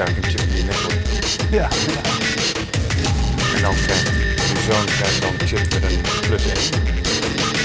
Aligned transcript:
eigenlijk 0.00 0.26
een 0.26 0.38
chip 0.38 0.50
in 0.50 0.56
je 0.56 0.64
nek 0.64 0.80
wordt. 0.84 0.98
Ja. 1.50 1.68
En 3.54 3.62
dan 3.62 3.74
krijgt 3.74 4.08
je 4.50 4.58
zoon 4.68 4.84
krijgt 4.84 5.20
dan 5.22 5.32
een 5.38 5.46
chip 5.46 5.64
met 5.72 5.82
een 5.88 6.00
plus 6.26 6.44
1. 6.46 6.54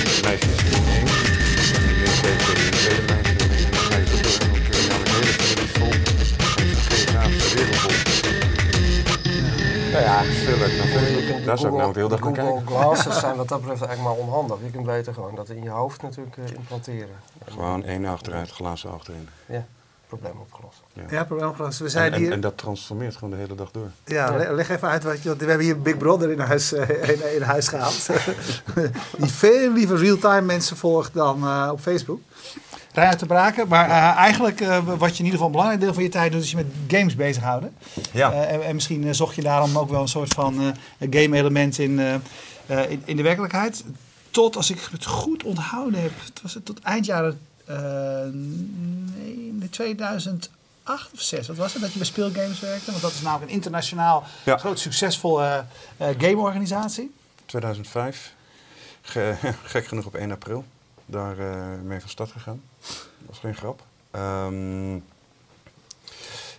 Het 0.10 0.22
meisje 0.26 0.50
is 0.56 0.62
min 0.70 0.86
1. 0.94 1.08
En 1.76 1.82
die 1.86 1.96
min 2.02 2.14
2 2.22 2.36
tegen 2.36 2.64
je 2.64 2.72
tweede 2.82 3.04
meisje. 3.14 3.34
En 3.66 3.72
dan 3.72 3.84
ga 3.88 3.96
je 3.98 4.06
zo 4.06 4.18
door. 4.24 4.40
En 4.42 4.50
dan 4.52 4.62
kun 4.68 4.80
je 4.82 4.88
nou 4.92 5.02
een 5.02 5.12
hele 5.14 5.34
familie 5.40 5.70
vol. 5.78 5.92
En 6.60 6.68
een 6.70 6.78
geografische 6.88 7.56
wereld 7.56 7.80
vol. 7.84 7.96
Nou 9.94 10.04
ja, 10.08 10.16
het 10.22 10.32
is 10.36 10.40
veel 10.46 10.58
dan 10.60 10.70
Je 10.70 10.82
Facebook. 10.96 11.38
de 11.40 11.46
Daar 11.46 11.58
zou 11.58 11.88
ik 11.88 11.94
de 11.94 12.00
hele 12.00 12.10
dag 12.10 12.20
naar 12.20 12.36
Google 12.36 12.64
kijken. 12.64 12.68
Glasses 12.68 13.20
zijn 13.20 13.36
wat 13.42 13.48
dat 13.48 13.60
betreft 13.62 13.82
eigenlijk 13.82 14.18
maar 14.18 14.28
onhandig. 14.28 14.58
Je 14.64 14.72
kunt 14.72 14.86
beter 14.86 15.14
gewoon 15.14 15.36
dat 15.36 15.50
in 15.50 15.64
je 15.64 15.70
hoofd 15.70 16.02
natuurlijk 16.02 16.38
eh, 16.38 16.56
implanteren. 16.56 17.16
En, 17.46 17.52
Gewoon 17.52 17.84
één 17.84 18.06
achteruit, 18.06 18.52
glazen 18.52 18.92
achterin. 18.92 19.30
Ja, 19.46 19.66
probleem 20.08 20.40
opgelost. 20.40 20.82
Ja, 21.10 21.24
probleem 21.24 21.48
opgelost. 21.50 21.78
We 21.80 21.86
En, 21.86 21.92
zijn 21.92 22.14
en, 22.14 22.20
hier... 22.20 22.32
en 22.32 22.42
dat 22.42 22.58
transformeert 22.58 23.16
gewoon 23.16 23.30
de 23.30 23.36
hele 23.36 23.56
dag 23.56 23.72
door. 23.72 23.90
Ja, 24.06 24.36
le- 24.38 24.54
leg 24.54 24.70
even 24.70 24.88
uit 24.88 25.04
wat 25.04 25.22
je. 25.22 25.28
want 25.30 25.42
We 25.42 25.48
hebben 25.48 25.66
hier 25.66 25.82
Big 25.82 25.98
Brother 25.98 26.32
in 26.32 26.40
huis, 26.40 26.74
eh, 26.74 26.90
in, 27.14 27.36
in 27.36 27.42
huis 27.42 27.68
gehaald. 27.68 28.08
Die 29.20 29.30
veel 29.30 29.72
liever 29.74 29.98
real-time 29.98 30.42
mensen 30.42 30.78
volgt 30.78 31.14
dan 31.14 31.44
eh, 31.44 31.70
op 31.72 31.80
Facebook. 31.80 32.20
Rijn 32.94 33.18
te 33.18 33.26
braken. 33.26 33.68
Maar 33.68 33.90
eh, 33.90 34.18
eigenlijk, 34.18 34.62
eh, 34.62 34.78
wat 34.98 35.18
je 35.18 35.24
in 35.24 35.26
ieder 35.26 35.32
geval 35.32 35.46
een 35.46 35.52
belangrijk 35.52 35.82
deel 35.82 35.94
van 35.94 36.04
je 36.04 36.10
tijd 36.10 36.32
doet, 36.32 36.42
is 36.44 36.52
je 36.52 36.56
met 36.56 36.66
games 36.88 37.16
bezighouden. 37.16 37.76
Ja. 38.12 38.32
Eh, 38.32 38.54
en, 38.54 38.64
en 38.66 38.74
misschien 38.76 39.16
zocht 39.16 39.36
je 39.36 39.42
daarom 39.42 39.78
ook 39.78 39.90
wel 39.90 40.02
een 40.02 40.08
soort 40.08 40.34
van 40.34 40.60
eh, 40.98 41.08
game-element 41.10 41.78
in, 41.78 42.00
eh, 42.00 42.14
eh, 42.66 42.92
in, 42.92 43.02
in 43.06 43.16
de 43.16 43.24
werkelijkheid. 43.24 43.84
Tot, 44.32 44.56
als 44.56 44.70
ik 44.72 44.80
het 44.92 45.06
goed 45.06 45.44
onthouden 45.44 46.02
heb, 46.02 46.12
het 46.26 46.42
was 46.42 46.54
het 46.54 46.66
tot 46.66 46.80
eind 46.82 47.06
jaren 47.06 47.40
nee, 49.56 49.70
2008 49.70 50.50
of 51.14 51.22
6. 51.22 51.48
Wat 51.48 51.56
was 51.58 51.74
het 51.74 51.82
dat 51.82 51.92
je 51.92 51.98
bij 51.98 52.08
Speelgames 52.08 52.60
werkte? 52.60 52.90
Want 52.92 53.02
dat 53.04 53.12
is 53.12 53.22
namelijk 53.22 53.50
een 53.50 53.56
internationaal 53.56 54.24
Ja. 54.46 54.58
groot 54.58 54.80
succesvolle 54.80 55.66
eh, 55.98 56.10
eh, 56.10 56.16
gameorganisatie. 56.20 57.14
2005. 57.46 58.34
Ge- 59.02 59.36
gek 59.64 59.86
genoeg 59.88 60.06
op 60.06 60.16
1 60.16 60.32
april. 60.32 60.66
Daar 61.06 61.40
eh, 61.40 61.80
mee 61.84 62.00
van 62.00 62.10
start 62.10 62.32
gegaan. 62.32 62.62
Dat 62.80 62.98
was 63.26 63.40
geen 63.40 63.56
grap. 63.56 63.84
Ehm, 64.12 64.96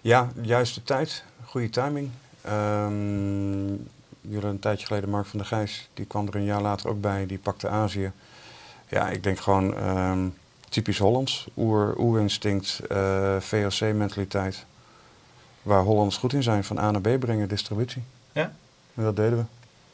ja, 0.01 0.31
juiste 0.43 0.83
tijd. 0.83 1.25
Goede 1.45 1.71
timing. 1.71 2.11
Ehm, 2.41 3.67
jullie 4.21 4.45
een 4.49 4.59
tijdje 4.59 4.87
geleden 4.87 5.09
Mark 5.11 5.27
van 5.27 5.39
der 5.39 5.49
Gijs. 5.49 5.89
Die 5.95 6.05
kwam 6.07 6.27
er 6.27 6.35
een 6.37 6.45
jaar 6.45 6.63
later 6.63 6.89
ook 6.89 7.01
bij. 7.01 7.27
Die 7.27 7.39
pakte 7.39 7.69
Azië. 7.69 8.13
Ja, 8.89 9.09
ik 9.09 9.23
denk 9.23 9.41
gewoon 9.41 9.75
ehm, 9.77 10.27
typisch 10.69 10.99
Hollands. 10.99 11.47
Oer, 11.57 11.95
oerinstinct, 11.99 12.81
eh 12.89 13.37
VOC-mentaliteit. 13.41 14.65
Waar 15.63 15.83
Hollanders 15.83 16.17
goed 16.17 16.33
in 16.33 16.43
zijn. 16.43 16.65
Van 16.65 16.79
A 16.79 16.91
naar 16.91 17.01
B 17.01 17.19
brengen, 17.19 17.49
distributie. 17.49 18.03
Ja. 18.33 18.53
En 18.95 19.03
dat 19.05 19.17
deden 19.17 19.39
we. 19.39 19.45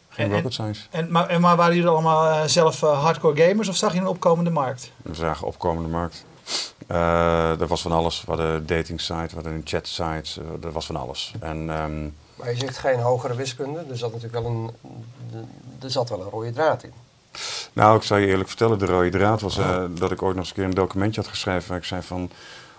Geen 0.09 0.25
En- 0.25 0.31
en- 0.31 0.37
rocket 0.37 0.53
science. 0.53 0.83
En, 0.91 1.11
maar, 1.11 1.29
en 1.29 1.41
maar 1.41 1.57
waren 1.57 1.75
jullie 1.75 1.91
allemaal 1.91 2.31
eh, 2.43 2.47
zelf 2.49 2.83
eh, 2.83 3.03
hardcore 3.03 3.43
gamers 3.43 3.69
of 3.69 3.77
zag 3.77 3.93
je 3.93 3.99
een 4.01 4.07
opkomende 4.07 4.51
markt? 4.51 4.91
We 5.03 5.15
zagen 5.15 5.47
opkomende 5.47 5.89
markt. 5.89 6.25
Eh 6.87 7.61
er 7.61 7.67
was 7.67 7.83
van 7.83 7.93
alles. 7.93 8.21
We 8.21 8.27
hadden 8.27 8.47
een 8.55 8.67
dating 8.67 9.01
site, 9.01 9.27
we 9.29 9.35
hadden 9.35 9.53
een 9.53 9.63
chat 9.65 9.87
site, 9.87 10.41
er 10.63 10.73
was 10.73 10.87
van 10.87 10.97
alles. 10.97 11.35
En 11.41 11.71
ehm, 11.71 12.03
Maar 12.35 12.51
je 12.51 12.57
zegt 12.59 12.79
geen 12.79 13.01
hogere 13.01 13.35
wiskunde. 13.35 13.85
Er 13.91 13.97
zat 13.99 14.13
natuurlijk 14.13 14.43
wel 14.45 14.53
een, 14.53 14.71
er 15.83 15.91
zat 15.91 16.09
wel 16.09 16.21
een 16.21 16.29
rode 16.31 16.51
draad 16.53 16.83
in. 16.83 16.93
Nou, 17.73 17.97
ik 17.97 18.03
zal 18.03 18.17
je 18.17 18.27
eerlijk 18.27 18.49
vertellen, 18.49 18.79
de 18.79 18.87
rode 18.87 19.09
draad 19.09 19.41
was 19.41 19.59
eh, 19.59 19.85
dat 19.95 20.11
ik 20.11 20.23
ooit 20.23 20.35
nog 20.37 20.45
eens 20.45 20.49
een 20.49 20.55
keer 20.55 20.65
een 20.65 20.71
documentje 20.71 21.21
had 21.21 21.31
geschreven 21.31 21.69
waar 21.69 21.79
ik 21.79 21.85
zei 21.85 22.03
van... 22.03 22.31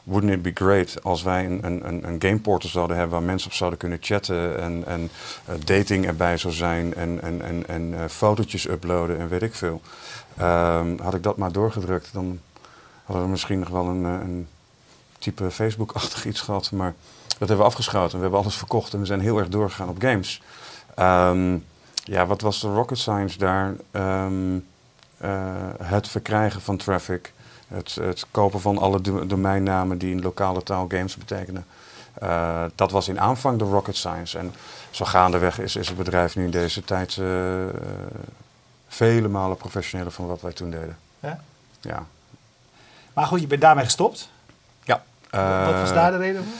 Wouldn't 0.03 0.33
it 0.33 0.41
be 0.41 0.51
great 0.53 1.03
als 1.03 1.23
wij 1.23 1.45
een, 1.45 1.65
een, 1.65 2.07
een, 2.07 2.21
gameportal 2.21 2.69
zouden 2.69 2.97
hebben 2.97 3.17
waar 3.17 3.27
mensen 3.27 3.49
op 3.49 3.55
zouden 3.55 3.79
kunnen 3.79 3.97
chatten 4.01 4.59
en, 4.59 4.83
en 4.85 5.09
eh, 5.45 5.55
dating 5.65 6.05
erbij 6.05 6.37
zou 6.37 6.53
zijn 6.53 6.93
en, 6.93 7.21
en, 7.21 7.41
en, 7.41 7.67
en 7.67 7.93
eh, 7.93 8.05
fotootjes 8.09 8.67
uploaden 8.67 9.19
en 9.19 9.29
weet 9.29 9.41
ik 9.41 9.55
veel. 9.55 9.81
Ehm, 10.37 10.97
had 11.01 11.13
ik 11.13 11.23
dat 11.23 11.37
maar 11.37 11.51
doorgedrukt, 11.51 12.09
dan 12.13 12.39
hadden 13.03 13.25
we 13.25 13.31
misschien 13.31 13.59
nog 13.59 13.69
wel 13.69 13.85
een, 13.85 14.03
een 14.03 14.47
type 15.19 15.51
Facebook-achtig 15.51 16.25
iets 16.25 16.41
gehad. 16.41 16.71
Maar 16.71 16.93
dat 17.27 17.47
hebben 17.47 17.57
we 17.57 17.63
afgeschoten. 17.63 18.15
We 18.15 18.21
hebben 18.21 18.39
alles 18.39 18.55
verkocht 18.55 18.93
en 18.93 18.99
we 18.99 19.05
zijn 19.05 19.19
heel 19.19 19.37
erg 19.37 19.49
doorgegaan 19.49 19.89
op 19.89 20.01
games. 20.01 20.41
Ehm, 20.95 21.57
ja, 22.03 22.25
wat 22.25 22.41
was 22.41 22.61
de 22.61 22.67
rocket 22.67 22.97
science 22.97 23.37
daar? 23.37 23.73
Ehm, 23.91 24.57
eh, 25.17 25.31
het 25.83 26.07
verkrijgen 26.07 26.61
van 26.61 26.77
traffic. 26.77 27.33
Het, 27.67 27.95
het 27.95 28.25
kopen 28.31 28.61
van 28.61 28.77
alle 28.77 29.01
do- 29.01 29.25
domeinnamen 29.27 29.97
die 29.97 30.11
in 30.11 30.21
lokale 30.21 30.63
taal 30.63 30.85
games 30.87 31.15
betekenen. 31.15 31.65
Eh, 32.13 32.63
dat 32.75 32.91
was 32.91 33.07
in 33.07 33.19
aanvang 33.19 33.59
de 33.59 33.65
rocket 33.65 33.95
science. 33.95 34.37
En 34.37 34.53
zo 34.91 35.05
gaandeweg 35.05 35.59
is, 35.59 35.75
is 35.75 35.87
het 35.87 35.97
bedrijf 35.97 36.35
nu 36.35 36.43
in 36.43 36.51
deze 36.51 36.83
tijd 36.83 37.17
eh, 37.17 37.25
vele 38.87 39.27
malen 39.27 39.57
professioneler 39.57 40.11
van 40.11 40.27
wat 40.27 40.41
wij 40.41 40.53
toen 40.53 40.69
deden. 40.69 40.97
Ja. 41.19 41.39
Ja. 41.81 42.05
Maar 43.13 43.25
goed, 43.25 43.41
je 43.41 43.47
bent 43.47 43.61
daarmee 43.61 43.83
gestopt. 43.83 44.29
ja. 44.83 45.03
Wat 45.65 45.73
was 45.79 45.93
daar 45.93 46.11
de 46.11 46.17
reden 46.17 46.43
voor? 46.43 46.53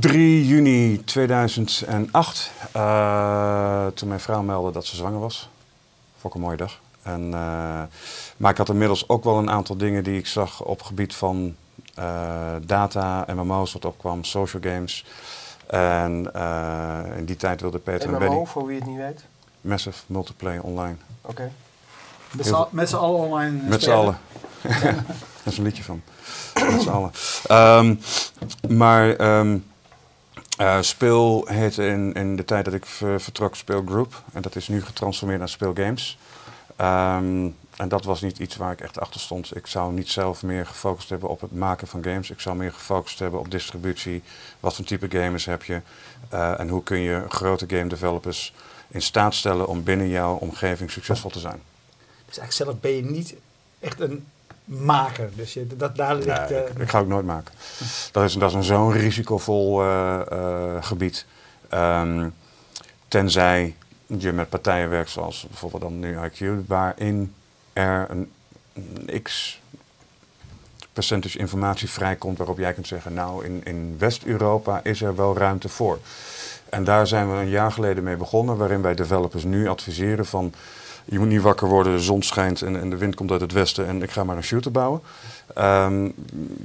3 0.00 0.46
juni 0.46 1.04
2008, 1.04 2.50
eh, 2.72 3.86
toen 3.94 4.08
mijn 4.08 4.20
vrouw 4.20 4.42
meldde 4.42 4.72
dat 4.72 4.86
ze 4.86 4.96
zwanger 4.96 5.18
was. 5.20 5.48
Vond 6.20 6.34
ik 6.34 6.40
een 6.40 6.46
mooie 6.46 6.56
dag. 6.56 6.80
En, 7.02 7.24
eh, 7.34 7.82
maar 8.36 8.50
ik 8.50 8.56
had 8.56 8.68
inmiddels 8.68 9.08
ook 9.08 9.24
wel 9.24 9.38
een 9.38 9.50
aantal 9.50 9.76
dingen 9.76 10.04
die 10.04 10.18
ik 10.18 10.26
zag 10.26 10.62
op 10.62 10.82
gebied 10.82 11.14
van 11.14 11.54
eh, 11.94 12.52
data, 12.66 13.24
MMO's 13.34 13.72
wat 13.72 13.84
opkwam, 13.84 14.24
social 14.24 14.62
games. 14.62 15.04
En 15.66 16.30
eh, 16.34 16.98
in 17.16 17.24
die 17.24 17.36
tijd 17.36 17.60
wilde 17.60 17.78
Peter 17.78 18.12
en 18.12 18.18
Benny 18.18 18.34
MMO, 18.34 18.44
voor 18.44 18.66
wie 18.66 18.76
het 18.78 18.86
niet 18.86 18.96
weet. 18.96 19.24
Massive 19.60 19.98
Multiplayer 20.06 20.62
Online. 20.62 20.96
Oké. 21.20 21.50
Met 22.36 22.46
z'n- 22.46 22.54
Met 22.70 22.88
z'n 22.88 22.96
allen 22.96 23.18
online 23.20 23.62
Met 23.62 23.82
z'n 23.82 23.90
spelen. 23.90 23.98
allen. 23.98 24.18
Daar 25.42 25.52
is 25.52 25.58
een 25.58 25.64
liedje 25.64 25.82
van. 25.82 26.02
Met 26.54 26.82
z'n 26.82 26.88
allen. 26.88 27.12
Ehm, 27.46 27.94
maar 28.76 29.16
ehm, 29.16 29.58
eh, 30.60 30.80
Speel 30.80 31.46
heette 31.46 31.86
in, 31.86 32.12
in 32.12 32.36
de 32.36 32.44
tijd 32.44 32.64
dat 32.64 32.74
ik 32.74 32.86
ver- 32.86 33.20
vertrok 33.20 33.56
Speel 33.56 33.82
Group. 33.86 34.22
En 34.32 34.42
dat 34.42 34.56
is 34.56 34.68
nu 34.68 34.82
getransformeerd 34.82 35.38
naar 35.38 35.48
Speel 35.48 35.74
Games. 35.74 36.18
Ehm, 36.76 37.48
en 37.76 37.88
dat 37.88 38.04
was 38.04 38.20
niet 38.20 38.38
iets 38.38 38.56
waar 38.56 38.72
ik 38.72 38.80
echt 38.80 39.00
achter 39.00 39.20
stond. 39.20 39.56
Ik 39.56 39.66
zou 39.66 39.92
niet 39.92 40.08
zelf 40.08 40.42
meer 40.42 40.66
gefocust 40.66 41.08
hebben 41.08 41.28
op 41.28 41.40
het 41.40 41.52
maken 41.52 41.86
van 41.88 42.04
games. 42.04 42.30
Ik 42.30 42.40
zou 42.40 42.56
meer 42.56 42.72
gefocust 42.72 43.18
hebben 43.18 43.40
op 43.40 43.50
distributie. 43.50 44.22
Wat 44.60 44.74
voor 44.74 44.84
type 44.84 45.18
gamers 45.18 45.44
heb 45.44 45.62
je? 45.62 45.80
Eh, 46.28 46.60
en 46.60 46.68
hoe 46.68 46.82
kun 46.82 46.98
je 46.98 47.24
grote 47.28 47.64
game 47.68 47.86
developers 47.88 48.54
in 48.88 49.02
staat 49.02 49.34
stellen 49.34 49.66
om 49.66 49.82
binnen 49.82 50.08
jouw 50.08 50.34
omgeving 50.34 50.90
succesvol 50.90 51.30
te 51.30 51.38
zijn? 51.38 51.62
Dus 52.26 52.38
eigenlijk 52.38 52.52
zelf 52.52 52.80
ben 52.80 52.96
je 52.96 53.02
niet 53.12 53.34
echt 53.78 54.00
een 54.00 54.26
maker. 54.70 55.30
Dus 55.34 55.52
je, 55.52 55.66
dat, 55.66 55.96
daar 55.96 56.14
ligt... 56.14 56.50
Eh, 56.50 56.58
ik, 56.58 56.78
ik 56.78 56.88
ga 56.88 56.98
ook 56.98 57.06
nooit 57.06 57.26
maken. 57.26 57.54
Dat 58.12 58.24
is, 58.24 58.34
dat 58.34 58.50
is 58.50 58.54
een 58.54 58.62
zo'n 58.62 58.92
risicovol 58.92 59.82
eh, 59.82 60.20
eh, 60.30 60.82
gebied. 60.84 61.26
Ehm, 61.68 62.28
tenzij 63.08 63.74
je 64.06 64.32
met 64.32 64.48
partijen 64.48 64.90
werkt 64.90 65.10
zoals 65.10 65.46
bijvoorbeeld 65.48 65.82
dan 65.82 65.98
nu 65.98 66.16
IQ, 66.16 66.66
waarin 66.66 67.34
er 67.72 68.06
een, 68.10 68.32
een 68.72 69.22
x 69.22 69.60
percentage 70.92 71.38
informatie 71.38 71.90
vrijkomt 71.90 72.38
waarop 72.38 72.58
jij 72.58 72.72
kunt 72.72 72.86
zeggen, 72.86 73.14
nou 73.14 73.44
in, 73.44 73.60
in 73.64 73.96
West-Europa 73.98 74.80
is 74.82 75.02
er 75.02 75.16
wel 75.16 75.36
ruimte 75.36 75.68
voor. 75.68 75.98
En 76.68 76.84
daar 76.84 77.06
zijn 77.06 77.30
we 77.30 77.36
een 77.36 77.48
jaar 77.48 77.72
geleden 77.72 78.04
mee 78.04 78.16
begonnen, 78.16 78.56
waarin 78.56 78.82
wij 78.82 78.94
developers 78.94 79.44
nu 79.44 79.68
adviseren 79.68 80.26
van 80.26 80.54
je 81.10 81.18
moet 81.18 81.28
niet 81.28 81.40
wakker 81.40 81.68
worden, 81.68 81.92
de 81.92 82.02
zon 82.02 82.22
schijnt 82.22 82.62
en, 82.62 82.80
en 82.80 82.90
de 82.90 82.96
wind 82.96 83.14
komt 83.14 83.30
uit 83.30 83.40
het 83.40 83.52
westen 83.52 83.86
en 83.86 84.02
ik 84.02 84.10
ga 84.10 84.24
maar 84.24 84.36
een 84.36 84.42
shooter 84.42 84.70
bouwen. 84.70 85.00
Ehm, 85.54 86.04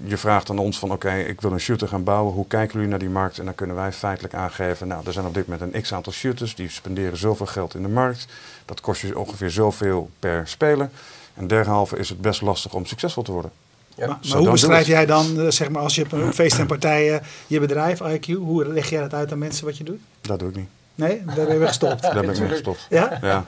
je 0.03 0.17
vraagt 0.17 0.49
aan 0.49 0.59
ons 0.59 0.79
van 0.79 0.91
oké, 0.91 1.13
ik 1.13 1.41
wil 1.41 1.51
een 1.51 1.59
shooter 1.59 1.87
gaan 1.87 2.03
bouwen, 2.03 2.33
hoe 2.33 2.47
kijken 2.47 2.73
jullie 2.73 2.89
naar 2.89 2.99
die 2.99 3.09
markt? 3.09 3.39
En 3.39 3.45
dan 3.45 3.55
kunnen 3.55 3.75
wij 3.75 3.91
feitelijk 3.91 4.33
aangeven, 4.33 4.87
nou 4.87 5.05
er 5.05 5.13
zijn 5.13 5.25
op 5.25 5.33
dit 5.33 5.47
moment 5.47 5.73
een 5.73 5.81
x 5.81 5.93
aantal 5.93 6.13
shooters, 6.13 6.55
die 6.55 6.69
spenderen 6.69 7.17
zoveel 7.17 7.45
geld 7.45 7.75
in 7.75 7.81
de 7.81 7.87
markt. 7.87 8.27
Dat 8.65 8.81
kost 8.81 9.01
je 9.01 9.19
ongeveer 9.19 9.49
zoveel 9.49 10.09
per 10.19 10.47
speler. 10.47 10.89
En 11.33 11.47
derhalve 11.47 11.97
is 11.97 12.09
het 12.09 12.21
best 12.21 12.41
lastig 12.41 12.73
om 12.73 12.85
succesvol 12.85 13.23
te 13.23 13.31
worden. 13.31 13.51
Ja. 13.95 14.07
maar 14.07 14.17
maar 14.29 14.37
hoe 14.37 14.51
beschrijf 14.51 14.87
jij 14.87 15.05
dan, 15.05 15.39
eh, 15.39 15.49
zeg 15.49 15.69
maar, 15.69 15.81
als 15.81 15.95
je 15.95 16.03
op 16.03 16.11
een 16.11 16.33
feest 16.33 16.59
en 16.59 16.67
partijen 16.67 17.21
je 17.47 17.59
bedrijf, 17.59 17.99
IQ, 17.99 18.25
hoe 18.33 18.65
leg 18.65 18.89
jij 18.89 19.01
dat 19.01 19.13
uit 19.13 19.31
aan 19.31 19.37
mensen 19.37 19.65
wat 19.65 19.77
je 19.77 19.83
doet? 19.83 19.99
Dat 20.21 20.39
doe 20.39 20.49
ik 20.49 20.55
niet. 20.55 20.69
Nee, 20.95 21.23
daar 21.35 21.45
ben 21.45 21.59
je 21.59 21.67
gestopt. 21.67 22.01
Daar 22.01 22.13
ben 22.13 22.29
ik 22.29 22.39
mee 22.39 22.49
gestopt. 22.49 22.85
Ja? 22.89 23.19
Ja. 23.21 23.43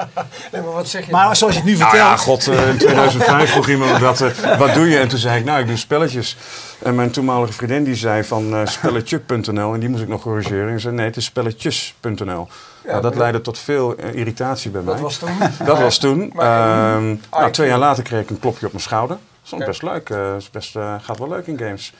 Nee, 0.52 0.62
maar 0.62 0.72
wat 0.72 0.88
zeg 0.88 1.06
je? 1.06 1.12
Maar 1.12 1.36
zoals 1.36 1.54
je 1.54 1.60
het 1.60 1.70
nu 1.70 1.76
Nou 1.78 1.90
vertelt. 1.90 2.10
ja, 2.10 2.18
god, 2.18 2.48
eh, 2.48 2.70
in 2.70 2.78
2005 2.78 3.52
vroeg 3.52 3.70
iemand 3.70 4.00
dat, 4.00 4.22
eh, 4.22 4.58
wat 4.58 4.74
doe 4.74 4.90
je? 4.90 4.98
En 5.00 5.08
toen 5.08 5.20
zei 5.20 5.40
ik, 5.40 5.46
nou, 5.46 5.60
ik 5.60 5.68
doe 5.68 5.78
spelletjes. 5.78 6.38
En 6.84 6.96
mijn 6.96 7.12
toenmalige 7.12 7.54
vriendin 7.54 7.84
die 7.84 7.96
zei 7.96 8.24
van 8.24 8.54
eh 8.56 8.66
spelletjuk.nl 8.66 9.74
en 9.74 9.80
die 9.80 9.90
moest 9.90 10.02
ik 10.02 10.08
nog 10.08 10.22
corrigeren. 10.22 10.70
En 10.70 10.80
zei, 10.80 10.96
nee, 10.96 11.06
het 11.06 11.18
is 11.18 11.26
spelletjes.nl. 11.26 12.16
nou, 12.26 12.48
dat 12.86 13.02
maar- 13.04 13.14
leidde 13.18 13.42
tot 13.42 13.60
veel 13.60 13.94
irritatie 13.96 14.72
bij 14.72 14.82
mij. 14.82 14.94
dat 14.94 15.02
was 15.02 15.18
toen. 15.18 15.30
Dat 15.66 15.80
was 15.80 15.98
toen. 15.98 16.32
Maar- 16.36 16.96
Ehm, 16.96 17.16
nou, 17.32 17.52
twee 17.52 17.68
jaar 17.68 17.78
later 17.80 18.04
kreeg 18.04 18.22
ik 18.22 18.30
een 18.30 18.40
klopje 18.40 18.66
op 18.66 18.72
mijn 18.72 18.84
schouder. 18.84 19.18
Dat 19.50 19.60
is 19.60 19.66
best 19.66 19.82
leuk. 19.84 20.10
eh, 20.10 20.36
is 20.38 20.50
best, 20.50 20.76
eh, 20.76 20.96
gaat 21.02 21.18
wel 21.18 21.30
leuk 21.30 21.48
in 21.48 21.58
games. 21.58 21.94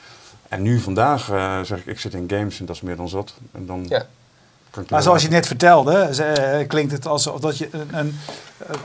En 0.48 0.62
nu 0.62 0.80
vandaag 0.80 1.30
eh, 1.30 1.60
zeg 1.62 1.78
ik, 1.78 1.86
ik 1.86 2.00
zit 2.00 2.14
in 2.14 2.24
games 2.30 2.60
en 2.60 2.66
dat 2.66 2.74
is 2.76 2.82
meer 2.82 2.96
dan 2.96 3.08
zat. 3.08 3.34
En 3.54 3.66
dan 3.66 3.86
Ja. 3.88 4.02
Maar 4.88 5.02
zoals 5.02 5.22
je 5.22 5.28
net 5.28 5.46
vertelde, 5.46 6.08
ze- 6.14 6.24
eh, 6.24 6.68
klinkt 6.68 6.92
het 6.92 7.06
alsof 7.06 7.40
dat 7.40 7.58
je 7.58 7.68
een, 7.72 7.88
een, 7.92 8.14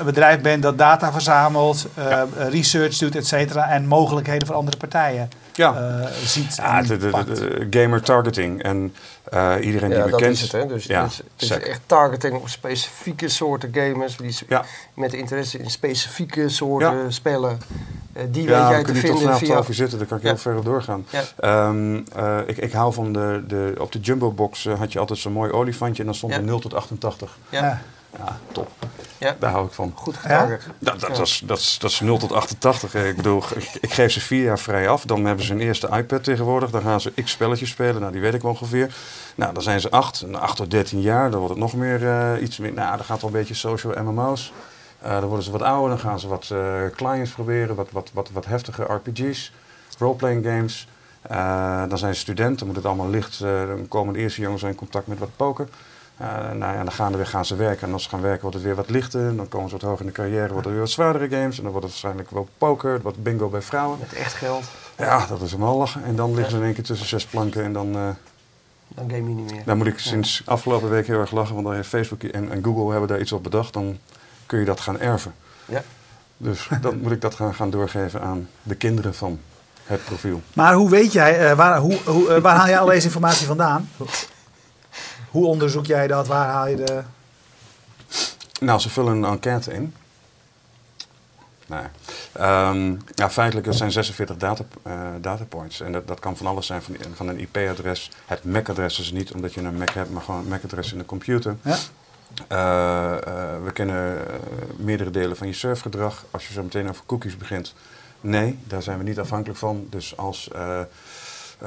bedrijf 0.06 0.42
bent 0.42 0.64
dat 0.64 0.78
data 0.78 1.12
verzamelt, 1.12 1.88
eh, 1.94 2.10
Ja. 2.10 2.26
research 2.50 2.98
doet, 2.98 3.16
et 3.16 3.28
cetera, 3.28 3.70
en 3.70 3.88
mogelijkheden 3.88 4.48
voor 4.48 4.56
andere 4.56 4.78
partijen 4.78 5.30
Ja, 5.54 6.00
eh, 6.02 6.12
ziet. 6.26 6.56
ja 6.56 6.78
en 6.78 6.84
de, 6.88 6.98
de, 6.98 7.06
de- 7.06 7.10
pakt. 7.10 7.36
de 7.36 7.68
gamer 7.70 8.02
targeting. 8.02 8.64
En 8.64 8.94
eh, 9.24 9.54
iedereen 9.62 9.90
die 9.90 9.98
Ja, 9.98 10.06
me 10.06 10.12
dat 10.12 10.20
kent. 10.20 10.36
is 10.36 10.42
het. 10.42 10.52
Hè? 10.52 10.68
Dus, 10.68 10.86
ja, 10.86 11.04
dus 11.04 11.18
het 11.18 11.26
is 11.38 11.48
sec. 11.48 11.62
echt 11.64 11.80
targeting 11.86 12.36
op 12.36 12.50
specifieke 12.50 13.30
soorten 13.30 13.70
gamers. 13.74 14.18
Die 14.18 14.38
Ja. 14.48 14.64
Met 14.94 15.14
interesse 15.14 15.58
in 15.60 15.70
specifieke 15.70 16.50
soorten 16.50 17.14
spellen. 17.14 17.60
eh, 18.14 18.24
die 18.32 18.44
Ja, 18.44 18.50
weet 18.50 18.58
we 18.68 18.70
jij 18.70 18.78
te 18.78 18.84
kunnen 18.84 18.94
niet 18.94 18.94
tot 18.94 19.02
vinden 19.02 19.20
vanavond 19.20 19.48
via... 19.50 19.58
over 19.58 19.74
zitten, 19.74 19.98
daar 19.98 20.08
kan 20.08 20.18
ik 20.18 20.24
Ja. 20.24 20.30
heel 20.30 20.38
ver 20.38 20.58
op 20.58 20.66
doorgaan. 20.66 21.06
Ja. 21.10 21.24
Ehm, 21.40 22.02
eh, 22.16 22.38
ik, 22.46 22.58
ik 22.58 22.72
hou 22.72 22.94
van 22.94 23.14
de, 23.14 23.44
de, 23.48 23.76
op 23.80 23.92
de 23.92 24.00
Jumbo 24.00 24.32
box 24.32 24.68
had 24.78 24.92
je 24.92 25.00
altijd 25.00 25.20
zo'n 25.20 25.32
mooi 25.34 25.52
olifantje 25.52 26.00
en 26.00 26.06
dan 26.06 26.16
stond 26.16 26.34
Ja. 26.34 26.38
er 26.40 26.46
0 26.46 26.60
tot 26.60 26.74
88. 26.74 27.38
Ja. 27.50 27.62
Ja. 27.64 27.82
Ja, 28.18 28.38
top. 28.52 28.70
Ja. 29.24 29.36
Daar 29.40 29.52
hou 29.52 29.66
ik 29.66 29.72
van. 29.72 29.92
Goed 29.96 30.18
getarget. 30.18 30.68
Dat, 30.80 31.00
dat, 31.00 31.20
is, 31.20 31.42
dat, 31.46 31.58
is, 31.58 31.78
dat 31.80 31.92
is 31.92 32.00
0 32.00 32.18
tot 32.18 32.32
88. 32.32 32.96
Eh, 32.96 33.08
Ik 33.10 33.16
bedoel, 33.16 33.44
ik, 33.56 33.78
ik 33.82 33.94
geef 33.94 34.12
ze 34.12 34.20
vier 34.22 34.44
jaar 34.44 34.60
vrij 34.60 34.90
af. 34.90 35.06
Dan 35.06 35.26
hebben 35.26 35.46
ze 35.46 35.54
een 35.54 35.60
eerste 35.60 35.90
iPad 35.92 36.24
tegenwoordig. 36.24 36.70
Dan 36.70 36.82
gaan 36.82 37.02
ze 37.02 37.14
x 37.24 37.32
spelletjes 37.32 37.70
spelen. 37.70 38.02
Nou, 38.02 38.12
die 38.12 38.22
weet 38.22 38.34
ik 38.34 38.44
ongeveer. 38.44 38.96
Nou, 39.36 39.54
dan 39.54 39.64
zijn 39.64 39.80
ze 39.82 39.90
8. 39.90 40.22
En 40.22 40.36
8 40.36 40.56
tot 40.56 40.72
13 40.72 41.02
jaar. 41.02 41.30
Dan 41.30 41.40
wordt 41.40 41.54
het 41.54 41.64
nog 41.64 41.74
meer 41.74 42.08
eh, 42.08 42.42
iets 42.42 42.58
meer. 42.58 42.74
Nou, 42.74 42.96
dan 42.98 43.06
gaat 43.06 43.22
wel 43.22 43.30
een 43.30 43.38
beetje 43.38 43.54
social 43.54 44.04
MMO's. 44.04 44.54
Eh, 45.02 45.12
dan 45.12 45.26
worden 45.26 45.44
ze 45.44 45.52
wat 45.52 45.62
ouder. 45.62 45.90
Dan 45.90 46.00
gaan 46.00 46.20
ze 46.20 46.28
wat 46.28 46.50
eh, 46.52 46.82
clients 46.96 47.32
proberen. 47.32 47.76
Wat, 47.76 47.88
wat, 47.92 48.10
wat, 48.14 48.30
wat 48.34 48.46
heftige 48.46 48.84
RPG's. 48.84 49.54
Roleplaying 50.00 50.46
games. 50.46 50.88
Dan 51.90 51.98
zijn 51.98 52.14
ze 52.14 52.20
studenten. 52.20 52.58
Dan 52.58 52.68
moet 52.68 52.76
het 52.76 52.86
allemaal 52.86 53.10
licht. 53.10 53.40
dan 53.40 53.88
komen 53.88 54.14
de 54.14 54.20
eerste 54.20 54.42
jongens 54.42 54.64
in 54.64 54.76
contact 54.76 55.08
met 55.08 55.20
wat 55.20 55.30
poker. 55.36 55.68
Eh, 56.24 56.52
nou 56.52 56.74
ja, 56.74 56.84
dan 56.84 56.92
gaandeweg 56.92 57.30
gaan 57.30 57.46
ze 57.46 57.56
werken. 57.56 57.88
En 57.88 57.94
als 57.94 58.04
ze 58.04 58.10
gaan 58.10 58.22
werken 58.22 58.42
wordt 58.42 58.56
het 58.56 58.66
weer 58.66 58.76
wat 58.76 58.90
lichter. 58.90 59.36
Dan 59.36 59.48
komen 59.48 59.70
ze 59.70 59.76
wat 59.76 59.84
hoger 59.84 60.00
in 60.00 60.06
de 60.06 60.12
carrière, 60.12 60.48
wordt 60.48 60.64
het 60.64 60.74
weer 60.74 60.80
wat 60.84 60.90
zwaardere 60.90 61.30
games. 61.30 61.58
En 61.58 61.64
dan 61.64 61.72
wordt 61.72 61.88
het 61.88 62.02
waarschijnlijk 62.02 62.32
wel 62.32 62.48
poker, 62.58 63.02
wat 63.02 63.24
bingo 63.24 63.50
bij 63.50 63.62
vrouwen. 63.62 64.00
Met 64.00 64.14
echt 64.14 64.34
geld. 64.34 64.64
Ja, 64.98 65.26
dat 65.26 65.42
is 65.42 65.52
helemaal 65.52 65.78
lachen. 65.78 66.04
En 66.04 66.16
dan 66.16 66.34
liggen 66.34 66.52
ze 66.52 66.58
in 66.58 66.64
één 66.64 66.74
keer 66.74 66.84
tussen 66.84 67.08
zes 67.08 67.26
planken. 67.26 67.64
En 67.64 67.74
dan, 67.74 67.96
eh, 67.96 68.10
Dan 68.88 69.10
game 69.10 69.30
je 69.30 69.36
niet 69.36 69.52
meer. 69.52 69.62
dan 69.66 69.78
moet 69.78 69.88
ik 69.88 70.00
sinds 70.00 70.42
afgelopen 70.46 70.90
week 70.90 71.08
heel 71.08 71.20
erg 71.20 71.32
lachen. 71.32 71.56
Want 71.56 71.76
heeft 71.76 71.90
Facebook 71.90 72.24
en, 72.24 72.52
en 72.52 72.64
Google 72.64 72.92
hebben 72.92 73.10
daar 73.10 73.20
iets 73.20 73.32
op 73.32 73.44
bedacht. 73.44 73.74
Dan 73.74 73.98
kun 74.46 74.60
je 74.60 74.66
dat 74.66 74.80
gaan 74.80 75.00
erven. 75.00 75.34
Ja. 75.66 75.84
Dus 76.38 76.70
dan 76.82 77.00
moet 77.00 77.12
ik 77.12 77.22
dat 77.22 77.36
gaan, 77.36 77.56
gaan 77.56 77.70
doorgeven 77.70 78.22
aan 78.22 78.50
de 78.62 78.76
kinderen 78.76 79.14
van 79.14 79.40
het 79.84 80.06
profiel. 80.06 80.42
Maar 80.54 80.74
hoe 80.74 80.90
weet 80.90 81.12
jij, 81.12 81.50
eh, 81.50 81.56
waar, 81.56 81.80
hoe, 81.80 81.98
hoe, 82.06 82.42
waar 82.42 82.56
haal 82.56 82.68
jij 82.68 82.80
al 82.80 82.86
deze 82.86 83.06
informatie 83.06 83.48
vandaan? 83.48 83.90
Hoe 85.34 85.46
onderzoek 85.46 85.86
jij 85.86 86.08
dat? 86.08 86.28
Waar 86.28 86.48
haal 86.48 86.68
je 86.68 86.76
de... 86.76 87.02
Nou, 88.60 88.80
ze 88.80 88.90
vullen 88.90 89.14
een 89.14 89.26
enquête 89.26 89.74
in. 89.74 89.96
Nee. 91.66 91.84
Ehm, 92.32 92.96
ja, 93.16 93.30
feitelijk 93.30 93.68
er 93.68 93.74
zijn 93.74 93.92
46 93.92 94.38
data, 94.38 94.64
eh, 94.84 94.94
datapoints. 95.22 95.82
En 95.82 95.92
dat, 95.92 96.08
dat 96.08 96.20
kan 96.20 96.38
van 96.38 96.46
alles 96.46 96.66
zijn, 96.66 96.82
van, 96.82 96.96
van 97.14 97.28
een 97.28 97.40
IP-adres. 97.40 98.12
Het 98.26 98.44
MAC-adres 98.44 99.00
is 99.00 99.12
niet 99.12 99.32
omdat 99.34 99.54
je 99.54 99.62
een 99.62 99.78
Mac 99.78 99.90
hebt, 99.90 100.12
maar 100.12 100.22
gewoon 100.22 100.40
een 100.40 100.48
MAC-adres 100.48 100.92
in 100.92 100.98
de 100.98 101.06
computer. 101.06 101.56
Ja? 101.62 101.78
Eh, 102.48 103.28
eh, 103.28 103.64
we 103.64 103.72
kennen 103.72 104.18
meerdere 104.76 105.10
delen 105.10 105.38
van 105.38 105.48
je 105.48 105.54
surfgedrag. 105.54 106.26
Als 106.32 106.48
je 106.48 106.54
zo 106.54 106.64
meteen 106.64 106.90
over 106.90 107.04
cookies 107.06 107.38
begint, 107.38 107.74
nee, 108.22 108.60
daar 108.64 108.82
zijn 108.82 108.98
we 108.98 109.04
niet 109.04 109.20
afhankelijk 109.20 109.60
van. 109.60 109.88
Dus 109.90 110.18
als 110.18 110.50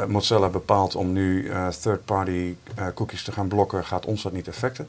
Mozilla 0.06 0.48
bepaalt 0.48 0.94
om 0.94 1.12
nu 1.12 1.48
eh, 1.48 1.68
third-party 1.68 2.54
eh, 2.74 2.86
cookies 2.94 3.22
te 3.22 3.32
gaan 3.32 3.48
blokken, 3.48 3.84
gaat 3.84 4.06
ons 4.06 4.22
dat 4.22 4.32
niet 4.32 4.48
affecten. 4.48 4.88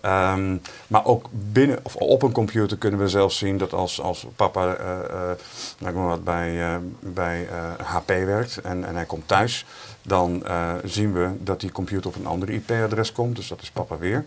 Ehm, 0.00 0.56
maar 0.86 1.04
ook 1.04 1.26
binnen 1.30 1.78
of 1.82 1.96
op 1.96 2.22
een 2.22 2.32
computer 2.32 2.76
kunnen 2.76 3.00
we 3.00 3.08
zelfs 3.08 3.38
zien 3.38 3.58
dat 3.58 3.72
als, 3.72 4.00
als 4.00 4.26
papa 4.36 4.74
eh, 4.74 4.98
eh, 5.30 5.36
nou, 5.78 5.94
wat, 5.94 6.24
bij, 6.24 6.62
eh, 6.62 6.76
bij 7.00 7.48
eh, 7.48 7.86
HP 7.86 8.08
werkt 8.08 8.60
en, 8.60 8.84
en 8.84 8.94
hij 8.94 9.04
komt 9.04 9.28
thuis, 9.28 9.66
dan 10.02 10.46
eh, 10.46 10.72
zien 10.84 11.12
we 11.12 11.30
dat 11.40 11.60
die 11.60 11.72
computer 11.72 12.10
op 12.10 12.16
een 12.16 12.26
andere 12.26 12.52
IP-adres 12.52 13.12
komt. 13.12 13.36
Dus 13.36 13.48
dat 13.48 13.62
is 13.62 13.70
papa 13.70 13.98
weer. 13.98 14.24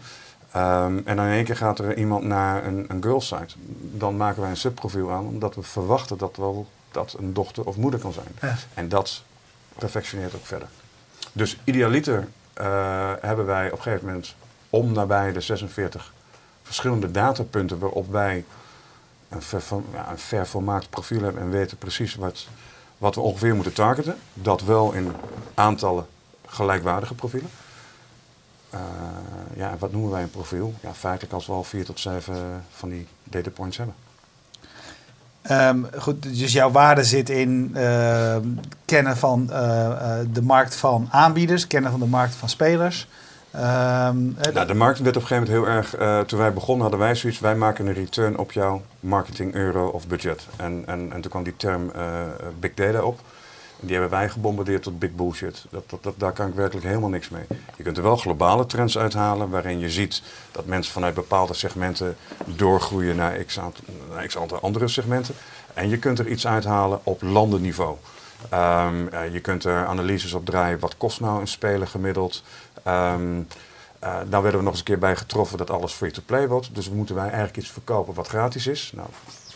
Ehm, 0.52 1.00
en 1.06 1.16
dan 1.16 1.26
in 1.26 1.32
één 1.32 1.44
keer 1.44 1.58
gaat 1.58 1.80
er 1.80 1.98
iemand 1.98 2.24
naar 2.24 2.66
een, 2.66 2.86
een 2.88 3.04
girl 3.04 3.22
site. 3.22 3.56
Dan 3.80 4.18
maken 4.18 4.42
wij 4.42 4.50
een 4.50 4.58
subprofiel 4.58 5.12
aan, 5.12 5.26
omdat 5.26 5.56
we 5.56 5.64
verwachten 5.64 6.18
dat 6.18 6.36
wel 6.36 6.68
dat 6.92 7.16
een 7.20 7.34
dochter 7.34 7.66
of 7.66 7.76
moeder 7.78 8.00
kan 8.00 8.14
zijn. 8.14 8.28
Ja. 8.42 8.56
En 8.74 8.90
dat 8.90 9.24
perfectioneert 9.78 10.36
ook 10.36 10.46
verder. 10.46 10.68
Dus 11.32 11.58
idealiter 11.64 12.28
eh, 12.54 13.12
hebben 13.22 13.46
wij 13.46 13.72
op 13.72 13.78
een 13.78 13.84
gegeven 13.84 14.06
moment 14.06 14.36
om 14.70 14.92
nabij 14.92 15.32
de 15.32 15.42
46 15.42 16.14
verschillende 16.64 17.12
datapunten 17.12 17.80
waarop 17.80 18.12
wij 18.12 18.46
een, 19.30 19.42
ver, 19.42 19.64
ja, 19.94 20.12
een 20.12 20.18
ver 20.18 20.48
volmaakt 20.48 20.90
profiel 20.90 21.22
hebben 21.22 21.42
en 21.42 21.50
weten 21.50 21.78
precies 21.78 22.16
wat, 22.16 22.48
wat 22.98 23.16
we 23.16 23.22
ongeveer 23.22 23.56
moeten 23.56 23.74
targeten. 23.74 24.18
Dat 24.34 24.62
wel 24.62 24.92
in 24.92 25.12
aantallen 25.54 26.06
gelijkwaardige 26.46 27.14
profielen. 27.14 27.50
Eh, 28.70 28.80
ja, 29.56 29.76
wat 29.80 29.92
noemen 29.92 30.12
wij 30.12 30.22
een 30.22 30.30
profiel? 30.30 30.74
Ja, 30.82 30.94
feitelijk 30.94 31.34
als 31.34 31.46
we 31.46 31.54
al 31.54 31.64
vier 31.64 31.86
tot 31.86 32.00
zeven 32.00 32.66
van 32.72 32.90
die 32.90 33.08
data 33.24 33.50
points 33.50 33.78
hebben. 33.78 33.96
Ehm, 35.42 35.80
goed, 35.98 36.24
dus 36.40 36.54
jouw 36.54 36.72
waarde 36.72 37.04
zit 37.04 37.30
in 37.30 37.72
ehm, 37.74 38.48
kennen 38.86 39.18
van 39.18 39.52
eh, 39.52 39.86
eh, 39.86 40.28
de 40.34 40.42
markt 40.42 40.76
van 40.76 41.08
aanbieders, 41.12 41.68
kennen 41.68 41.92
van 41.92 42.00
de 42.00 42.06
markt 42.06 42.36
van 42.36 42.50
spelers. 42.50 43.08
Eh, 43.52 43.62
Nou, 44.54 44.68
de 44.68 44.74
markt 44.74 45.00
werd 45.00 45.16
op 45.16 45.22
een 45.22 45.28
gegeven 45.28 45.54
moment 45.54 45.68
heel 45.68 45.68
erg, 45.76 45.96
eh, 45.96 46.20
toen 46.20 46.40
wij 46.40 46.54
begonnen 46.54 46.82
hadden 46.82 47.00
wij 47.00 47.16
zoiets, 47.16 47.40
wij 47.40 47.56
maken 47.56 47.88
een 47.88 47.94
return 47.94 48.38
op 48.38 48.52
jouw 48.52 48.82
marketing 49.00 49.54
euro 49.54 49.88
of 49.88 50.08
budget. 50.08 50.48
En, 50.56 50.84
en, 50.86 51.12
en 51.14 51.22
toen 51.22 51.32
kwam 51.32 51.44
die 51.44 51.56
term 51.58 51.92
big 52.60 52.74
data 52.74 53.02
op. 53.02 53.20
En 53.82 53.88
die 53.88 53.96
hebben 53.98 54.18
wij 54.18 54.30
gebombardeerd 54.30 54.84
tot 54.84 55.00
big 55.00 55.12
bullshit. 55.16 55.66
Dat, 55.70 55.90
dat, 55.90 56.04
dat, 56.04 56.14
daar 56.18 56.32
kan 56.32 56.48
ik 56.48 56.54
werkelijk 56.54 56.86
helemaal 56.86 57.10
niks 57.10 57.30
mee. 57.30 57.44
Je 57.78 57.84
kunt 57.84 57.98
er 57.98 58.04
wel 58.04 58.16
globale 58.16 58.66
trends 58.66 58.98
uithalen 58.98 59.50
waarin 59.50 59.80
je 59.80 59.90
ziet 59.90 60.22
dat 60.52 60.66
mensen 60.66 60.94
vanuit 60.94 61.14
bepaalde 61.14 61.54
segmenten 61.54 62.16
doorgroeien 62.46 63.16
naar 63.16 63.34
x 63.44 63.60
aantal, 63.60 63.84
naar 64.14 64.26
x 64.26 64.38
aantal 64.38 64.60
andere 64.60 64.88
segmenten. 64.88 65.36
En 65.74 65.90
je 65.90 65.98
kunt 65.98 66.20
er 66.20 66.28
iets 66.28 66.48
uithalen 66.48 67.00
op 67.04 67.22
landenniveau. 67.22 67.96
Eh, 68.50 68.90
je 69.32 69.40
kunt 69.40 69.64
er 69.64 69.86
analyses 69.86 70.34
op 70.34 70.46
draaien. 70.46 70.80
Wat 70.80 70.98
kost 70.98 71.20
nou 71.20 71.42
een 71.42 71.48
speler 71.48 71.88
gemiddeld? 71.88 72.44
Eh 72.84 73.14
nou 74.30 74.44
werden 74.44 74.60
we 74.60 74.62
nog 74.62 74.72
eens 74.72 74.80
een 74.80 74.86
keer 74.86 75.00
bij 75.00 75.16
getroffen 75.16 75.58
dat 75.58 75.70
alles 75.70 75.94
free-to-play 75.94 76.48
wordt. 76.48 76.76
Dus 76.76 76.90
moeten 76.90 77.16
wij 77.16 77.24
eigenlijk 77.24 77.58
iets 77.58 77.72
verkopen 77.72 78.14
wat 78.14 78.28
gratis 78.28 78.68
is. 78.68 78.92
Nou, 78.96 79.08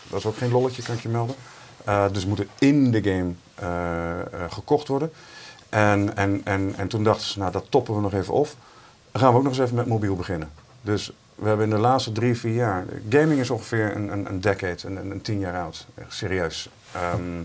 dat 0.10 0.20
is 0.20 0.26
ook 0.26 0.38
geen 0.38 0.52
lolletje, 0.52 0.82
kan 0.82 0.96
ik 0.96 1.02
je 1.02 1.10
melden. 1.10 1.36
Eh, 1.84 2.06
dus 2.12 2.26
moeten 2.26 2.48
in 2.60 2.92
de 2.92 3.04
game 3.04 3.34
gekocht 4.50 4.88
worden. 4.88 5.12
En, 5.70 6.18
en, 6.18 6.42
en, 6.44 6.74
en 6.78 6.88
toen 6.88 7.04
dachten 7.04 7.28
ze, 7.28 7.40
nou 7.40 7.52
dat 7.52 7.66
toppen 7.70 7.96
we 7.96 8.02
nog 8.02 8.14
even 8.14 8.34
op. 8.34 8.48
Dan 9.12 9.22
gaan 9.22 9.32
we 9.32 9.38
ook 9.38 9.44
nog 9.44 9.52
eens 9.52 9.62
even 9.62 9.76
met 9.76 9.86
mobiel 9.86 10.16
beginnen. 10.16 10.50
Dus 10.82 11.12
we 11.36 11.48
hebben 11.48 11.66
in 11.66 11.76
de 11.76 11.82
laatste 11.82 12.12
drie, 12.12 12.38
vier 12.38 12.54
jaar... 12.54 12.86
Gaming 13.10 13.40
is 13.40 13.50
ongeveer 13.50 13.96
een, 13.96 14.12
een, 14.12 14.26
een 14.26 14.42
decade, 14.42 14.78
een, 14.86 15.12
een, 15.12 15.22
tien 15.22 15.40
jaar 15.40 15.60
oud. 15.62 15.88
Echt 15.96 16.14
serieus. 16.14 16.70
Ehm, 16.92 17.44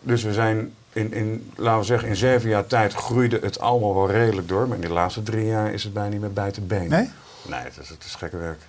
dus 0.00 0.22
we 0.22 0.32
zijn 0.32 0.74
in, 0.92 1.12
in, 1.12 1.52
laten 1.56 1.80
we 1.80 1.86
zeggen, 1.86 2.08
in 2.08 2.16
zeven 2.16 2.48
jaar 2.48 2.66
tijd 2.66 2.94
groeide 2.94 3.38
het 3.42 3.60
allemaal 3.60 3.94
wel 3.94 4.10
redelijk 4.10 4.48
door. 4.48 4.68
Maar 4.68 4.76
in 4.76 4.88
de 4.88 4.92
laatste 4.92 5.22
drie 5.22 5.46
jaar 5.46 5.72
is 5.72 5.84
het 5.84 5.92
bijna 5.92 6.08
niet 6.08 6.20
meer 6.20 6.32
bij 6.32 6.50
te 6.50 6.60
been. 6.60 6.88
Nee? 6.88 7.10
Nee, 7.42 7.60
het 7.60 7.78
is, 7.80 7.88
het 7.88 8.04
is 8.04 8.14
gekke 8.14 8.36
werk. 8.36 8.60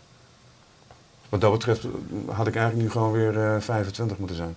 Wat 1.29 1.41
dat 1.41 1.51
betreft 1.51 1.87
had 2.25 2.47
ik 2.47 2.55
eigenlijk 2.55 2.85
nu 2.85 2.91
gewoon 2.91 3.11
weer 3.11 3.53
eh 3.53 3.61
25 3.61 4.17
moeten 4.17 4.35
zijn. 4.35 4.55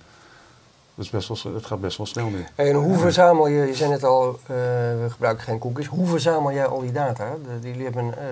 Dat, 0.94 1.04
is 1.04 1.11
best 1.11 1.42
wel, 1.42 1.52
dat 1.52 1.66
gaat 1.66 1.80
best 1.80 1.96
wel 1.96 2.06
snel 2.06 2.28
nu. 2.28 2.44
En 2.54 2.75
hoe 2.75 2.99
verzamel 2.99 3.46
je, 3.46 3.66
je 3.66 3.75
zei 3.75 3.90
net 3.90 4.04
al, 4.04 4.38
eh, 4.42 4.56
we 5.02 5.06
gebruiken 5.11 5.44
geen 5.44 5.58
cookies. 5.58 5.87
Hoe 5.87 6.06
verzamel 6.06 6.52
jij 6.52 6.66
al 6.66 6.80
die 6.80 6.92
data? 6.92 7.34
De, 7.44 7.73
die 7.73 7.84
hebben, 7.84 8.18
eh, 8.18 8.28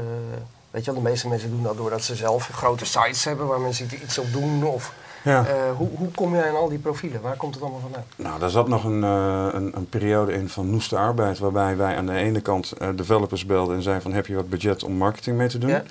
weet 0.72 0.84
je 0.84 0.92
wel, 0.92 1.02
de 1.02 1.08
meeste 1.08 1.28
mensen 1.28 1.50
doen 1.50 1.62
dat 1.62 1.76
doordat 1.76 2.02
ze 2.02 2.14
zelf 2.16 2.48
grote 2.52 2.84
sites 2.84 3.24
hebben 3.24 3.46
waar 3.46 3.60
mensen 3.60 3.88
iets 4.02 4.18
op 4.18 4.32
doen. 4.32 4.64
Of, 4.64 4.92
Ja. 5.24 5.46
eh, 5.46 5.54
hoe, 5.76 5.88
hoe 5.96 6.10
kom 6.10 6.34
jij 6.34 6.48
aan 6.48 6.56
al 6.56 6.68
die 6.68 6.78
profielen? 6.78 7.20
Waar 7.20 7.36
komt 7.36 7.54
het 7.54 7.62
allemaal 7.62 7.80
vandaan? 7.80 8.04
Nou, 8.16 8.38
daar 8.40 8.50
zat 8.50 8.68
nog 8.68 8.84
een, 8.84 9.04
eh, 9.04 9.48
een, 9.52 9.76
een 9.76 9.88
periode 9.88 10.32
in 10.32 10.48
van 10.48 10.70
noeste 10.70 10.96
arbeid, 10.98 11.38
waarbij 11.38 11.76
wij 11.76 11.96
aan 11.96 12.06
de 12.06 12.12
ene 12.14 12.40
kant 12.40 12.72
eh, 12.72 12.88
developers 12.94 13.46
belden 13.46 13.76
en 13.76 13.82
zeiden 13.82 14.02
van 14.02 14.12
heb 14.12 14.26
je 14.26 14.34
wat 14.34 14.48
budget 14.48 14.84
om 14.84 14.92
marketing 14.92 15.36
mee 15.36 15.48
te 15.48 15.58
doen? 15.58 15.70
Ja. 15.70 15.82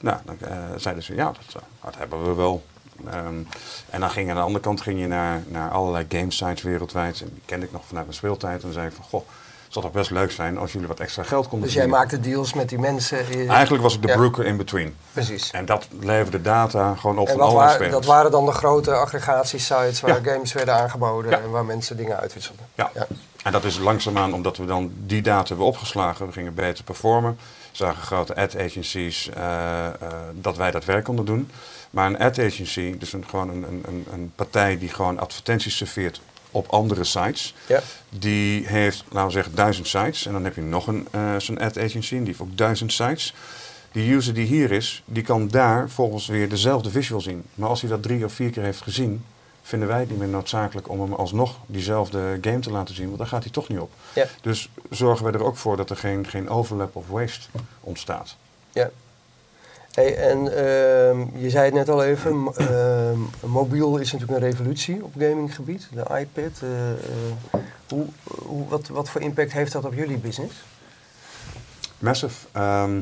Nou, 0.00 0.16
dan 0.24 0.36
zeiden 0.76 1.02
ze 1.04 1.14
ja, 1.14 1.24
dat, 1.24 1.62
dat 1.84 1.96
hebben 1.96 2.24
we 2.24 2.34
wel. 2.34 2.62
Ehm, 3.10 3.34
en 3.90 4.00
dan 4.00 4.10
ging 4.10 4.28
aan 4.30 4.36
de 4.36 4.42
andere 4.42 4.64
kant 4.64 4.80
ging 4.80 5.00
je 5.00 5.06
naar, 5.06 5.42
naar 5.48 5.70
allerlei 5.70 6.06
game 6.08 6.30
sites 6.32 6.62
wereldwijd. 6.62 7.20
En 7.20 7.28
die 7.32 7.42
kende 7.44 7.66
ik 7.66 7.72
nog 7.72 7.82
vanuit 7.86 8.04
mijn 8.06 8.16
speeltijd. 8.18 8.54
En 8.54 8.60
dan 8.60 8.72
zei 8.72 8.86
ik 8.86 8.92
van, 8.92 9.04
goh, 9.04 9.22
het 9.68 9.76
zou 9.76 9.84
toch 9.84 9.94
best 9.94 10.10
leuk 10.10 10.30
zijn 10.30 10.58
als 10.58 10.72
jullie 10.72 10.88
wat 10.88 11.00
extra 11.00 11.22
geld 11.22 11.48
konden 11.48 11.66
Dus 11.68 11.76
jij 11.76 11.86
maakte 11.86 12.20
deals 12.20 12.54
met 12.54 12.68
die 12.68 12.78
mensen. 12.78 13.48
Eigenlijk 13.48 13.82
was 13.82 13.94
ik 13.94 14.02
de 14.02 14.08
Ja. 14.08 14.16
broker 14.16 14.44
in 14.46 14.56
between. 14.56 14.96
Precies. 15.12 15.50
En 15.50 15.64
dat 15.64 15.88
leverde 16.00 16.42
data 16.42 16.94
gewoon 16.94 17.18
op 17.18 17.28
En 17.28 17.36
van 17.36 17.70
spelers. 17.70 17.92
dat 17.92 18.04
waren 18.04 18.30
dan 18.30 18.46
de 18.46 18.52
grote 18.52 18.92
aggregatiesites 18.92 20.00
waar 20.00 20.24
Ja. 20.24 20.32
games 20.32 20.52
werden 20.52 20.74
aangeboden 20.74 21.30
Ja. 21.30 21.38
en 21.40 21.50
waar 21.50 21.64
mensen 21.64 21.96
dingen 21.96 22.16
uitwisselden. 22.18 22.64
Ja. 22.74 22.90
Ja. 22.94 23.06
En 23.42 23.52
dat 23.52 23.64
is 23.64 23.78
langzaamaan 23.78 24.32
omdat 24.34 24.56
we 24.56 24.64
dan 24.64 24.92
die 25.06 25.22
data 25.22 25.48
hebben 25.48 25.66
opgeslagen. 25.66 26.26
We 26.26 26.32
gingen 26.32 26.54
beter 26.54 26.84
performen. 26.84 27.38
Zagen 27.72 28.02
grote 28.02 28.34
ad 28.36 28.56
agencies 28.58 29.28
eh, 29.34 29.86
eh, 29.86 29.92
dat 30.34 30.56
wij 30.56 30.70
dat 30.70 30.84
werk 30.84 31.04
konden 31.04 31.24
doen. 31.24 31.50
Maar 31.90 32.06
een 32.06 32.18
ad 32.18 32.38
agency, 32.38 32.98
dus 32.98 33.12
een, 33.12 33.24
gewoon 33.28 33.48
een, 33.48 33.82
een, 33.86 34.06
een 34.12 34.32
partij 34.34 34.78
die 34.78 34.88
gewoon 34.88 35.18
advertenties 35.18 35.76
serveert 35.76 36.20
op 36.50 36.66
andere 36.68 37.04
sites. 37.04 37.54
Ja. 37.66 37.82
Die 38.08 38.66
heeft, 38.66 39.04
laten 39.08 39.26
we 39.26 39.32
zeggen, 39.32 39.54
duizend 39.54 39.86
sites. 39.86 40.26
En 40.26 40.32
dan 40.32 40.44
heb 40.44 40.54
je 40.54 40.60
nog 40.60 40.86
een, 40.86 41.08
eh, 41.10 41.36
zo'n 41.38 41.58
ad 41.58 41.78
agency, 41.78 42.12
en 42.12 42.18
die 42.18 42.26
heeft 42.26 42.40
ook 42.40 42.56
duizend 42.56 42.92
sites. 42.92 43.34
Die 43.92 44.14
user 44.14 44.34
die 44.34 44.46
hier 44.46 44.72
is, 44.72 45.02
die 45.04 45.22
kan 45.22 45.48
daar 45.48 45.90
volgens 45.90 46.26
weer 46.26 46.48
dezelfde 46.48 46.90
visual 46.90 47.20
zien. 47.20 47.44
Maar 47.54 47.68
als 47.68 47.80
hij 47.80 47.90
dat 47.90 48.02
drie 48.02 48.24
of 48.24 48.32
vier 48.32 48.50
keer 48.50 48.62
heeft 48.62 48.82
gezien, 48.82 49.24
vinden 49.62 49.88
wij 49.88 50.00
het 50.00 50.10
niet 50.10 50.18
meer 50.18 50.28
noodzakelijk 50.28 50.88
om 50.88 51.00
hem 51.00 51.12
alsnog 51.12 51.56
diezelfde 51.66 52.38
game 52.40 52.58
te 52.58 52.70
laten 52.70 52.94
zien, 52.94 53.06
want 53.06 53.18
daar 53.18 53.26
gaat 53.26 53.42
hij 53.42 53.52
toch 53.52 53.68
niet 53.68 53.78
op. 53.78 53.90
Ja. 54.12 54.26
Dus 54.40 54.68
zorgen 54.90 55.26
we 55.26 55.32
er 55.32 55.44
ook 55.44 55.56
voor 55.56 55.76
dat 55.76 55.90
er 55.90 55.96
geen, 55.96 56.26
geen 56.26 56.48
overlap 56.48 56.96
of 56.96 57.08
waste 57.08 57.46
ontstaat. 57.80 58.36
Ja. 58.72 58.90
Hey, 59.98 60.16
en 60.16 60.38
ehm, 60.38 61.26
je 61.34 61.50
zei 61.50 61.64
het 61.64 61.74
net 61.74 61.88
al 61.88 62.04
even, 62.04 62.52
ehm, 62.56 63.18
mobiel 63.50 63.96
is 63.96 64.12
natuurlijk 64.12 64.40
een 64.40 64.50
revolutie 64.50 65.04
op 65.04 65.12
gaminggebied, 65.18 65.88
de 65.92 66.00
iPad. 66.00 66.62
eh, 66.62 66.90
eh, 66.90 67.60
hoe, 67.88 68.06
hoe, 68.24 68.68
wat, 68.68 68.88
wat 68.88 69.10
voor 69.10 69.20
impact 69.20 69.52
heeft 69.52 69.72
dat 69.72 69.84
op 69.84 69.94
jullie 69.94 70.16
business? 70.16 70.54
Massive. 71.98 72.46
Ehm, 72.52 73.00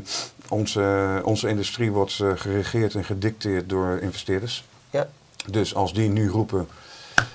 onze, 0.48 1.20
onze 1.24 1.48
industrie 1.48 1.92
wordt 1.92 2.20
eh, 2.20 2.30
geregeerd 2.34 2.94
en 2.94 3.04
gedicteerd 3.04 3.68
door 3.68 3.98
investeerders. 3.98 4.64
Ja. 4.90 5.08
Dus 5.50 5.74
als 5.74 5.92
die 5.92 6.08
nu 6.08 6.28
roepen, 6.28 6.68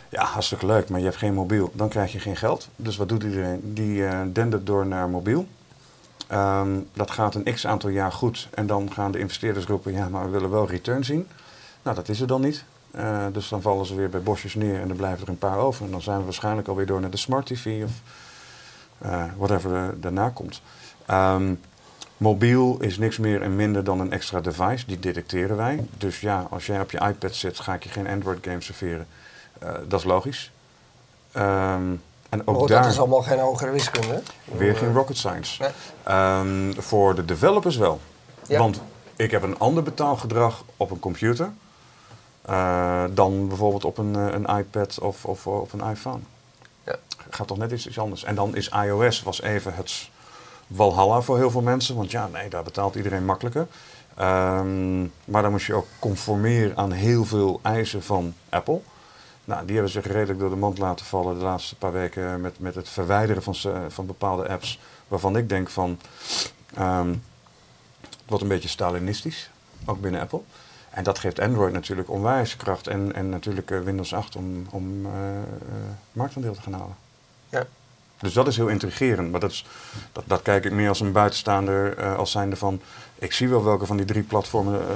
ja, 0.09 0.23
hartstikke 0.23 0.65
leuk, 0.65 0.89
maar 0.89 0.99
je 0.99 1.05
hebt 1.05 1.17
geen 1.17 1.33
mobiel, 1.33 1.71
dan 1.73 1.89
krijg 1.89 2.11
je 2.11 2.19
geen 2.19 2.37
geld. 2.37 2.69
Dus 2.75 2.97
wat 2.97 3.09
doet 3.09 3.23
iedereen? 3.23 3.73
Die 3.73 4.03
dendert 4.31 4.65
door 4.65 4.87
naar 4.87 5.09
mobiel. 5.09 5.47
Ehm, 6.31 6.79
dat 6.93 7.11
gaat 7.11 7.35
een 7.35 7.53
x 7.53 7.67
aantal 7.67 7.89
jaar 7.89 8.11
goed. 8.11 8.47
En 8.53 8.67
dan 8.67 8.91
gaan 8.93 9.11
de 9.11 9.19
investeerders 9.19 9.65
roepen, 9.65 9.93
ja, 9.93 10.09
maar 10.09 10.25
we 10.25 10.29
willen 10.29 10.49
wel 10.49 10.67
return 10.67 11.03
zien. 11.03 11.27
Nou, 11.81 11.95
dat 11.95 12.09
is 12.09 12.21
er 12.21 12.27
dan 12.27 12.41
niet. 12.41 12.63
Eh, 12.91 13.25
dus 13.31 13.49
dan 13.49 13.61
vallen 13.61 13.85
ze 13.85 13.95
weer 13.95 14.09
bij 14.09 14.21
bosjes 14.21 14.55
neer 14.55 14.81
en 14.81 14.89
er 14.89 14.95
blijven 14.95 15.23
er 15.23 15.29
een 15.29 15.37
paar 15.37 15.57
over. 15.57 15.85
En 15.85 15.91
dan 15.91 16.01
zijn 16.01 16.17
we 16.17 16.23
waarschijnlijk 16.23 16.67
alweer 16.67 16.85
door 16.85 17.01
naar 17.01 17.09
de 17.09 17.17
smart 17.17 17.45
TV 17.45 17.83
of 17.83 17.91
eh, 18.97 19.23
whatever 19.37 19.73
er 19.73 19.99
daarna 19.99 20.29
komt. 20.29 20.61
Ehm, 21.05 21.53
mobiel 22.17 22.77
is 22.79 22.97
niks 22.97 23.17
meer 23.17 23.41
en 23.41 23.55
minder 23.55 23.83
dan 23.83 23.99
een 23.99 24.11
extra 24.11 24.41
device. 24.41 24.85
Die 24.85 24.99
detecteren 24.99 25.57
wij. 25.57 25.85
Dus 25.97 26.19
ja, 26.19 26.47
als 26.49 26.65
jij 26.65 26.81
op 26.81 26.91
je 26.91 26.99
iPad 26.99 27.35
zit, 27.35 27.59
ga 27.59 27.73
ik 27.73 27.83
je 27.83 27.89
geen 27.89 28.07
Android 28.07 28.39
game 28.41 28.61
serveren. 28.61 29.07
Eh, 29.59 29.73
dat 29.87 29.99
is 29.99 30.05
logisch. 30.05 30.51
Ehm, 31.31 31.93
en 32.31 32.47
ook 32.47 32.57
Oh, 32.57 32.67
daar 32.67 32.81
Dat 32.81 32.91
is 32.91 32.99
allemaal 32.99 33.21
geen 33.21 33.39
hogere 33.39 33.71
wiskunde. 33.71 34.21
weer 34.43 34.73
Eh, 34.73 34.79
geen 34.79 34.93
rocket 34.93 35.17
science. 35.17 35.61
Nee. 35.61 35.71
Ehm, 36.03 36.81
voor 36.81 37.15
de 37.15 37.25
developers 37.25 37.77
wel. 37.77 37.99
Ja. 38.47 38.59
Want 38.59 38.81
ik 39.15 39.31
heb 39.31 39.43
een 39.43 39.59
ander 39.59 39.83
betaalgedrag 39.83 40.63
op 40.77 40.91
een 40.91 40.99
computer 40.99 41.51
eh, 42.41 43.03
dan 43.11 43.47
bijvoorbeeld 43.47 43.85
op 43.85 43.97
een, 43.97 44.15
eh, 44.15 44.25
een 44.33 44.57
iPad 44.57 44.99
of, 44.99 45.25
of 45.25 45.47
op 45.47 45.73
een 45.73 45.89
iPhone. 45.89 46.19
Ja. 46.83 46.95
Gaat 47.29 47.47
toch 47.47 47.57
net 47.57 47.71
iets, 47.71 47.87
iets 47.87 47.99
anders. 47.99 48.23
En 48.23 48.35
dan 48.35 48.55
is 48.55 48.69
iOS 48.69 49.23
was 49.23 49.41
even 49.41 49.73
het 49.73 50.09
walhalla 50.67 51.21
voor 51.21 51.37
heel 51.37 51.51
veel 51.51 51.61
mensen. 51.61 51.95
Want 51.95 52.11
ja, 52.11 52.27
nee, 52.27 52.49
daar 52.49 52.63
betaalt 52.63 52.95
iedereen 52.95 53.25
makkelijker. 53.25 53.67
Ehm, 54.15 55.01
maar 55.01 55.41
dan 55.41 55.51
moest 55.51 55.65
je 55.65 55.73
ook 55.73 55.87
conformeren 55.99 56.77
aan 56.77 56.91
heel 56.91 57.25
veel 57.25 57.59
eisen 57.63 58.03
van 58.03 58.33
Apple. 58.49 58.81
Nou, 59.51 59.65
die 59.65 59.73
hebben 59.75 59.91
zich 59.93 60.05
redelijk 60.07 60.39
door 60.39 60.49
de 60.49 60.55
mand 60.55 60.77
laten 60.77 61.05
vallen 61.05 61.37
de 61.37 61.43
laatste 61.43 61.75
paar 61.75 61.91
weken 61.91 62.41
met, 62.41 62.59
met 62.59 62.75
het 62.75 62.89
verwijderen 62.89 63.43
van, 63.43 63.55
ze- 63.55 63.85
van 63.89 64.05
bepaalde 64.05 64.47
apps. 64.49 64.79
Waarvan 65.07 65.37
ik 65.37 65.49
denk 65.49 65.69
van, 65.69 65.99
ehm, 66.73 67.09
het 67.99 68.19
wordt 68.25 68.43
een 68.43 68.49
beetje 68.49 68.69
Stalinistisch, 68.69 69.49
ook 69.85 70.01
binnen 70.01 70.21
Apple. 70.21 70.41
En 70.89 71.03
dat 71.03 71.19
geeft 71.19 71.39
Android 71.39 71.73
natuurlijk 71.73 72.09
onwijs 72.09 72.57
kracht 72.57 72.87
en, 72.87 73.15
en 73.15 73.29
natuurlijk 73.29 73.71
eh, 73.71 73.79
Windows 73.79 74.13
8 74.13 74.35
om, 74.35 74.67
om 74.69 75.05
eh, 75.05 75.11
eh, 75.11 75.43
marktaandeel 76.11 76.53
te 76.53 76.61
gaan 76.61 76.73
halen. 76.73 76.95
Ja. 77.49 77.65
Dus 78.19 78.33
dat 78.33 78.47
is 78.47 78.55
heel 78.57 78.67
intrigerend, 78.67 79.31
maar 79.31 79.39
dat, 79.39 79.51
is, 79.51 79.65
dat, 80.11 80.23
dat 80.27 80.41
kijk 80.41 80.65
ik 80.65 80.71
meer 80.71 80.89
als 80.89 80.99
een 80.99 81.11
buitenstaander, 81.11 81.97
eh, 81.97 82.15
als 82.15 82.31
zijnde 82.31 82.55
van, 82.55 82.81
ik 83.15 83.31
zie 83.33 83.49
wel 83.49 83.63
welke 83.63 83.85
van 83.85 83.97
die 83.97 84.05
drie 84.05 84.23
platformen 84.23 84.79
eh, 84.81 84.95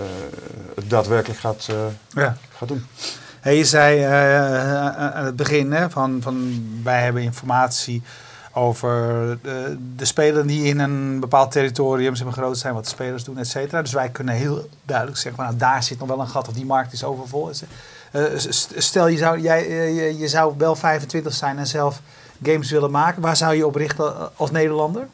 het 0.76 0.90
daadwerkelijk 0.90 1.40
gaat, 1.40 1.68
eh, 1.70 1.86
Ja. 2.10 2.38
gaat 2.58 2.68
doen. 2.68 2.86
Hey, 3.46 3.58
je 3.58 3.66
zei 3.66 4.04
eh, 4.04 4.96
aan 5.16 5.26
het 5.26 5.36
begin 5.36 5.72
hè, 5.72 5.90
van, 5.90 6.22
van 6.22 6.66
wij 6.84 7.04
hebben 7.04 7.22
informatie 7.22 8.02
over 8.54 9.00
de, 9.96 10.06
spelers 10.06 10.48
die 10.48 10.64
in 10.64 10.80
een 10.80 11.20
bepaald 11.20 11.52
territorium 11.52 12.14
maar, 12.24 12.34
groot 12.34 12.58
zijn, 12.58 12.74
wat 12.74 12.84
de 12.84 12.90
spelers 12.90 13.24
doen, 13.24 13.38
et 13.38 13.48
cetera. 13.48 13.82
Dus 13.82 13.94
wij 13.94 14.10
kunnen 14.10 14.36
heel 14.36 14.70
duidelijk 14.84 15.18
zeggen, 15.18 15.44
nou, 15.44 15.56
daar 15.56 15.84
zit 15.84 16.00
nog 16.00 16.08
wel 16.08 16.20
een 16.20 16.28
gat 16.28 16.48
of 16.48 16.54
die 16.54 16.66
markt 16.66 16.94
is 16.94 17.04
overvol. 17.04 17.52
Eh, 18.12 18.24
stel 18.76 19.08
je 19.08 19.18
zou, 19.18 19.40
jij, 19.40 19.68
eh, 19.68 19.96
je, 19.96 20.18
je 20.18 20.28
zou 20.28 20.54
wel 20.58 20.76
25 20.76 21.34
zijn 21.34 21.58
en 21.58 21.68
zelf 21.68 22.02
games 22.44 22.72
willen 22.72 22.92
maken. 22.92 23.22
Waar 23.22 23.38
zou 23.38 23.56
je 23.56 23.68
op 23.68 23.76
richten 23.76 24.38
als 24.38 24.52
Nederlander? 24.52 25.08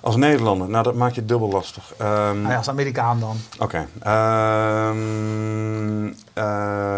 Als 0.00 0.16
Nederlander, 0.16 0.68
nou 0.68 0.84
dat 0.84 0.94
maakt 0.94 1.14
je 1.14 1.24
dubbel 1.24 1.48
lastig. 1.48 1.94
Ehm, 1.98 2.40
Nou 2.40 2.48
ja, 2.48 2.56
als 2.56 2.68
Amerikaan 2.68 3.20
dan. 3.20 3.36
Oké. 3.58 3.86
ehm, 4.02 4.98
eh, 6.32 6.96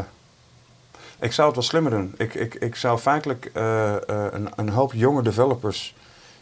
ik 1.21 1.33
zou 1.33 1.47
het 1.47 1.57
wel 1.57 1.65
slimmer 1.67 1.91
doen. 1.93 2.15
Ik, 2.17 2.35
ik, 2.35 2.55
ik 2.55 2.77
zou 2.77 2.99
feitelijk 2.99 3.51
eh, 3.55 3.95
eh, 3.95 4.03
een, 4.31 4.49
een 4.57 4.69
hoop 4.69 4.93
jonge 4.93 5.23
developers 5.23 5.95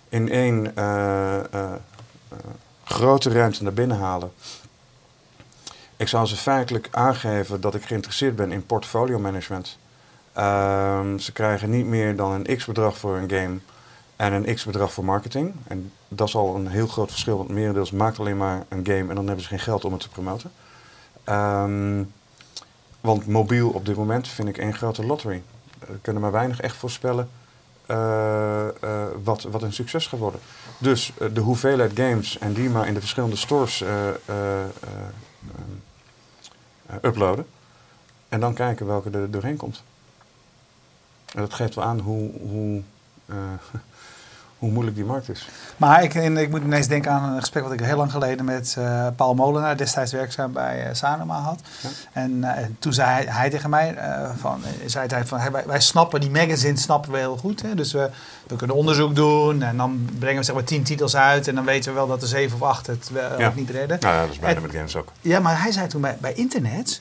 in 0.09 0.31
één 0.31 0.73
grote 2.85 3.31
ruimte 3.31 3.63
naar 3.63 3.73
binnen 3.73 3.99
halen. 3.99 4.33
Ik 5.97 6.09
zou 6.09 6.27
ze 6.27 6.37
feitelijk 6.37 6.89
aangeven 6.91 7.61
dat 7.61 7.75
ik 7.75 7.85
geïnteresseerd 7.85 8.37
ben 8.37 8.53
in 8.53 8.67
portfolio 8.67 9.19
management. 9.19 9.79
Ehm, 10.33 11.19
ze 11.19 11.33
krijgen 11.33 11.71
niet 11.71 11.87
meer 11.87 12.17
dan 12.17 12.33
een 12.33 12.57
x-bedrag 12.57 12.99
voor 12.99 13.17
een 13.17 13.31
game 13.31 13.59
en 14.19 14.33
een 14.33 14.55
x-bedrag 14.55 14.93
voor 14.93 15.05
marketing. 15.05 15.55
En 15.67 15.93
dat 16.09 16.29
is 16.29 16.35
al 16.35 16.55
een 16.55 16.69
heel 16.69 16.87
groot 16.87 17.11
verschil, 17.11 17.37
want 17.37 17.49
merendeels 17.49 17.91
maakt 17.91 18.19
alleen 18.19 18.37
maar 18.37 18.65
een 18.69 18.87
game 18.87 19.09
en 19.09 19.15
dan 19.15 19.27
hebben 19.27 19.43
ze 19.43 19.49
geen 19.49 19.59
geld 19.59 19.85
om 19.85 19.93
het 19.93 20.01
te 20.01 20.09
promoten. 20.09 20.51
Ehm, 21.25 22.03
want 23.01 23.27
mobiel 23.27 23.71
op 23.71 23.87
dit 23.87 23.97
moment 23.97 24.29
vind 24.29 24.49
ik 24.49 24.59
één 24.59 24.75
grote 24.75 25.07
lottery. 25.07 25.43
Er 25.81 25.99
kunnen 26.03 26.23
maar 26.23 26.33
weinig 26.33 26.61
echt 26.61 26.77
voorspellen 26.77 27.29
eh, 27.87 28.69
eh, 28.69 29.09
wat, 29.23 29.43
wat 29.43 29.63
een 29.63 29.73
succes 29.73 30.07
gaat 30.07 30.21
worden. 30.21 30.41
Dus 30.79 31.13
eh, 31.19 31.29
de 31.33 31.41
hoeveelheid 31.41 31.93
games 31.95 32.39
en 32.39 32.53
die 32.53 32.71
maar 32.71 32.87
in 32.87 32.95
de 32.95 33.01
verschillende 33.01 33.37
stores 33.37 33.85
uploaden. 37.03 37.47
En 38.29 38.41
dan 38.41 38.55
kijken 38.55 38.87
welke 38.87 39.11
er 39.11 39.31
doorheen 39.31 39.57
komt. 39.57 39.83
En 41.35 41.41
dat 41.41 41.55
geeft 41.55 41.75
wel 41.75 41.85
aan 41.85 41.99
hoe, 41.99 42.31
hoe, 42.41 42.83
hoe 44.59 44.71
moeilijk 44.71 44.97
die 44.97 45.05
markt 45.05 45.29
is. 45.29 45.49
Maar 45.77 46.03
ik, 46.03 46.15
en 46.15 46.37
ik 46.37 46.51
moet 46.51 46.63
ineens 46.63 46.87
denken 46.87 47.11
aan 47.11 47.33
een 47.33 47.41
gesprek 47.41 47.63
wat 47.63 47.73
ik 47.73 47.81
heel 47.81 47.97
lang 47.97 48.11
geleden 48.11 48.45
met 48.45 48.75
eh, 48.79 49.07
Paul 49.17 49.35
Molenaar, 49.35 49.77
destijds 49.77 50.13
werkzaam 50.13 50.53
bij 50.53 50.85
eh, 50.87 50.95
Sanoma 50.95 51.41
had. 51.41 51.61
Ja. 51.81 51.89
En 52.13 52.45
eh, 52.45 52.65
toen 52.79 52.93
zei 52.93 53.09
hij, 53.11 53.25
hij 53.29 53.51
tegen 53.51 53.71
mij, 53.71 53.95
eh, 53.95 54.31
van, 54.41 54.61
eh, 54.65 54.71
zei 54.89 55.07
hij 55.09 55.27
van, 55.27 55.39
hey, 55.39 55.51
wij, 55.51 55.63
wij 55.67 55.81
snappen 55.81 56.21
die 56.21 56.31
magazines 56.31 56.83
snappen 56.83 57.13
we 57.13 57.19
heel 57.19 57.37
goed. 57.37 57.63
Hè? 57.63 57.75
Dus 57.75 57.93
we, 57.93 58.11
we 58.47 58.57
kunnen 58.57 58.77
onderzoek 58.77 59.15
doen 59.15 59.63
en 59.63 59.77
dan 59.77 60.09
brengen 60.19 60.39
we 60.39 60.45
zeg 60.45 60.55
maar 60.55 60.65
tien 60.65 60.83
titels 60.83 61.17
uit 61.17 61.49
en 61.49 61.55
dan 61.55 61.65
weten 61.65 61.91
we 61.91 61.97
wel 61.99 62.07
dat 62.07 62.23
er 62.23 62.29
zeven 62.29 62.57
of 62.57 62.69
acht 62.69 62.87
het 62.87 63.11
wel 63.13 63.39
Ja. 63.41 63.53
niet 63.55 63.71
redden. 63.71 63.99
Nou 64.01 64.15
ja, 64.15 64.21
dat 64.21 64.31
is 64.31 64.39
bijna 64.39 64.57
En- 64.57 64.63
met 64.63 64.73
games 64.73 64.97
ook. 64.97 65.13
Ja, 65.21 65.41
maar 65.41 65.63
hij 65.63 65.73
zei 65.73 65.87
toen 65.87 66.01
bij, 66.01 66.17
bij 66.21 66.33
internet 66.33 67.01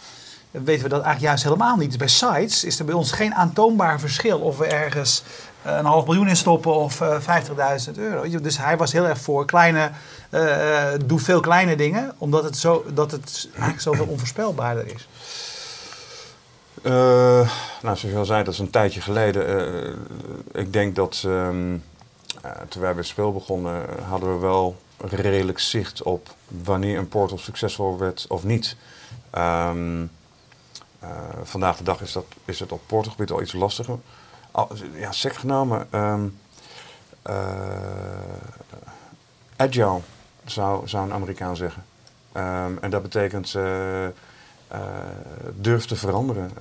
eh, 0.52 0.62
weten 0.64 0.84
we 0.84 0.90
dat 0.90 1.02
eigenlijk 1.02 1.22
juist 1.22 1.44
helemaal 1.44 1.76
niet. 1.76 1.88
Dus 1.88 1.98
bij 1.98 2.08
sites 2.08 2.64
is 2.64 2.80
er 2.80 2.86
bij 2.86 2.94
ons 2.96 3.12
geen 3.12 3.36
aantoonbaar 3.36 4.00
verschil 4.00 4.40
of 4.40 4.58
we 4.58 4.66
ergens 4.66 5.24
eh, 5.26 5.47
een 5.64 5.86
half 5.86 6.06
miljoen 6.06 6.28
in 6.28 6.36
stoppen 6.36 6.76
of 6.76 7.02
eh 7.02 7.42
50.000 7.88 7.98
euro. 7.98 8.22
Weet 8.22 8.32
je, 8.32 8.42
Dus 8.42 8.58
hij 8.58 8.78
was 8.78 8.92
heel 8.92 9.06
erg 9.06 9.18
voor 9.20 9.46
kleine, 9.46 9.92
eh, 10.30 10.94
eh, 10.94 11.00
doe 11.06 11.20
veel 11.20 11.40
kleine 11.40 11.76
dingen, 11.76 12.14
omdat 12.18 12.44
het, 12.44 12.58
zo, 12.58 12.86
dat 12.94 13.12
het 13.12 13.48
eigenlijk 13.52 13.82
zoveel 13.82 14.06
onvoorspelbaarder 14.06 14.86
is. 14.96 15.08
Eh, 16.82 16.94
nou, 17.82 17.98
zoals 17.98 18.02
je 18.02 18.16
al 18.16 18.26
zei, 18.26 18.44
dat 18.44 18.54
is 18.54 18.60
een 18.60 18.70
tijdje 18.70 19.02
geleden. 19.02 19.48
Eh, 19.48 20.62
ik 20.62 20.74
denk 20.74 20.96
dat 20.96 21.24
ehm, 21.26 21.76
eh, 22.42 22.52
toen 22.70 22.82
bij 22.82 22.94
het 22.96 23.06
spel 23.06 23.34
begonnen, 23.34 23.98
eh, 23.98 24.10
hadden 24.10 24.34
we 24.34 24.40
wel 24.40 24.76
redelijk 24.98 25.60
zicht 25.60 26.04
op 26.04 26.36
wanneer 26.48 26.98
een 26.98 27.08
portal 27.08 27.38
succesvol 27.38 27.98
werd 27.98 28.26
of 28.30 28.44
niet. 28.44 28.76
Ehm, 29.30 30.06
eh, 31.00 31.10
vandaag 31.44 31.78
de 31.78 31.84
dag 31.84 32.02
is, 32.02 32.12
dat, 32.12 32.26
is 32.46 32.60
het 32.60 32.72
op 32.72 32.82
portalgebied 32.86 33.32
al 33.32 33.42
iets 33.42 33.54
lastiger. 33.54 33.98
Ja, 34.94 35.12
sec 35.12 35.34
genomen, 35.34 35.88
ehm, 35.90 36.28
eh, 37.22 37.36
agile 39.56 40.00
zou, 40.46 40.88
zou 40.88 41.06
een 41.06 41.14
Amerikaan 41.14 41.56
zeggen. 41.56 41.86
Ehm, 42.32 42.72
en 42.82 42.90
dat 42.90 43.02
betekent 43.02 43.56
eh, 43.56 44.08
durf 45.54 45.86
te 45.86 45.96
veranderen, 45.96 46.52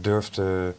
durf 0.00 0.28
te, 0.28 0.74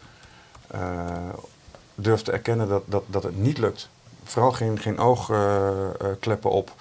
durft 1.96 2.26
te 2.26 2.32
erkennen 2.32 2.68
dat, 2.68 2.84
dat, 2.86 3.04
dat 3.06 3.24
het 3.24 3.38
niet 3.38 3.58
lukt. 3.58 3.90
Vooral 4.24 4.52
geen, 4.52 4.80
geen 4.80 5.00
oogkleppen 5.00 6.52
op. 6.52 6.72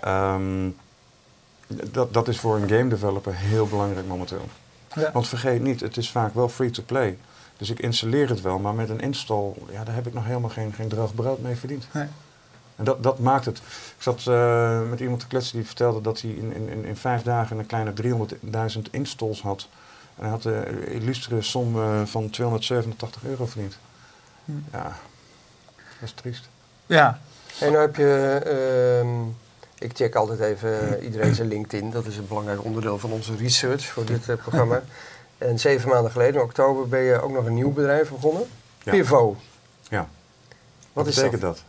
Ehm, 0.00 0.70
dat, 1.66 2.12
dat 2.12 2.28
is 2.28 2.40
voor 2.40 2.56
een 2.56 2.68
game 2.68 2.88
developer 2.88 3.34
heel 3.34 3.66
belangrijk 3.66 4.06
momenteel. 4.06 4.48
Ja. 4.94 5.12
Want 5.12 5.28
vergeet 5.28 5.62
niet, 5.62 5.80
het 5.80 5.96
is 5.96 6.10
vaak 6.10 6.34
wel 6.34 6.48
free 6.48 6.70
to 6.70 6.82
play. 6.86 7.18
Dus 7.56 7.70
ik 7.70 7.78
installeer 7.78 8.28
het 8.28 8.40
wel, 8.40 8.58
maar 8.58 8.74
met 8.74 8.88
een 8.88 9.00
install, 9.00 9.52
ja, 9.70 9.84
daar 9.84 9.94
heb 9.94 10.06
ik 10.06 10.14
nog 10.14 10.24
helemaal 10.24 10.50
geen, 10.50 10.72
geen 10.72 10.88
droog 10.88 11.14
brood 11.14 11.40
mee 11.42 11.56
verdiend. 11.56 11.86
Nee. 11.92 12.06
En 12.76 12.84
dat, 12.84 13.02
dat 13.02 13.18
maakt 13.18 13.44
het. 13.44 13.56
Ik 13.96 14.02
zat 14.02 14.26
eh, 14.26 14.80
met 14.90 15.00
iemand 15.00 15.20
te 15.20 15.26
kletsen 15.26 15.56
die 15.56 15.66
vertelde 15.66 16.00
dat 16.00 16.20
hij 16.20 16.30
in, 16.30 16.54
in, 16.54 16.68
in- 16.68 16.84
in 16.84 16.96
vijf 16.96 17.22
dagen 17.22 17.58
een 17.58 17.66
kleine 17.66 17.92
300.000 18.02 18.80
installs 18.90 19.42
had. 19.42 19.68
En 20.16 20.22
hij 20.22 20.30
had 20.30 20.42
de 20.42 20.84
illustere 20.92 21.42
som 21.42 21.76
eh, 21.82 22.02
van 22.04 22.30
287 22.30 23.24
euro 23.24 23.46
verdiend. 23.46 23.78
Hm. 24.44 24.52
Ja, 24.72 24.82
dat 25.76 26.02
is 26.02 26.12
triest. 26.12 26.48
Ja, 26.86 27.20
En 27.60 27.72
dan 27.72 27.80
heb 27.80 27.96
je, 27.96 28.40
ehm, 29.00 29.22
ik 29.78 29.96
check 29.96 30.14
altijd 30.14 30.40
even 30.40 31.04
iedereen 31.04 31.34
zijn 31.34 31.48
LinkedIn. 31.48 31.90
Dat 31.90 32.06
is 32.06 32.16
een 32.16 32.26
belangrijk 32.28 32.64
onderdeel 32.64 32.98
van 32.98 33.10
onze 33.12 33.36
research 33.36 33.84
voor 33.86 34.04
dit 34.04 34.28
eh, 34.28 34.36
programma. 34.36 34.82
En 35.38 35.58
zeven 35.58 35.88
maanden 35.88 36.10
geleden, 36.10 36.34
in 36.34 36.40
oktober, 36.40 36.88
ben 36.88 37.00
je 37.00 37.20
ook 37.22 37.30
nog 37.32 37.44
een 37.46 37.54
nieuw 37.54 37.72
bedrijf 37.72 38.08
begonnen. 38.10 38.42
Ja. 38.82 38.92
Pivo. 38.92 39.36
Ja. 39.88 40.08
Wat 40.92 41.06
is 41.06 41.14
betekent 41.14 41.40
dat? 41.40 41.62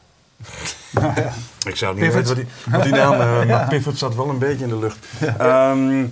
dat? 0.92 1.14
Ik 1.68 1.76
zou 1.76 1.96
niet 1.96 2.04
Pivot. 2.04 2.28
weten 2.28 2.36
wat 2.36 2.36
die, 2.36 2.74
wat 2.74 2.84
die 2.84 2.92
naam, 2.92 3.14
eh, 3.14 3.46
maar 3.50 3.68
Pivot 3.68 3.98
zat 3.98 4.16
wel 4.16 4.30
een 4.30 4.38
beetje 4.38 4.64
in 4.64 4.70
de 4.70 4.78
lucht. 4.80 4.98
Ehm 5.38 6.06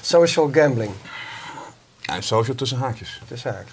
Social 0.00 0.48
gambling. 0.52 0.92
ja, 2.00 2.20
social 2.20 2.56
tussen 2.56 2.78
haakjes. 2.78 3.22
De 3.28 3.36
zaak. 3.36 3.66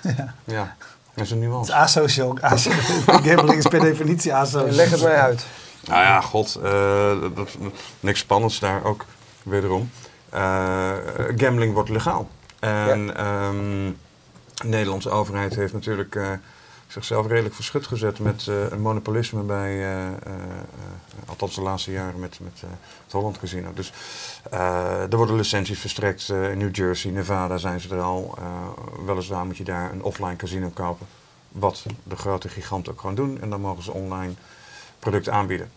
Ja, 0.44 0.76
dat 1.14 1.26
is 1.26 1.32
een 1.32 1.42
het 1.42 1.46
is 1.46 1.48
nuance. 1.50 1.74
asocial. 1.74 2.38
asocial. 2.42 3.02
Gambling 3.22 3.58
is 3.58 3.68
per 3.68 3.80
definitie 3.80 4.34
asocial. 4.34 4.76
Leg 4.76 4.90
het 4.90 5.02
mij 5.02 5.16
uit. 5.16 5.46
Nou 5.86 6.02
ja, 6.02 6.22
god, 6.22 6.56
eh, 6.64 7.22
dat, 7.22 7.36
dat- 7.36 7.58
niks 8.00 8.20
spannends 8.20 8.60
daar 8.60 8.84
ook, 8.84 9.06
wederom. 9.44 9.92
Eh, 10.30 10.92
gambling 11.38 11.74
wordt 11.74 11.90
legaal. 11.90 12.28
En 12.60 13.16
ehm, 13.16 13.92
de 14.62 14.68
Nederlandse 14.68 15.10
overheid 15.10 15.56
heeft 15.56 15.74
natuurlijk 15.74 16.16
eh, 16.16 16.32
zichzelf 16.88 17.28
redelijk 17.28 17.56
verschut 17.56 17.88
gezet 17.88 18.20
met 18.20 18.48
eh, 18.48 18.70
een 18.70 18.82
monopolisme 18.82 19.42
bij, 19.42 19.96
eh, 19.96 20.12
althans 21.26 21.56
de 21.56 21.62
laatste 21.62 21.92
jaren 21.92 22.20
met, 22.20 22.40
met 22.42 22.62
het 23.04 23.12
Holland 23.12 23.40
Casino. 23.40 23.74
Dus 23.74 23.94
er 25.10 25.18
worden 25.18 25.36
licenties 25.36 25.80
verstrekt 25.80 26.30
in 26.30 26.58
New 26.58 26.76
Jersey, 26.76 27.12
Nevada 27.12 27.58
zijn 27.58 27.80
ze 27.80 27.96
er 27.96 28.02
al. 28.02 28.38
Weliswaar 29.06 29.46
moet 29.46 29.58
je 29.58 29.64
daar 29.64 29.92
een 29.92 30.04
offline 30.04 30.36
casino 30.36 30.70
kopen, 30.70 31.08
wat 31.50 31.86
de 32.04 32.16
grote 32.16 32.50
giganten 32.50 32.92
ook 32.92 33.00
gewoon 33.00 33.16
doen. 33.16 33.42
En 33.42 33.50
dan 33.50 33.62
mogen 33.62 33.84
ze 33.84 33.92
online 33.92 34.34
producten 35.00 35.34
aanbieden. 35.34 35.72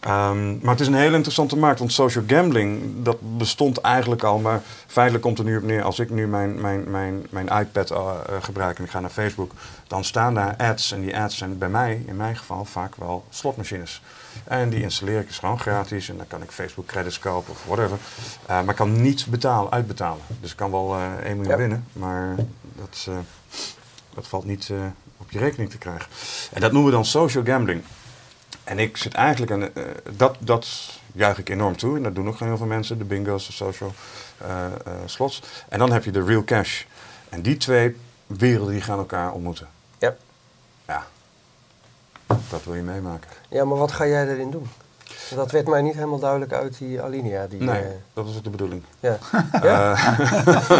Ehm, 0.00 0.58
maar 0.58 0.70
het 0.70 0.80
is 0.80 0.86
een 0.86 0.94
hele 0.94 1.16
interessante 1.16 1.56
markt, 1.56 1.78
want 1.78 1.92
social 1.92 2.24
gambling, 2.26 2.82
dat 3.02 3.16
bestond 3.38 3.78
eigenlijk 3.78 4.22
al, 4.22 4.38
maar 4.38 4.62
feitelijk 4.86 5.24
komt 5.24 5.38
er 5.38 5.44
nu 5.44 5.56
op 5.56 5.62
neer, 5.62 5.82
als 5.82 5.98
ik 5.98 6.10
nu 6.10 6.26
mijn, 6.26 6.60
mijn, 6.60 6.90
mijn, 6.90 7.26
mijn 7.30 7.46
iPad 7.46 7.90
eh, 7.90 7.98
eh, 7.98 8.42
gebruik 8.42 8.78
en 8.78 8.84
ik 8.84 8.90
ga 8.90 9.00
naar 9.00 9.10
Facebook, 9.10 9.52
dan 9.86 10.04
staan 10.04 10.34
daar 10.34 10.56
ads 10.56 10.92
en 10.92 11.00
die 11.00 11.16
ads 11.18 11.36
zijn 11.36 11.58
bij 11.58 11.68
mij, 11.68 12.02
in 12.06 12.16
mijn 12.16 12.36
geval, 12.36 12.64
vaak 12.64 12.94
wel 12.96 13.24
slotmachines. 13.30 14.02
En 14.44 14.68
die 14.70 14.82
installeer 14.82 15.20
ik 15.20 15.26
dus 15.26 15.38
gewoon 15.38 15.60
gratis 15.60 16.08
en 16.08 16.16
dan 16.16 16.26
kan 16.26 16.42
ik 16.42 16.50
Facebook 16.50 16.86
credits 16.86 17.18
kopen 17.18 17.52
of 17.52 17.64
whatever. 17.66 17.98
Eh, 18.46 18.56
maar 18.56 18.68
ik 18.68 18.76
kan 18.76 19.02
niet 19.02 19.26
betalen, 19.26 19.72
uitbetalen. 19.72 20.22
Dus 20.40 20.50
ik 20.50 20.56
kan 20.56 20.70
wel 20.70 20.94
eh 20.94 21.02
1 21.24 21.36
miljoen 21.36 21.46
Ja. 21.52 21.56
winnen, 21.56 21.84
maar 21.92 22.34
dat, 22.76 23.08
dat 24.14 24.26
valt 24.28 24.44
niet 24.44 24.70
op 25.16 25.30
je 25.30 25.38
rekening 25.38 25.70
te 25.70 25.78
krijgen. 25.78 26.06
En 26.52 26.60
dat 26.60 26.72
noemen 26.72 26.90
we 26.90 26.96
dan 26.96 27.04
social 27.04 27.44
gambling. 27.44 27.82
En 28.64 28.78
ik 28.78 28.96
zit 28.96 29.14
eigenlijk 29.14 29.52
aan. 29.52 29.74
eh, 29.74 29.82
dat, 30.16 30.36
dat 30.40 30.68
juich 31.12 31.38
ik 31.38 31.48
enorm 31.48 31.76
toe. 31.76 31.96
En 31.96 32.02
dat 32.02 32.14
doen 32.14 32.28
ook 32.28 32.38
heel 32.38 32.56
veel 32.56 32.66
mensen. 32.66 32.98
De 32.98 33.04
bingo's, 33.04 33.46
de 33.46 33.52
social 33.52 33.92
eh, 34.38 34.64
eh, 34.66 34.72
slots. 35.04 35.42
En 35.68 35.78
dan 35.78 35.92
heb 35.92 36.04
je 36.04 36.10
de 36.10 36.24
real 36.24 36.44
cash. 36.44 36.84
En 37.28 37.42
die 37.42 37.56
twee 37.56 37.96
werelden 38.26 38.72
die 38.72 38.82
gaan 38.82 38.98
elkaar 38.98 39.32
ontmoeten. 39.32 39.68
Ja. 39.98 40.16
Ja. 40.86 41.06
Dat 42.26 42.64
wil 42.64 42.74
je 42.74 42.82
meemaken. 42.82 43.30
Ja, 43.48 43.64
maar 43.64 43.78
wat 43.78 43.92
ga 43.92 44.06
jij 44.06 44.28
erin 44.28 44.50
doen? 44.50 44.68
Dat 45.34 45.50
werd 45.50 45.68
mij 45.68 45.82
niet 45.82 45.94
helemaal 45.94 46.18
duidelijk 46.18 46.52
uit 46.52 46.78
die 46.78 47.02
alinea. 47.02 47.46
Die, 47.46 47.62
Nee, 47.62 47.80
eh, 47.80 47.86
dat 48.14 48.26
is 48.28 48.36
ook 48.36 48.44
de 48.44 48.50
bedoeling. 48.50 48.82
ja. 49.00 49.18
ja? 49.62 49.92
Eh, 49.94 50.78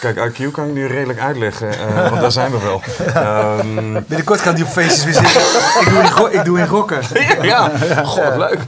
Kijk, 0.00 0.16
IQ 0.16 0.50
kan 0.52 0.66
ik 0.66 0.72
nu 0.72 0.86
redelijk 0.86 1.18
uitleggen, 1.20 1.70
eh, 1.78 2.08
want 2.08 2.20
daar 2.20 2.32
zijn 2.32 2.50
we 2.50 2.58
wel. 2.58 2.80
Ehm, 3.14 3.92
Binnenkort 4.06 4.42
kan 4.42 4.54
die 4.54 4.64
op 4.64 4.70
feestjes 4.70 5.04
weer 5.04 5.14
zitten. 5.14 5.42
ik, 5.80 5.88
doe 6.14 6.30
in 6.30 6.38
ik 6.38 6.44
doe 6.44 6.58
in 6.58 6.66
gokken. 6.68 7.00
ja, 7.42 7.70
god, 8.04 8.22
wat 8.24 8.36
leuk. 8.36 8.60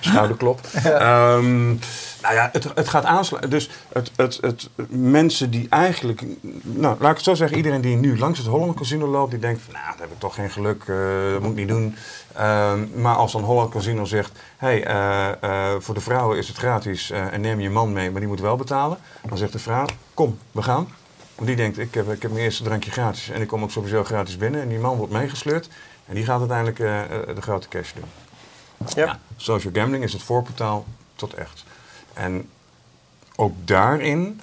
Schouderklop. 0.00 0.60
Ehm, 0.84 1.74
nou 2.22 2.34
ja, 2.34 2.48
het, 2.52 2.64
het 2.74 2.88
gaat 2.88 3.04
aansluiten. 3.04 3.50
Dus 3.50 3.70
het, 3.92 4.10
het, 4.16 4.38
het, 4.40 4.68
mensen 4.88 5.50
die 5.50 5.66
eigenlijk... 5.70 6.24
Nou, 6.62 6.96
laat 7.00 7.10
ik 7.10 7.16
het 7.16 7.24
zo 7.24 7.34
zeggen. 7.34 7.56
Iedereen 7.56 7.80
die 7.80 7.96
nu 7.96 8.18
langs 8.18 8.38
het 8.38 8.48
Holland 8.48 8.76
Casino 8.76 9.06
loopt, 9.06 9.30
die 9.30 9.40
denkt 9.40 9.62
van... 9.62 9.72
Nou, 9.72 9.86
dat 9.86 9.98
heb 9.98 10.10
ik 10.10 10.18
toch 10.18 10.34
geen 10.34 10.50
geluk. 10.50 10.84
eh, 10.86 10.96
dat 11.32 11.40
moet 11.40 11.50
ik 11.50 11.56
niet 11.56 11.68
doen. 11.68 11.96
Ehm, 12.34 13.00
maar 13.00 13.14
als 13.14 13.32
dan 13.32 13.42
Holland 13.42 13.70
Casino 13.70 14.04
zegt... 14.04 14.38
hey, 14.56 14.84
eh, 14.84 15.28
eh, 15.42 15.80
voor 15.80 15.94
de 15.94 16.00
vrouwen 16.00 16.38
is 16.38 16.48
het 16.48 16.56
gratis 16.56 17.10
en 17.10 17.40
neem 17.40 17.60
je 17.60 17.70
man 17.70 17.92
mee, 17.92 18.10
maar 18.10 18.20
die 18.20 18.28
moet 18.28 18.40
wel 18.40 18.56
betalen. 18.56 18.98
Dan 19.28 19.38
zegt 19.38 19.52
de 19.52 19.58
vrouw, 19.58 19.86
kom, 20.14 20.38
we 20.52 20.62
gaan. 20.62 20.88
Want 21.34 21.46
die 21.46 21.56
denkt, 21.56 21.78
ik 21.78 21.94
heb, 21.94 22.10
ik 22.12 22.22
heb 22.22 22.30
mijn 22.30 22.44
eerste 22.44 22.62
drankje 22.62 22.90
gratis 22.90 23.30
en 23.30 23.40
ik 23.40 23.48
kom 23.48 23.62
ook 23.62 23.70
sowieso 23.70 24.04
gratis 24.04 24.36
binnen. 24.36 24.60
En 24.60 24.68
die 24.68 24.78
man 24.78 24.96
wordt 24.96 25.12
meegesleurd 25.12 25.68
en 26.06 26.14
die 26.14 26.24
gaat 26.24 26.38
uiteindelijk 26.38 26.76
de 27.36 27.42
grote 27.42 27.68
cash 27.68 27.92
doen. 27.92 28.04
Ja. 28.94 29.04
Ja, 29.04 29.18
social 29.36 29.72
gambling 29.72 30.04
is 30.04 30.12
het 30.12 30.22
voorportaal 30.22 30.84
tot 31.14 31.34
echt. 31.34 31.64
En 32.14 32.48
ook 33.36 33.54
daarin 33.64 34.40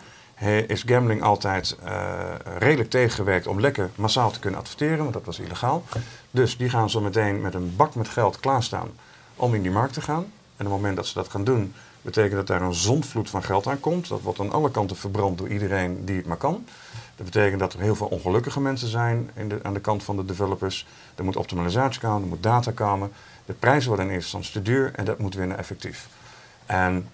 is 0.67 0.83
gambling 0.83 1.23
altijd 1.23 1.77
eh, 1.83 2.19
redelijk 2.57 2.89
tegengewerkt 2.89 3.47
om 3.47 3.59
lekker 3.59 3.89
massaal 3.95 4.31
te 4.31 4.39
kunnen 4.39 4.59
adverteren, 4.59 4.97
want 4.97 5.13
dat 5.13 5.25
was 5.25 5.39
illegaal. 5.39 5.83
Dus 6.31 6.57
die 6.57 6.69
gaan 6.69 6.89
zo 6.89 7.01
meteen 7.01 7.41
met 7.41 7.53
een 7.53 7.75
bak 7.75 7.95
met 7.95 8.09
geld 8.09 8.39
klaarstaan 8.39 8.89
om 9.35 9.53
in 9.53 9.61
die 9.61 9.71
markt 9.71 9.93
te 9.93 10.01
gaan. 10.01 10.23
En 10.57 10.65
op 10.65 10.71
het 10.71 10.81
moment 10.81 10.95
dat 10.95 11.07
ze 11.07 11.13
dat 11.13 11.29
gaan 11.29 11.43
doen, 11.43 11.73
betekent 12.01 12.35
dat 12.35 12.47
daar 12.47 12.61
een 12.61 12.73
zondvloed 12.73 13.29
van 13.29 13.43
geld 13.43 13.67
aan 13.67 13.79
komt. 13.79 14.07
Dat 14.07 14.21
wordt 14.21 14.39
aan 14.39 14.51
alle 14.51 14.71
kanten 14.71 14.95
verbrand 14.95 15.37
door 15.37 15.47
iedereen 15.47 16.05
die 16.05 16.15
het 16.15 16.25
maar 16.25 16.37
kan. 16.37 16.65
Dat 17.15 17.25
betekent 17.25 17.59
dat 17.59 17.73
er 17.73 17.79
heel 17.79 17.95
veel 17.95 18.07
ongelukkige 18.07 18.61
mensen 18.61 18.87
zijn 18.87 19.29
in 19.33 19.59
aan 19.63 19.73
de 19.73 19.79
kant 19.79 20.03
van 20.03 20.15
de 20.15 20.25
developers. 20.25 20.87
Er 21.15 21.23
moet 21.23 21.35
optimalisatie 21.35 22.01
komen, 22.01 22.21
er 22.21 22.27
moet 22.27 22.43
data 22.43 22.71
komen. 22.71 23.11
De 23.45 23.53
prijzen 23.53 23.87
worden 23.87 24.05
in 24.05 24.13
eerste 24.13 24.37
instantie 24.37 24.63
te 24.63 24.71
duur 24.71 24.91
en 24.95 25.05
dat 25.05 25.19
moet 25.19 25.35
winnen 25.35 25.57
effectief. 25.57 26.07
En 26.65 27.09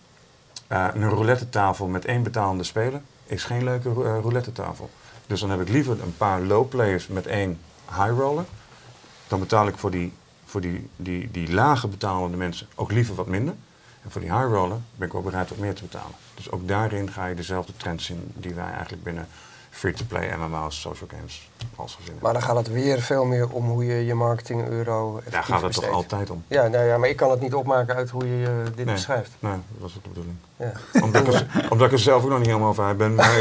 eh, 0.67 0.87
een 0.93 1.09
roulette 1.09 1.49
tafel 1.49 1.87
met 1.87 2.05
één 2.05 2.23
betalende 2.23 2.63
speler 2.63 3.01
is 3.25 3.43
geen 3.43 3.63
leuke 3.63 3.89
eh, 3.89 3.95
roulette 4.21 4.51
tafel. 4.51 4.89
Dus 5.27 5.39
dan 5.39 5.49
heb 5.49 5.61
ik 5.61 5.69
liever 5.69 6.01
een 6.01 6.17
paar 6.17 6.41
low 6.41 6.69
players 6.69 7.07
met 7.07 7.27
één 7.27 7.59
high 7.89 8.17
roller. 8.17 8.45
Dan 9.27 9.39
betaal 9.39 9.67
ik 9.67 9.77
voor 9.77 9.91
die, 9.91 10.13
voor 10.45 10.61
die, 10.61 10.89
die, 10.95 11.31
die 11.31 11.53
lage 11.53 11.87
betalende 11.87 12.37
mensen 12.37 12.67
ook 12.75 12.91
liever 12.91 13.15
wat 13.15 13.27
minder. 13.27 13.53
En 14.03 14.11
voor 14.11 14.21
die 14.21 14.31
high 14.31 14.47
roller 14.51 14.77
ben 14.95 15.07
ik 15.07 15.15
ook 15.15 15.23
bereid 15.23 15.49
wat 15.49 15.57
meer 15.57 15.73
te 15.73 15.81
betalen. 15.83 16.15
Dus 16.33 16.51
ook 16.51 16.67
daarin 16.67 17.11
ga 17.11 17.25
je 17.25 17.35
dezelfde 17.35 17.73
trends 17.77 18.05
zien 18.05 18.31
die 18.33 18.53
wij 18.53 18.71
eigenlijk 18.71 19.03
binnen 19.03 19.27
free-to-play 19.75 20.29
MMO's, 20.37 20.81
social 20.81 21.09
games 21.11 21.49
als 21.75 21.97
gezin 21.99 22.15
Maar 22.21 22.33
dan 22.33 22.41
gaat 22.41 22.55
het 22.55 22.67
weer 22.71 23.01
veel 23.01 23.25
meer 23.25 23.49
om 23.49 23.69
hoe 23.69 23.85
je 23.85 24.05
je 24.05 24.13
marketing 24.13 24.67
euro 24.69 25.21
Daar 25.29 25.43
gaat 25.43 25.61
het 25.61 25.73
toch 25.73 25.89
altijd 25.89 26.29
om. 26.29 26.43
Ja, 26.47 26.67
nou 26.67 26.85
ja, 26.85 26.97
maar 26.97 27.09
ik 27.09 27.15
kan 27.15 27.31
het 27.31 27.41
niet 27.41 27.53
opmaken 27.53 27.95
uit 27.95 28.09
hoe 28.09 28.39
je 28.39 28.45
eh, 28.45 28.51
dit 28.75 28.85
Nee. 28.85 28.93
beschrijft. 28.93 29.31
Nee, 29.39 29.51
dat 29.51 29.61
was 29.81 29.93
ook 29.97 30.03
de 30.03 30.09
bedoeling. 30.09 30.35
Ja. 30.55 31.01
Omdat 31.01 31.27
ik, 31.27 31.33
er, 31.33 31.67
omdat 31.71 31.87
ik 31.87 31.93
er 31.93 31.99
zelf 31.99 32.23
ook 32.23 32.29
nog 32.29 32.37
niet 32.37 32.47
helemaal 32.47 32.75
uit 32.79 32.97
ben. 32.97 33.15
Maar 33.15 33.37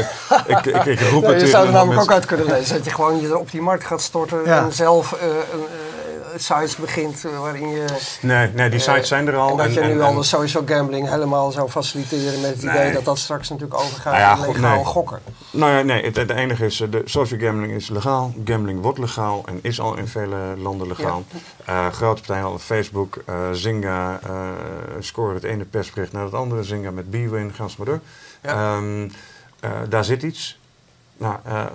ik, 0.47 0.65
ik, 0.65 0.85
ik 0.85 0.99
roep 0.99 1.23
Ja, 1.23 1.29
het 1.31 1.41
je 1.41 1.47
zou 1.47 1.65
er 1.65 1.71
namelijk 1.71 1.95
mensen- 1.95 2.01
ook 2.01 2.11
uit 2.11 2.25
kunnen 2.25 2.45
lezen 2.45 2.75
dat 2.75 2.85
je 2.85 2.91
gewoon 2.91 3.21
je 3.21 3.37
op 3.37 3.51
die 3.51 3.61
markt 3.61 3.83
gaat 3.83 4.01
storten 4.01 4.43
Ja. 4.45 4.63
en 4.63 4.73
zelf 4.73 5.13
eh, 5.13 5.27
een, 5.27 5.33
eh, 5.33 6.04
sites 6.41 6.75
begint 6.75 7.25
eh, 7.25 7.39
waarin 7.39 7.69
je... 7.69 7.85
Nee, 8.21 8.49
nee 8.53 8.69
die 8.69 8.79
sites 8.79 9.07
zijn 9.07 9.27
er 9.27 9.35
al. 9.35 9.49
En 9.49 9.57
dat 9.57 9.73
je 9.73 9.81
nu 9.81 10.01
al 10.01 10.13
de 10.13 10.23
social 10.23 10.63
gambling 10.65 11.09
helemaal 11.09 11.51
zou 11.51 11.69
faciliteren 11.69 12.41
met 12.41 12.49
het 12.49 12.61
Nee. 12.63 12.75
idee 12.75 12.91
dat 12.93 13.05
dat 13.05 13.17
straks 13.17 13.49
natuurlijk 13.49 13.79
overgaat 13.79 14.13
Nou 14.13 14.23
ja, 14.23 14.47
legaal 14.51 14.75
nee. 14.75 14.85
gokken. 14.85 15.19
Nou 15.51 15.71
ja, 15.71 15.81
nee, 15.81 16.03
het, 16.05 16.15
het 16.15 16.29
enige 16.29 16.65
is, 16.65 16.81
eh, 16.81 16.91
de 16.91 17.01
social 17.05 17.39
gambling 17.39 17.73
is 17.73 17.89
legaal. 17.89 18.33
Gambling 18.45 18.81
wordt 18.81 18.99
legaal 18.99 19.43
en 19.45 19.59
is 19.61 19.79
al 19.79 19.97
in 19.97 20.07
vele 20.07 20.37
landen 20.57 20.87
legaal. 20.87 21.23
Eh, 21.65 21.87
grote 21.87 22.21
partijen 22.21 22.43
al 22.45 22.59
Facebook, 22.59 23.17
eh, 23.25 23.35
Zynga 23.51 24.19
eh, 24.23 24.31
scoren 24.99 25.33
het 25.35 25.43
ene 25.43 25.65
persbericht 25.65 26.11
naar 26.11 26.23
het 26.23 26.33
andere. 26.33 26.63
Zynga 26.63 26.91
met 26.91 27.09
B-Win, 27.09 27.53
ga 27.53 27.63
eens 27.63 27.77
maar 27.77 27.87
door. 27.87 27.99
Ja. 28.41 28.49
Ehm, 28.75 29.09
eh, 29.59 29.71
daar 29.89 30.03
zit 30.05 30.23
iets. 30.23 30.59
Nou, 31.17 31.39
eh, 31.43 31.65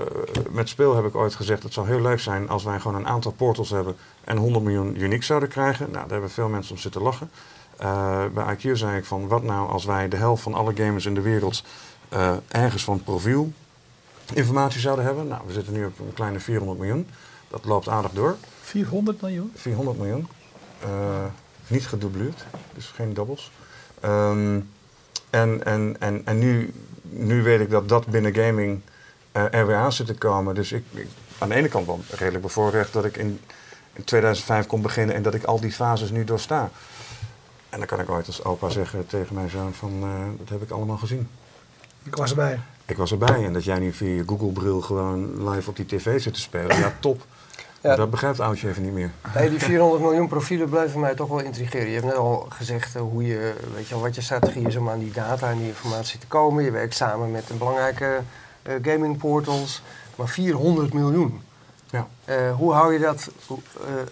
met 0.51 0.69
speel 0.69 0.97
heb 0.97 1.05
ik 1.05 1.15
ooit 1.15 1.35
gezegd, 1.35 1.63
het 1.63 1.73
zou 1.73 1.87
heel 1.87 2.01
leuk 2.01 2.21
zijn 2.21 2.49
als 2.49 2.65
wij 2.65 2.81
gewoon 2.81 2.97
een 2.97 3.07
aantal 3.07 3.33
portals 3.33 3.71
hebben 3.71 3.97
en 4.25 4.37
100 4.37 4.65
miljoen 4.65 5.01
unique 5.01 5.25
zouden 5.25 5.49
krijgen. 5.49 5.91
Nou, 5.91 6.03
daar 6.03 6.11
hebben 6.11 6.31
veel 6.31 6.49
mensen 6.49 6.75
om 6.75 6.81
zitten 6.81 7.03
lachen. 7.03 7.31
Eh, 7.77 8.25
bij 8.35 8.57
IQ 8.57 8.71
zei 8.73 8.97
ik 8.99 9.05
van, 9.05 9.29
wat 9.29 9.43
nou 9.43 9.69
als 9.71 9.85
wij 9.85 10.09
de 10.09 10.17
helft 10.17 10.43
van 10.43 10.55
alle 10.55 10.77
gamers 10.77 11.07
in 11.07 11.15
de 11.15 11.21
wereld 11.21 11.65
eh, 12.09 12.37
ergens 12.49 12.85
van 12.85 13.03
profiel 13.03 13.53
informatie 14.35 14.81
zouden 14.81 15.05
hebben. 15.05 15.29
Nou, 15.29 15.43
we 15.47 15.53
zitten 15.53 15.73
nu 15.73 15.85
op 15.85 15.99
een 15.99 16.13
kleine 16.15 16.41
400 16.41 16.79
miljoen. 16.79 17.09
dat 17.49 17.65
loopt 17.65 17.89
aardig 17.89 18.13
door. 18.13 18.37
400 18.61 19.21
miljoen? 19.21 19.53
400 19.55 19.99
miljoen. 19.99 20.29
Niet 21.67 21.87
gedoubleerd, 21.87 22.45
dus 22.75 22.87
geen 22.87 23.15
doubles. 23.15 23.51
Um, 24.05 24.71
en 25.31 25.65
en, 25.65 25.97
en, 25.99 26.23
en 26.25 26.39
nu, 26.39 26.73
nu 27.03 27.43
weet 27.43 27.61
ik 27.61 27.71
dat 27.71 27.89
dat 27.89 28.07
binnen 28.07 28.35
gaming 28.35 28.81
uh, 29.33 29.55
er 29.55 29.67
weer 29.67 29.77
aan 29.77 29.93
zit 29.93 30.07
te 30.07 30.15
komen. 30.15 30.55
Dus 30.55 30.73
ik, 30.73 30.85
ik, 30.91 31.07
aan 31.39 31.49
de 31.49 31.55
ene 31.55 31.69
kant 31.69 31.87
wel 31.87 32.01
redelijk 32.11 32.43
bevoorrecht 32.43 32.93
dat 32.93 33.05
ik 33.05 33.17
in, 33.17 33.41
in 33.93 34.05
2005 34.05 34.67
kon 34.67 34.83
beginnen 34.83 35.15
en 35.15 35.23
dat 35.23 35.35
ik 35.35 35.45
al 35.45 35.61
die 35.61 35.73
fases 35.73 36.11
nu 36.11 36.25
doorsta. 36.25 36.71
En 37.69 37.79
dan 37.79 37.87
kan 37.87 38.01
ik 38.01 38.11
ooit 38.11 38.27
als 38.27 38.45
opa 38.45 38.69
zeggen 38.69 39.07
tegen 39.07 39.35
mijn 39.35 39.51
zoon 39.51 39.75
van, 39.75 39.93
uh, 40.03 40.39
dat 40.39 40.49
heb 40.49 40.63
ik 40.63 40.71
allemaal 40.71 40.97
gezien. 40.97 41.29
Ik 42.03 42.17
was 42.17 42.31
erbij. 42.31 42.61
Ik 42.87 42.97
was 42.97 43.11
erbij. 43.11 43.45
En 43.45 43.53
dat 43.53 43.65
jij 43.65 43.79
nu 43.79 43.93
via 43.93 44.15
je 44.15 44.23
Google-bril 44.27 44.81
gewoon 44.81 45.51
live 45.51 45.71
op 45.71 45.77
die 45.77 45.87
tv 45.87 46.21
zit 46.21 46.35
te 46.35 46.41
spelen. 46.41 46.79
Ja, 46.79 46.93
top. 47.01 47.25
Ja. 47.83 47.97
Dat 47.97 48.11
begrijpt 48.11 48.41
oudje 48.41 48.69
even 48.69 48.83
niet 48.83 48.93
meer. 48.93 49.11
Die 49.49 49.59
400 49.59 50.03
miljoen 50.03 50.29
profielen 50.29 50.69
blijven 50.69 51.01
mij 51.01 51.15
toch 51.15 51.29
wel 51.29 51.41
intrigeren. 51.41 51.87
Je 51.87 51.93
hebt 51.93 52.07
net 52.07 52.15
al 52.15 52.47
gezegd 52.49 52.97
uh, 52.97 53.03
hoe 53.03 53.27
je, 53.27 53.55
weet 53.75 53.89
je, 53.89 53.99
wat 53.99 54.15
je 54.15 54.21
strategie 54.21 54.67
is 54.67 54.77
om 54.77 54.89
aan 54.89 54.99
die 54.99 55.13
data 55.13 55.51
en 55.51 55.59
die 55.59 55.67
informatie 55.67 56.19
te 56.19 56.27
komen. 56.27 56.65
Je 56.65 56.71
werkt 56.71 56.95
samen 56.95 57.31
met 57.31 57.51
een 57.51 57.59
belangrijke 57.59 58.21
gaming 58.63 59.19
portals. 59.19 59.83
Maar 60.17 60.29
400 60.29 60.93
miljoen. 60.93 61.43
Ja. 61.91 62.09
Uh, 62.25 62.55
hoe 62.57 62.73
hou 62.73 62.93
je 62.93 62.99
dat 62.99 63.31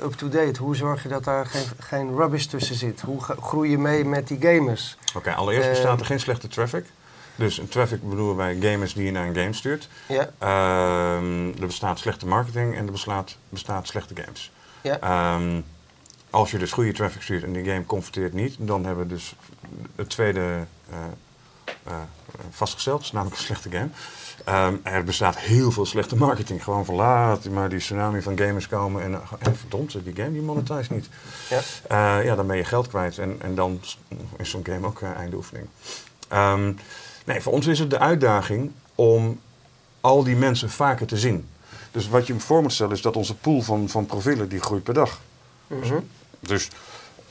up-to-date? 0.03 0.63
Hoe 0.63 0.77
zorg 0.77 1.03
je 1.03 1.09
dat 1.09 1.25
daar 1.25 1.47
geen, 1.47 1.67
geen 1.79 2.17
rubbish 2.17 2.45
tussen 2.45 2.75
zit? 2.75 3.01
Hoe 3.01 3.21
groei 3.21 3.71
je 3.71 3.79
mee 3.79 4.05
met 4.05 4.29
die 4.29 4.41
gamers? 4.41 4.97
Oké, 5.15 5.35
allereerst 5.35 5.71
bestaat 5.71 6.01
er 6.01 6.07
geen 6.07 6.21
slechte 6.21 6.49
traffic. 6.49 6.85
Dus 7.35 7.59
een 7.59 7.69
traffic 7.69 8.09
bedoelen 8.09 8.37
wij 8.37 8.57
gamers 8.61 8.95
die 8.95 9.05
je 9.05 9.11
naar 9.11 9.27
een 9.27 9.37
game 9.37 9.53
stuurt. 9.53 9.89
Ja. 10.07 10.31
Um, 11.17 11.49
er 11.61 11.67
bestaat 11.67 11.99
slechte 11.99 12.27
marketing 12.27 12.77
en 12.77 12.87
er 12.87 12.93
bestaat, 12.93 13.37
bestaat 13.49 13.87
slechte 13.87 14.15
games. 14.17 14.53
Ja. 14.83 15.35
Um, 15.35 15.65
als 16.31 16.51
je 16.51 16.59
dus 16.59 16.73
goede 16.73 16.93
traffic 16.93 17.23
stuurt 17.23 17.43
en 17.43 17.53
die 17.53 17.65
game 17.65 17.87
converteert 17.87 18.33
niet, 18.33 18.57
dan 18.59 18.85
hebben 18.85 19.09
we 19.09 19.15
dus 19.15 19.35
het 19.97 20.09
tweede 20.11 20.67
uh, 22.29 22.41
uh, 22.41 22.47
vastgesteld, 22.51 23.03
is 23.03 23.12
namelijk 23.12 23.37
een 23.37 23.45
slechte 23.45 23.71
game. 23.71 23.88
Um, 24.67 24.81
er 24.83 25.05
bestaat 25.05 25.38
heel 25.38 25.71
veel 25.71 25.87
slechte 25.87 26.17
marketing. 26.17 26.64
Gewoon 26.64 26.85
van 26.85 26.95
laat 26.95 27.49
maar 27.49 27.69
die 27.69 27.79
tsunami 27.79 28.23
van 28.23 28.38
gamers 28.38 28.69
komen 28.69 29.03
en, 29.03 29.21
en 29.38 29.57
verdomd, 29.57 30.05
die 30.05 30.14
game 30.14 30.33
die 30.33 30.43
monetize 30.43 30.93
niet. 30.93 31.09
Ja. 31.49 31.59
Uh, 32.19 32.25
ja, 32.25 32.35
dan 32.35 32.47
ben 32.47 32.57
je 32.57 32.64
geld 32.64 32.88
kwijt 32.88 33.19
en, 33.19 33.37
en 33.41 33.55
dan 33.55 33.81
is 34.37 34.51
zo'n 34.51 34.67
game 34.67 34.87
ook 34.87 35.03
einde 35.03 35.37
oefening. 35.37 35.67
Um, 36.33 36.77
Nee, 37.29 37.41
voor 37.41 37.53
ons 37.53 37.67
is 37.67 37.79
het 37.79 37.91
de 37.91 37.99
uitdaging 37.99 38.73
om 38.95 39.41
al 40.01 40.25
die 40.25 40.37
mensen 40.37 40.71
vaker 40.71 41.07
te 41.07 41.17
zien. 41.17 41.49
Dus 41.91 42.09
wat 42.09 42.27
je 42.27 42.41
voor 42.41 42.62
moet 42.62 42.73
stellen 42.73 42.93
is 42.93 43.03
dat 43.03 43.17
onze 43.17 43.35
pool 43.35 43.62
van, 43.62 43.88
van 43.88 44.07
profielen 44.07 44.49
die 44.49 44.61
groeit 44.61 44.83
per 44.83 44.95
dag. 44.95 45.21
Mm 45.67 46.09
Dus 46.41 46.67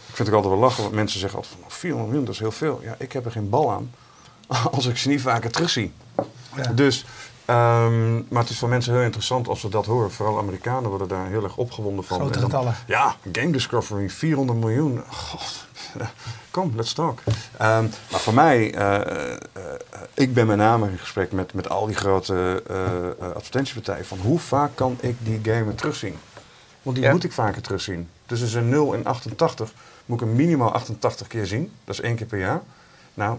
ik 0.08 0.16
vind 0.16 0.28
het 0.28 0.34
altijd 0.34 0.54
wel 0.54 0.64
lachen, 0.64 0.84
want 0.84 0.96
mensen 0.96 1.20
zeggen 1.20 1.40
altijd 1.40 1.58
van 1.62 1.72
400 1.72 2.10
miljoen, 2.10 2.26
dat 2.26 2.34
is 2.34 2.40
heel 2.40 2.52
veel. 2.52 2.80
Ja, 2.84 2.96
ik 3.00 3.12
heb 3.12 3.26
er 3.26 3.32
geen 3.32 3.50
bal 3.50 3.72
aan 3.72 3.92
als 4.72 4.86
ik 4.86 4.98
ze 4.98 5.08
niet 5.08 5.22
vaker 5.22 5.52
terugzie. 5.52 5.94
Ja. 6.56 6.72
Dus, 6.74 7.06
um, 7.46 8.26
maar 8.30 8.42
het 8.42 8.50
is 8.50 8.60
voor 8.60 8.70
mensen 8.70 8.94
heel 8.94 9.04
interessant 9.04 9.48
als 9.48 9.60
ze 9.60 9.70
dat 9.70 9.86
horen. 9.86 10.12
Vooral 10.12 10.38
Amerikanen 10.38 10.90
worden 10.90 11.08
daar 11.08 11.28
heel 11.28 11.44
erg 11.44 11.58
opgewonden 11.58 12.06
van. 12.06 12.20
Grote 12.20 12.40
getallen. 12.40 12.76
Ja, 12.88 13.16
Game 13.32 13.52
Discovery, 13.52 14.10
400 14.10 14.60
miljoen. 14.60 15.04
God, 15.10 15.66
kom, 16.52 16.74
let's 16.76 16.94
talk. 16.94 17.20
Um, 17.28 17.92
maar 18.12 18.20
voor 18.20 18.34
mij, 18.34 18.76
uh, 18.76 18.82
uh, 18.82 19.64
ik 20.14 20.34
ben 20.34 20.48
met 20.48 20.58
name 20.58 20.90
in 20.90 20.98
gesprek 20.98 21.32
met, 21.32 21.54
met 21.54 21.70
al 21.70 21.86
die 21.86 21.96
grote 21.96 22.64
uh, 22.72 23.26
advertentiepartijen 23.36 24.06
van 24.06 24.18
hoe 24.18 24.40
vaak 24.40 24.72
kan 24.76 24.98
ik 25.00 25.16
die 25.20 25.40
gamer 25.44 25.76
terugzien? 25.76 26.16
Want 26.82 26.96
die 26.96 27.10
moet 27.10 27.24
ik 27.24 27.32
vaker 27.32 27.62
terugzien. 27.62 28.10
Dus 28.26 28.42
is 28.42 28.54
een 28.54 28.70
0 28.70 28.94
in 28.94 29.06
88, 29.06 29.72
moet 30.06 30.22
ik 30.22 30.28
hem 30.28 30.36
minimaal 30.36 30.72
88 30.72 31.28
keer 31.28 31.46
zien. 31.46 31.72
Dat 31.84 31.96
is 31.96 32.02
één 32.02 32.16
keer 32.16 32.28
per 32.28 32.40
jaar. 32.40 32.62
Nou, 33.14 33.38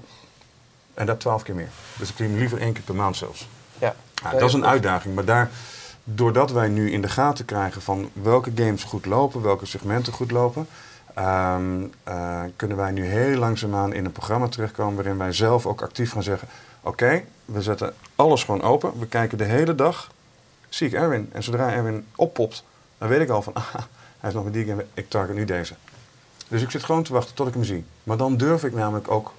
en 0.98 1.06
dat 1.06 1.20
12 1.20 1.42
keer 1.42 1.54
meer. 1.54 1.68
Dus 1.98 2.11
ik 2.11 2.18
hem 2.18 2.37
liever 2.37 2.61
één 2.61 2.72
keer 2.72 2.82
per 2.82 2.94
maand 2.94 3.16
zelfs. 3.16 3.48
Ja. 3.78 3.94
Dat 4.32 4.42
is 4.42 4.52
een 4.52 4.66
uitdaging, 4.66 5.14
maar 5.14 5.24
daar 5.24 5.50
doordat 6.04 6.52
wij 6.52 6.68
nu 6.68 6.90
in 6.90 7.02
de 7.02 7.08
gaten 7.08 7.44
krijgen 7.44 7.82
van 7.82 8.11
welke 8.12 8.52
games 8.54 8.84
goed 8.84 9.06
lopen, 9.06 9.42
welke 9.42 9.66
segmenten 9.66 10.12
goed 10.12 10.30
lopen, 10.30 10.68
um, 11.18 11.92
uh, 12.08 12.40
kunnen 12.56 12.76
wij 12.76 12.90
nu 12.90 13.04
heel 13.04 13.38
langzaamaan 13.38 13.92
in 13.92 14.04
een 14.04 14.12
programma 14.12 14.48
terechtkomen 14.48 14.94
waarin 14.94 15.18
wij 15.18 15.32
zelf 15.32 15.66
ook 15.66 15.82
actief 15.82 16.12
gaan 16.12 16.22
zeggen: 16.22 16.48
Oké, 16.80 17.24
we 17.44 17.62
zetten 17.62 17.94
alles 18.16 18.44
gewoon 18.44 18.62
open. 18.62 18.98
We 18.98 19.06
kijken 19.06 19.38
de 19.38 19.44
hele 19.44 19.74
dag. 19.74 20.11
Zie 20.68 20.87
ik 20.87 20.92
Erwin. 20.92 21.28
En 21.32 21.42
zodra 21.42 21.72
Erwin 21.72 22.06
oppopt, 22.16 22.64
dan 22.98 23.08
weet 23.08 23.20
ik 23.20 23.28
al 23.28 23.42
van: 23.42 23.54
ah, 23.72 23.74
hij 24.20 24.28
is 24.28 24.34
nog 24.34 24.44
met 24.44 24.52
die 24.52 24.66
game. 24.66 24.87
Ik 24.94 25.08
target 25.08 25.37
nu 25.37 25.44
deze. 25.44 25.74
Dus 26.48 26.62
ik 26.62 26.70
zit 26.70 26.84
gewoon 26.84 27.02
te 27.02 27.12
wachten 27.12 27.34
tot 27.34 27.48
ik 27.48 27.54
hem 27.54 27.64
zie. 27.64 27.84
Maar 28.02 28.16
dan 28.16 28.37
durf 28.37 28.64
ik 28.64 28.74
namelijk 28.74 29.11
ook 29.11 29.32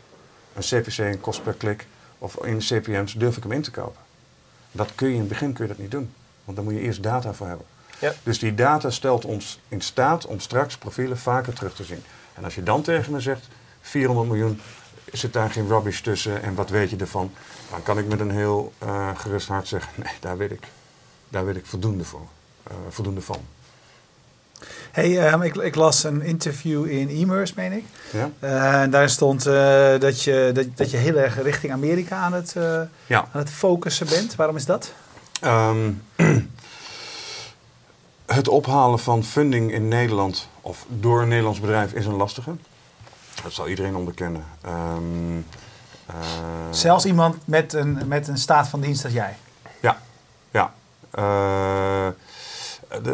een 0.60 0.82
CPC, 0.82 0.98
een 0.98 1.22
kost 1.22 1.44
per 1.44 1.54
klik 1.54 1.88
of 2.18 2.46
in 2.46 2.58
CPM's, 2.58 3.14
durf 3.14 3.38
ik 3.38 3.44
hem 3.44 3.52
in 3.52 3.62
te 3.62 3.72
kopen. 3.72 4.02
Dat 4.72 4.96
kun 4.96 5.08
je 5.08 5.14
in 5.14 5.20
het 5.20 5.30
begin 5.30 5.54
kun 5.54 5.64
je 5.64 5.70
dat 5.70 5.80
niet 5.80 5.92
doen. 5.92 6.14
Want 6.44 6.58
dan 6.58 6.66
moet 6.66 6.76
je 6.76 6.82
eerst 6.82 7.04
data 7.04 7.34
voor 7.34 7.48
hebben. 7.48 7.66
Ja. 8.00 8.14
Dus 8.24 8.40
die 8.40 8.56
data 8.56 8.90
stelt 8.90 9.26
ons 9.26 9.60
in 9.68 9.82
staat 9.82 10.26
om 10.26 10.40
straks 10.40 10.78
profielen 10.78 11.18
vaker 11.18 11.54
terug 11.54 11.76
te 11.76 11.84
zien. 11.84 12.04
En 12.34 12.44
als 12.44 12.56
je 12.56 12.64
dan 12.64 12.82
tegen 12.82 13.12
me 13.12 13.20
zegt, 13.20 13.48
400 13.82 14.28
miljoen, 14.28 14.62
zit 15.12 15.34
daar 15.34 15.50
geen 15.50 15.68
rubbish 15.68 16.00
tussen 16.00 16.42
en 16.42 16.56
wat 16.56 16.70
weet 16.70 16.90
je 16.90 16.96
ervan? 16.98 17.32
Dan 17.70 17.84
kan 17.84 17.98
ik 17.98 18.08
met 18.08 18.20
een 18.20 18.32
heel 18.32 18.74
uh, 18.84 19.10
gerust 19.18 19.48
hart 19.48 19.68
zeggen, 19.68 19.92
nee, 20.04 20.14
daar 20.20 20.38
weet 20.38 20.52
ik, 20.52 20.68
daar 21.30 21.46
weet 21.46 21.56
ik 21.56 21.66
voldoende, 21.66 22.04
voor, 22.04 22.28
uh, 22.68 22.74
voldoende 22.90 23.22
van. 23.22 23.42
Hey, 24.92 25.34
um, 25.34 25.42
ik, 25.42 25.56
ik, 25.56 25.76
las 25.76 26.04
een 26.04 26.22
interview 26.22 26.86
in 26.86 27.10
e-merse, 27.10 27.54
meen 27.56 27.72
ik. 27.72 27.86
Ja. 28.12 28.30
Uh, 28.40 28.82
en 28.82 28.90
daar 28.90 29.10
stond 29.10 29.44
dat, 30.00 30.24
je, 30.24 30.52
dat, 30.54 30.66
dat 30.76 30.92
je 30.92 30.98
heel 30.98 31.16
erg 31.16 31.42
richting 31.42 31.72
Amerika 31.72 32.18
aan 32.18 32.34
het, 32.34 32.56
ja. 33.06 33.20
aan 33.32 33.42
het 33.42 33.50
focussen 33.50 34.08
bent. 34.08 34.36
Waarom 34.36 34.56
is 34.56 34.66
dat? 34.66 34.94
Um, 35.44 36.02
Het 38.26 38.48
ophalen 38.48 39.00
van 39.00 39.24
funding 39.24 39.72
in 39.72 39.88
Nederland 39.88 40.50
of 40.62 40.86
door 40.88 41.22
een 41.22 41.28
Nederlands 41.28 41.60
bedrijf 41.60 41.94
is 41.94 42.06
een 42.06 42.16
lastige. 42.16 42.56
Dat 43.44 43.52
zal 43.52 43.68
iedereen 43.68 43.96
onderkennen. 43.96 44.46
Um, 44.66 45.46
uh, 46.10 46.16
Zelfs 46.72 47.06
iemand 47.06 47.38
met 47.46 47.74
een, 47.74 48.08
met 48.08 48.28
een 48.28 48.38
staat 48.38 48.68
van 48.68 48.82
dienst 48.82 49.04
als 49.04 49.14
jij? 49.14 49.36
Ja, 49.80 50.02
ja. 50.52 50.74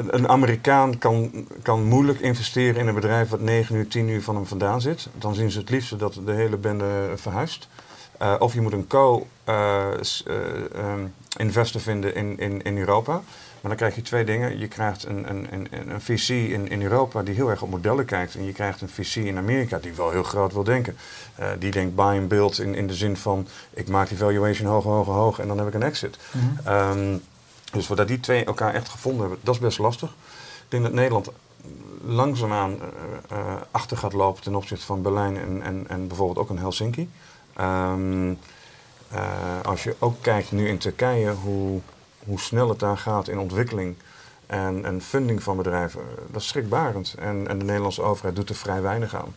Een 0.10 0.28
Amerikaan 0.28 0.98
kan, 0.98 1.48
kan 1.62 1.84
moeilijk 1.84 2.20
investeren 2.20 2.82
in 2.82 2.88
een 2.88 2.96
bedrijf 2.96 3.30
wat 3.30 3.40
9 3.40 3.76
uur, 3.76 3.88
10 3.88 4.08
uur 4.08 4.22
van 4.22 4.36
hem 4.36 4.46
vandaan 4.46 4.82
zit. 4.82 5.08
Dan 5.18 5.36
zien 5.36 5.52
ze 5.52 5.60
het 5.60 5.70
liefst 5.70 6.00
dat 6.00 6.20
de 6.26 6.32
hele 6.32 6.58
bende 6.58 7.12
verhuist. 7.16 7.68
Uh, 8.22 8.36
of 8.40 8.54
je 8.54 8.62
moet 8.62 8.74
een 8.74 8.88
co-investor 8.88 11.82
vinden 11.82 12.16
in, 12.16 12.40
in, 12.40 12.62
in 12.62 12.78
Europa. 12.78 13.12
Maar 13.12 13.22
dan 13.62 13.76
krijg 13.76 13.96
je 13.96 14.02
twee 14.02 14.26
dingen. 14.26 14.60
Je 14.60 14.68
krijgt 14.68 15.04
een, 15.04 15.30
een, 15.30 15.48
een, 15.52 15.90
een 15.90 16.02
VC 16.02 16.30
in, 16.30 16.70
in 16.70 16.82
Europa 16.82 17.24
die 17.24 17.36
heel 17.36 17.50
erg 17.50 17.62
op 17.62 17.70
modellen 17.70 18.06
kijkt. 18.06 18.36
En 18.36 18.46
je 18.46 18.52
krijgt 18.52 18.82
een 18.82 18.90
VC 18.90 19.16
in 19.16 19.38
Amerika 19.38 19.78
die 19.78 19.94
wel 19.94 20.12
heel 20.12 20.24
groot 20.24 20.54
wil 20.54 20.64
denken. 20.64 20.98
Die 21.60 21.72
denkt 21.72 21.96
buy 21.96 22.18
and 22.18 22.28
build 22.28 22.60
in, 22.60 22.76
in 22.76 22.88
de 22.88 22.94
zin 22.94 23.18
van 23.18 23.48
ik 23.74 23.88
maak 23.88 24.08
die 24.08 24.18
valuation 24.18 24.68
hoger, 24.68 24.92
hoger, 24.92 25.14
hoger 25.14 25.42
en 25.42 25.48
dan 25.48 25.58
heb 25.58 25.68
ik 25.68 25.74
een 25.74 25.84
exit. 25.84 26.18
Mm 26.32 26.58
-hmm. 26.64 26.74
um, 26.74 27.22
dus 27.71 27.86
voordat 27.86 28.08
die 28.08 28.19
twee 28.19 28.45
elkaar 28.45 28.73
echt 28.73 28.89
gevonden 28.89 29.21
hebben, 29.21 29.39
dat 29.41 29.56
is 29.56 29.62
best 29.62 29.78
lastig. 29.78 30.10
Ik 30.10 30.65
denk 30.67 30.84
dat 30.84 30.93
Nederland 30.93 31.30
langzaamaan 32.06 32.80
uh, 33.32 33.56
achter 33.71 33.97
gaat 33.97 34.13
lopen 34.13 34.43
ten 34.43 34.56
opzichte 34.56 34.86
van 34.86 35.01
Berlijn 35.01 35.38
en, 35.38 35.62
en, 35.62 35.86
en 35.88 36.08
bijvoorbeeld 36.08 36.38
ook 36.38 36.49
in 36.49 36.58
Helsinki. 36.58 37.10
Um, 37.62 38.39
als 39.63 39.84
je 39.84 39.95
ook 39.99 40.21
kijkt 40.21 40.51
nu 40.51 40.67
in 40.67 40.78
Turkije 40.78 41.32
hoe 41.32 41.82
hoe 42.25 42.39
snel 42.39 42.69
het 42.69 42.80
daar 42.80 42.97
gaat 42.97 43.28
in 43.28 43.39
ontwikkeling 43.39 43.95
en, 44.45 44.86
en 44.86 45.01
funding 45.01 45.43
van 45.43 45.58
bedrijven, 45.58 46.01
dat 46.32 46.41
is 46.41 46.47
schrikbarend. 46.47 47.15
En, 47.19 47.47
en 47.47 47.60
de 47.60 47.65
Nederlandse 47.65 48.01
overheid 48.01 48.36
doet 48.36 48.49
er 48.49 48.56
vrij 48.56 48.82
weinig 48.82 49.15
aan. 49.15 49.36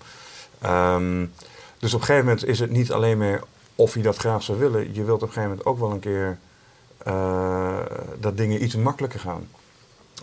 Um, 0.95 1.33
dus 1.79 1.95
op 1.95 2.01
een 2.01 2.07
gegeven 2.07 2.27
moment 2.29 2.47
is 2.47 2.61
het 2.61 2.71
niet 2.71 2.93
alleen 2.93 3.19
meer 3.19 3.43
of 3.75 3.95
je 3.95 4.03
dat 4.03 4.17
graag 4.17 4.43
zou 4.43 4.59
willen. 4.59 4.95
Je 4.95 5.05
wilt 5.05 5.23
op 5.23 5.29
een 5.29 5.35
gegeven 5.35 5.49
moment 5.49 5.67
ook 5.67 5.79
wel 5.79 5.91
een 5.91 6.01
keer 6.01 6.39
uh, 7.07 7.79
dat 8.21 8.37
dingen 8.37 8.63
iets 8.63 8.77
makkelijker 8.77 9.21
gaan. 9.21 9.49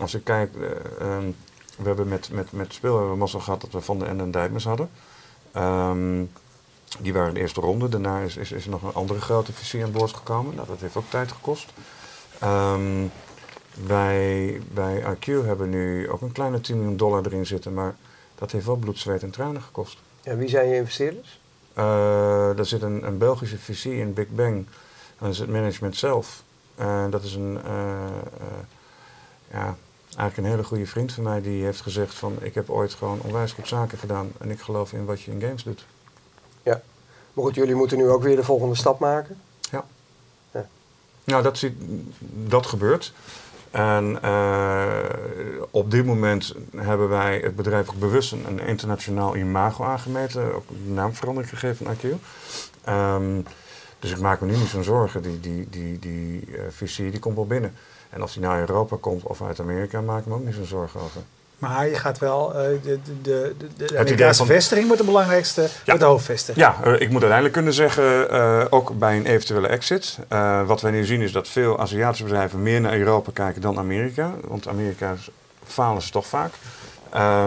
Als 0.00 0.14
ik 0.14 0.24
kijk, 0.24 0.54
uh, 0.54 1.16
um, 1.16 1.36
we 1.76 1.86
hebben 1.86 2.08
met, 2.08 2.30
met, 2.30 2.52
met 2.52 2.72
speel 2.72 2.98
hebben 2.98 3.18
we 3.18 3.40
gehad 3.40 3.60
dat 3.60 3.72
we 3.72 3.80
Van 3.80 3.98
de 3.98 4.04
Ende 4.04 4.38
en 4.38 4.62
hadden. 4.62 4.90
Um, 5.56 6.30
die 7.00 7.12
waren 7.12 7.34
de 7.34 7.40
eerste 7.40 7.60
ronde. 7.60 7.88
Daarna 7.88 8.18
is, 8.18 8.36
is, 8.36 8.52
is 8.52 8.64
er 8.64 8.70
nog 8.70 8.82
een 8.82 8.94
andere 8.94 9.20
grote 9.20 9.52
visie 9.52 9.84
aan 9.84 9.92
boord 9.92 10.12
gekomen. 10.12 10.54
Nou, 10.54 10.66
dat 10.66 10.80
heeft 10.80 10.96
ook 10.96 11.10
tijd 11.10 11.32
gekost. 11.32 11.72
Um, 12.44 13.10
wij 13.86 14.60
bij 14.72 15.16
IQ 15.16 15.24
hebben 15.24 15.70
nu 15.70 16.10
ook 16.10 16.20
een 16.20 16.32
kleine 16.32 16.60
10 16.60 16.76
miljoen 16.76 16.96
dollar 16.96 17.26
erin 17.26 17.46
zitten, 17.46 17.74
maar 17.74 17.96
dat 18.34 18.50
heeft 18.50 18.66
wel 18.66 18.76
bloed, 18.76 18.98
zweet 18.98 19.22
en 19.22 19.30
tranen 19.30 19.62
gekost. 19.62 19.98
En 20.22 20.38
wie 20.38 20.48
zijn 20.48 20.68
je 20.68 20.74
investeerders? 20.74 21.40
Uh, 21.78 22.58
er 22.58 22.66
zit 22.66 22.82
een, 22.82 23.06
een, 23.06 23.18
Belgische 23.18 23.58
visie 23.58 23.98
in 23.98 24.12
Big 24.12 24.28
Bang. 24.28 24.66
Dat 25.18 25.30
is 25.30 25.38
het 25.38 25.50
management 25.50 25.96
zelf. 25.96 26.42
Uh, 26.80 27.04
dat 27.10 27.22
is 27.22 27.34
een, 27.34 27.58
uh, 27.66 28.42
ja, 29.50 29.76
Eigenlijk 30.16 30.36
een 30.36 30.54
hele 30.54 30.68
goede 30.68 30.86
vriend 30.86 31.12
van 31.12 31.22
mij 31.22 31.42
die 31.42 31.64
heeft 31.64 31.80
gezegd 31.80 32.14
van 32.14 32.36
ik 32.40 32.54
heb 32.54 32.70
ooit 32.70 32.94
gewoon 32.94 33.20
onwijs 33.20 33.52
goed 33.52 33.68
zaken 33.68 33.98
gedaan 33.98 34.32
en 34.38 34.50
ik 34.50 34.60
geloof 34.60 34.92
in 34.92 35.04
wat 35.04 35.22
je 35.22 35.30
in 35.30 35.40
games 35.40 35.62
doet. 35.62 35.86
Maar 37.32 37.44
goed, 37.44 37.54
jullie 37.54 37.74
moeten 37.74 37.98
nu 37.98 38.08
ook 38.08 38.22
weer 38.22 38.36
de 38.36 38.44
volgende 38.44 38.74
stap 38.74 38.98
maken. 38.98 39.40
Nou, 41.24 41.42
dat, 41.42 41.58
ziet, 41.58 41.74
dat 42.48 42.66
gebeurt. 42.66 43.12
En 43.70 44.22
eh, 44.22 45.04
op 45.70 45.90
dit 45.90 46.06
moment 46.06 46.54
hebben 46.76 47.08
wij 47.08 47.40
het 47.42 47.56
bedrijf 47.56 47.88
ook 47.88 47.98
bewust 47.98 48.32
een, 48.32 48.44
een 48.46 48.60
internationaal 48.60 49.36
imago 49.36 49.84
aangemeten, 49.84 50.54
ook 50.54 50.64
een 50.70 50.94
naamverandering 50.94 51.52
gegeven 51.52 51.86
aan 51.86 51.96
IQ. 51.96 52.06
Ehm, 52.84 53.40
dus 53.98 54.10
ik 54.10 54.18
maak 54.20 54.40
me 54.40 54.46
nu 54.46 54.56
niet 54.56 54.68
zo'n 54.68 54.84
zorgen. 54.84 55.22
Die, 55.22 55.40
die, 55.40 55.66
die, 55.70 55.98
die 55.98 56.44
eh, 56.56 56.62
visie 56.70 57.10
die 57.10 57.20
komt 57.20 57.36
wel 57.36 57.46
binnen. 57.46 57.74
En 58.10 58.22
of 58.22 58.32
die 58.32 58.42
naar 58.42 58.60
Europa 58.60 58.96
komt 59.00 59.22
of 59.22 59.42
uit 59.42 59.60
Amerika, 59.60 60.00
maak 60.00 60.20
ik 60.20 60.26
me 60.26 60.34
ook 60.34 60.44
niet 60.44 60.54
zo'n 60.54 60.64
zorgen 60.64 61.00
over. 61.00 61.20
Maar 61.58 61.88
je 61.88 61.94
gaat 61.94 62.18
wel, 62.18 62.54
eh, 62.54 62.68
de, 62.82 62.98
de, 63.22 63.54
de, 63.58 63.86
de, 63.86 63.98
Amerikaanse 63.98 64.36
van- 64.38 64.46
vestiging 64.46 64.86
wordt 64.86 65.00
de 65.00 65.06
belangrijkste, 65.06 65.68
wordt 65.86 66.00
de 66.00 66.06
hoofdvestiging. 66.06 66.66
Ja, 66.66 66.76
eh, 66.84 66.92
ik 66.92 67.00
moet 67.00 67.10
uiteindelijk 67.10 67.52
kunnen 67.52 67.72
zeggen, 67.72 68.70
ook 68.72 68.98
bij 68.98 69.16
een 69.16 69.26
eventuele 69.26 69.68
exit. 69.68 70.18
wat 70.66 70.80
wij 70.80 70.90
nu 70.90 71.04
zien 71.04 71.20
is 71.20 71.32
dat 71.32 71.48
veel 71.48 71.78
Aziatische 71.78 72.24
bedrijven 72.24 72.62
meer 72.62 72.80
naar 72.80 72.98
Europa 72.98 73.30
kijken 73.34 73.60
dan 73.62 73.78
Amerika. 73.78 74.34
Want 74.44 74.68
Amerika 74.68 75.14
falen 75.64 76.02
ze 76.02 76.10
toch 76.10 76.26
vaak. 76.26 76.52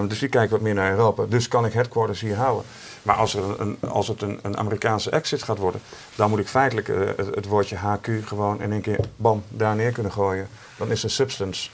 Dus 0.08 0.20
die 0.20 0.30
kijken 0.30 0.52
wat 0.52 0.62
meer 0.62 0.74
naar 0.74 0.92
Europa. 0.92 1.26
Dus 1.30 1.48
kan 1.48 1.66
ik 1.66 1.74
headquarters 1.74 2.22
hier 2.22 2.36
houden. 2.36 2.66
Maar 3.10 3.18
als, 3.18 3.34
er 3.36 3.44
een, 3.60 3.78
een- 3.82 3.90
als 3.90 4.08
het 4.08 4.22
een, 4.22 4.40
een 4.42 4.58
Amerikaanse 4.58 5.10
exit 5.10 5.44
gaat 5.44 5.58
worden, 5.58 5.82
dan 6.16 6.30
moet 6.30 6.40
ik 6.40 6.48
feitelijk 6.48 6.90
eh, 6.90 6.98
het, 7.16 7.36
het 7.36 7.46
woordje 7.46 7.76
HQ 7.76 8.08
gewoon 8.26 8.62
in 8.62 8.72
één 8.72 8.82
keer 8.82 9.00
bam 9.16 9.44
daar 9.48 9.76
neer 9.76 9.92
kunnen 9.92 10.12
gooien. 10.12 10.48
Dan 10.78 10.92
is 10.92 11.04
er 11.04 11.10
substance. 11.12 11.70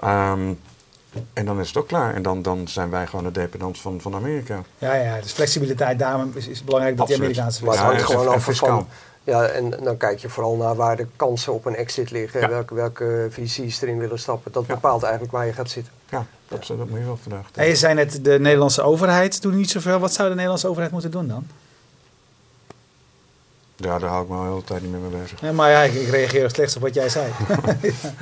Ehm, 0.00 0.52
en 1.32 1.44
dan 1.46 1.60
is 1.60 1.68
het 1.68 1.76
ook 1.76 1.88
klaar. 1.88 2.14
En 2.14 2.22
dan, 2.22 2.42
dan 2.42 2.68
zijn 2.68 2.90
wij 2.90 3.06
gewoon 3.06 3.24
de 3.24 3.30
dependant 3.30 3.78
van, 3.80 4.00
van 4.00 4.14
Amerika. 4.14 4.62
Ja, 4.78 4.94
ja, 4.94 5.20
dus 5.20 5.32
flexibiliteit, 5.32 5.98
daarom 5.98 6.32
is, 6.34 6.46
is 6.48 6.64
belangrijk 6.64 6.96
dat 6.96 7.06
die 7.06 7.16
Absoluut. 7.16 7.38
Amerikaanse 7.38 7.64
Maar 7.64 7.72
het 7.74 7.82
Ja, 7.82 7.88
hangt 7.88 8.10
en- 8.12 8.18
gewoon 8.18 8.40
fiscaal. 8.40 8.68
van... 8.68 8.88
Ja, 9.24 9.42
en 9.46 9.70
dan 9.82 9.96
kijk 9.96 10.18
je 10.18 10.28
vooral 10.28 10.56
naar 10.56 10.74
waar 10.74 10.96
de 10.96 11.06
kansen 11.16 11.52
op 11.52 11.64
een 11.64 11.76
exit 11.76 12.10
liggen. 12.10 12.40
Ja. 12.40 12.48
Welke, 12.48 12.74
welke 12.74 13.26
VC's 13.30 13.80
erin 13.82 13.98
willen 13.98 14.18
stappen. 14.18 14.52
Dat 14.52 14.66
Ja. 14.66 14.74
bepaalt 14.74 15.02
eigenlijk 15.02 15.32
waar 15.32 15.46
je 15.46 15.52
gaat 15.52 15.70
zitten. 15.70 15.92
Dat, 16.50 16.66
dat 16.66 16.88
moet 16.88 16.98
je 16.98 17.04
wel 17.04 17.18
vandaag. 17.22 17.44
En 17.54 17.66
je 17.66 17.76
zei 17.76 17.94
net, 17.94 18.24
de 18.24 18.38
Nederlandse 18.40 18.82
overheid 18.82 19.42
doet 19.42 19.54
niet 19.54 19.70
zoveel. 19.70 19.98
Wat 19.98 20.12
zou 20.12 20.24
de 20.28 20.34
Nederlandse 20.34 20.68
overheid 20.68 20.92
moeten 20.92 21.10
doen 21.10 21.28
dan? 21.28 21.46
Ja, 23.76 23.98
daar 23.98 24.08
hou 24.10 24.22
ik 24.22 24.28
me 24.28 24.34
al 24.36 24.42
de 24.42 24.48
hele 24.48 24.64
tijd 24.64 24.82
niet 24.82 24.90
meer 24.90 25.00
mee 25.00 25.20
bezig. 25.20 25.40
Ja, 25.40 25.52
maar 25.52 25.70
ja, 25.70 25.82
ik, 25.82 25.94
ik 25.94 26.08
reageer 26.08 26.50
slechts 26.50 26.76
op 26.76 26.82
wat 26.82 26.94
jij 26.94 27.08
zei. 27.08 27.32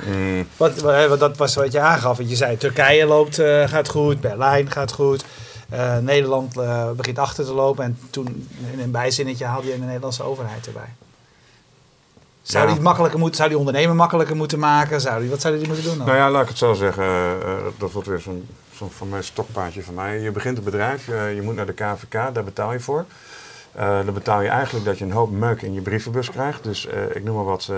Mm, 0.07 0.47
wat, 0.57 0.79
wat, 0.79 1.07
wat- 1.07 1.19
dat 1.19 1.37
was 1.37 1.55
wat 1.55 1.71
je 1.71 1.79
aangaf. 1.79 2.17
Want 2.17 2.29
je 2.29 2.35
zei, 2.35 2.57
Turkije 2.57 3.05
loopt, 3.05 3.39
eh, 3.39 3.67
gaat 3.67 3.89
goed, 3.89 4.21
Berlijn 4.21 4.71
gaat 4.71 4.91
goed. 4.91 5.23
Eh, 5.69 5.97
Nederland 5.97 6.57
eh, 6.57 6.91
begint 6.91 7.19
achter 7.19 7.45
te 7.45 7.53
lopen. 7.53 7.83
En 7.83 7.99
toen, 8.09 8.47
in 8.73 8.79
een 8.79 8.91
bijzinnetje, 8.91 9.45
haalde 9.45 9.67
je 9.67 9.79
de 9.79 9.85
Nederlandse 9.85 10.23
overheid 10.23 10.67
erbij. 10.67 10.93
Zou 12.41 12.67
Ja. 12.67 12.73
die 12.73 12.81
makkelijker 12.81 13.19
moeten, 13.19 13.37
zou 13.37 13.49
die 13.49 13.57
ondernemer 13.57 13.95
makkelijker 13.95 14.35
moeten 14.35 14.59
maken? 14.59 15.01
Zou 15.01 15.21
die, 15.21 15.29
wat 15.29 15.41
zouden 15.41 15.61
die 15.63 15.71
moeten 15.71 15.89
doen 15.89 15.97
dan? 15.97 16.07
nou 16.07 16.19
ja, 16.19 16.29
laat 16.31 16.41
ik 16.41 16.47
het 16.47 16.57
zo 16.57 16.73
zeggen. 16.73 17.03
eh, 17.03 17.31
eh, 17.31 17.57
dat 17.77 17.91
wordt 17.91 18.07
weer 18.07 18.19
zo'n 18.19 18.47
van 18.89 19.09
mij 19.09 19.21
stokpaardje 19.21 19.83
van 19.83 19.93
mij. 19.93 20.19
Je 20.19 20.31
begint 20.31 20.57
een 20.57 20.63
bedrijf, 20.63 21.05
je, 21.05 21.31
je 21.35 21.41
moet 21.41 21.55
naar 21.55 21.65
de 21.65 21.73
KVK, 21.73 22.11
daar 22.11 22.43
betaal 22.43 22.73
je 22.73 22.79
voor. 22.79 23.05
Eh 23.71 23.99
dan 24.05 24.13
betaal 24.13 24.41
je 24.41 24.47
eigenlijk 24.49 24.85
dat 24.85 24.97
je 24.97 25.05
een 25.05 25.11
hoop 25.11 25.31
meuk 25.31 25.61
in 25.61 25.73
je 25.73 25.81
brievenbus 25.81 26.29
krijgt. 26.31 26.63
Dus 26.63 26.87
ik 27.13 27.23
noem 27.23 27.35
maar 27.35 27.43
wat, 27.43 27.71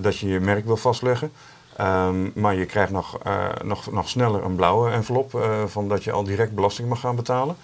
dat 0.00 0.18
je 0.18 0.28
je 0.28 0.40
merk 0.40 0.64
wil 0.66 0.76
vastleggen. 0.76 1.32
Ehm, 1.76 2.30
maar 2.34 2.54
je 2.54 2.64
krijgt 2.64 2.92
nog, 2.92 3.18
nog, 3.64 3.92
nog 3.92 4.08
sneller 4.08 4.44
een 4.44 4.54
blauwe 4.56 4.90
envelop 4.90 5.48
van 5.66 5.88
dat 5.88 6.04
je 6.04 6.12
al 6.12 6.24
direct 6.24 6.54
belasting 6.54 6.88
mag 6.88 7.00
gaan 7.00 7.16
betalen. 7.16 7.56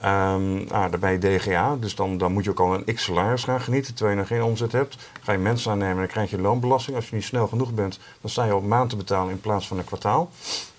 Ehm 0.00 0.68
ah, 0.68 0.92
je 1.00 1.18
DGA, 1.18 1.76
dus 1.76 1.94
dan, 1.94 2.18
dan 2.18 2.32
moet 2.32 2.44
je 2.44 2.50
ook 2.50 2.60
al 2.60 2.74
een 2.74 2.94
x 2.94 3.04
salaris 3.04 3.44
gaan 3.44 3.60
genieten, 3.60 3.94
terwijl 3.94 4.16
je 4.16 4.22
nog 4.22 4.30
geen 4.30 4.42
omzet 4.42 4.72
hebt. 4.72 4.96
Ga 5.22 5.32
je 5.32 5.38
mensen 5.38 5.70
aannemen, 5.70 5.96
dan 5.96 6.06
krijg 6.06 6.30
je 6.30 6.40
loonbelasting. 6.40 6.96
Als 6.96 7.08
je 7.08 7.14
niet 7.14 7.24
snel 7.24 7.46
genoeg 7.46 7.72
bent, 7.72 7.98
dan 8.20 8.30
sta 8.30 8.44
je 8.44 8.54
op 8.54 8.64
maand 8.64 8.90
te 8.90 8.96
betalen 8.96 9.30
in 9.30 9.40
plaats 9.40 9.68
van 9.68 9.78
een 9.78 9.84
kwartaal. 9.84 10.30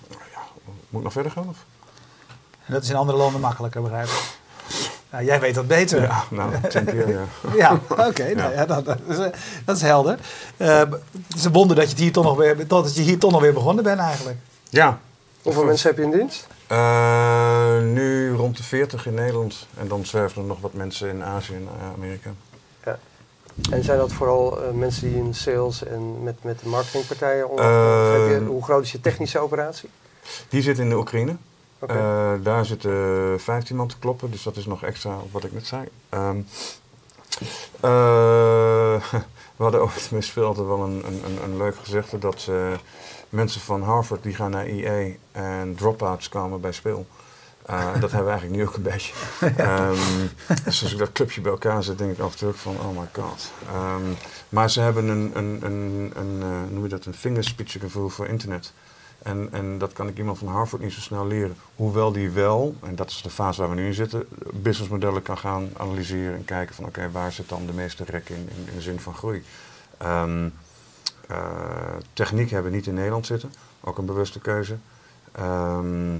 Nou 0.09 0.21
Ja, 0.31 0.39
moet 0.89 0.99
ik 0.99 1.03
nog 1.03 1.13
verder 1.13 1.31
gaan? 1.31 1.47
Of? 1.49 1.65
En 2.65 2.73
dat 2.73 2.83
is 2.83 2.89
in 2.89 2.95
andere 2.95 3.17
landen 3.17 3.41
makkelijker, 3.41 3.81
begrijp 3.81 4.07
ik. 4.07 4.39
Nou, 5.11 5.25
jij 5.25 5.39
weet 5.39 5.55
dat 5.55 5.67
beter. 5.67 6.01
Ja, 6.01 6.23
nou, 6.29 6.51
keer 6.69 7.09
ja. 7.09 7.23
Ja, 7.55 7.79
oké. 7.89 8.33
nou 8.33 8.53
ja, 8.53 8.65
dat, 8.65 8.85
dat, 8.85 8.97
is, 9.07 9.17
eh, 9.17 9.31
dat 9.65 9.75
is 9.75 9.81
helder. 9.81 10.19
Eh, 10.57 10.79
het 11.27 11.35
is 11.35 11.43
een 11.43 11.51
wonder 11.51 11.75
dat 11.75 11.91
je, 11.91 12.03
hier 12.03 12.11
toch 12.11 12.23
nog 12.23 12.37
weer, 12.37 12.67
dat 12.67 12.95
je 12.95 13.01
hier 13.01 13.19
toch 13.19 13.31
nog 13.31 13.41
weer 13.41 13.53
begonnen 13.53 13.83
bent 13.83 13.99
eigenlijk. 13.99 14.37
Ja, 14.69 14.99
Hoeveel 15.41 15.63
mensen 15.63 15.89
heb 15.89 15.97
je 15.97 16.03
in 16.03 16.11
dienst? 16.11 16.47
Eh, 16.71 17.79
nu 17.81 18.31
rond 18.31 18.57
de 18.57 18.63
40 18.63 19.05
in 19.05 19.13
Nederland. 19.13 19.67
En 19.77 19.87
dan 19.87 20.05
zwerven 20.05 20.41
er 20.41 20.47
nog 20.47 20.59
wat 20.61 20.73
mensen 20.73 21.09
in 21.09 21.23
Azië 21.23 21.53
en 21.53 21.67
eh, 21.79 21.93
Amerika. 21.93 22.33
En 23.71 23.83
zijn 23.83 23.97
dat 23.97 24.13
vooral 24.13 24.61
eh, 24.61 24.71
mensen 24.71 25.07
die 25.07 25.17
in 25.17 25.33
sales 25.33 25.83
en 25.83 26.23
met, 26.23 26.43
met 26.43 26.59
de 26.59 26.67
marketingpartijen 26.67 27.49
onder? 27.49 28.45
Hoe 28.45 28.63
groot 28.63 28.83
is 28.83 28.91
je 28.91 29.01
technische 29.01 29.39
operatie? 29.39 29.89
Die 30.49 30.61
zit 30.61 30.79
in 30.79 30.89
de 30.89 30.97
Oekraïne. 30.97 31.35
Daar 32.43 32.65
zitten 32.65 33.39
15 33.39 33.75
man 33.75 33.87
te 33.87 33.99
kloppen, 33.99 34.31
dus 34.31 34.43
dat 34.43 34.55
is 34.55 34.65
nog 34.65 34.83
extra 34.83 35.17
op 35.17 35.31
wat 35.31 35.43
ik 35.43 35.53
net 35.53 35.67
zei. 35.67 35.87
Ehm, 36.09 36.41
eh, 37.79 39.03
we 39.55 39.63
hadden 39.63 39.81
ooit 39.81 40.09
bij 40.33 40.43
altijd 40.43 40.67
wel 40.67 40.83
een, 40.83 41.03
een, 41.05 41.43
een, 41.43 41.57
leuk 41.57 41.75
gezegde 41.75 42.17
dat 42.17 42.49
mensen 43.29 43.61
van 43.61 43.83
Harvard 43.83 44.23
die 44.23 44.35
gaan 44.35 44.51
naar 44.51 44.65
EA 44.65 45.13
en 45.31 45.75
dropouts 45.75 46.29
komen 46.29 46.61
bij 46.61 46.71
Speel. 46.71 47.05
Eh, 47.65 47.93
dat 48.01 48.11
hebben 48.11 48.23
we 48.23 48.29
eigenlijk 48.29 48.61
nu 48.61 48.67
ook 48.67 48.75
een 48.75 48.81
beetje. 48.81 49.13
Ehm, 49.57 50.27
dus 50.63 50.83
als 50.83 50.91
ik 50.91 50.97
dat 50.97 51.11
clubje 51.11 51.41
bij 51.41 51.51
elkaar 51.51 51.83
zet, 51.83 51.97
denk 51.97 52.11
ik 52.11 52.19
af 52.19 52.31
en 52.31 52.37
toe 52.37 52.47
ook 52.47 52.55
van, 52.55 52.79
oh 52.79 52.99
my 52.99 53.07
god. 53.11 53.51
Ehm, 53.67 54.03
maar 54.49 54.69
ze 54.69 54.81
hebben 54.81 55.07
een, 55.07 55.31
een, 55.33 55.59
een, 55.61 56.11
een 56.15 56.41
eh, 56.41 56.73
noem 56.73 56.83
je 56.83 56.89
dat, 56.89 57.05
een 57.05 57.13
vingerspitsengevoel 57.13 58.09
voor 58.09 58.27
internet. 58.27 58.73
En, 59.23 59.47
en 59.51 59.77
dat 59.77 59.93
kan 59.93 60.07
ik 60.07 60.17
iemand 60.17 60.37
van 60.37 60.47
Harvard 60.47 60.81
niet 60.81 60.93
zo 60.93 60.99
snel 60.99 61.27
leren. 61.27 61.55
Hoewel 61.75 62.11
die 62.11 62.29
wel, 62.29 62.75
en 62.83 62.95
dat 62.95 63.09
is 63.09 63.21
de 63.21 63.29
fase 63.29 63.59
waar 63.59 63.69
we 63.69 63.75
nu 63.75 63.85
in 63.85 63.93
zitten, 63.93 64.27
businessmodellen 64.53 65.21
kan 65.21 65.37
gaan 65.37 65.69
analyseren 65.77 66.35
en 66.35 66.45
kijken 66.45 66.75
van 66.75 66.85
oké, 66.85 67.11
waar 67.11 67.31
zit 67.31 67.49
dan 67.49 67.65
de 67.65 67.73
meeste 67.73 68.03
rek 68.03 68.29
in, 68.29 68.35
in, 68.35 68.67
in 68.67 68.75
de 68.75 68.81
zin 68.81 68.99
van 68.99 69.13
groei. 69.13 69.43
Ehm, 69.97 70.49
eh, 71.27 71.37
techniek 72.13 72.49
hebben 72.49 72.71
we 72.71 72.77
niet 72.77 72.87
in 72.87 72.93
Nederland 72.93 73.25
zitten, 73.25 73.53
ook 73.81 73.97
een 73.97 74.05
bewuste 74.05 74.39
keuze. 74.39 74.77
Ehm, 75.31 76.17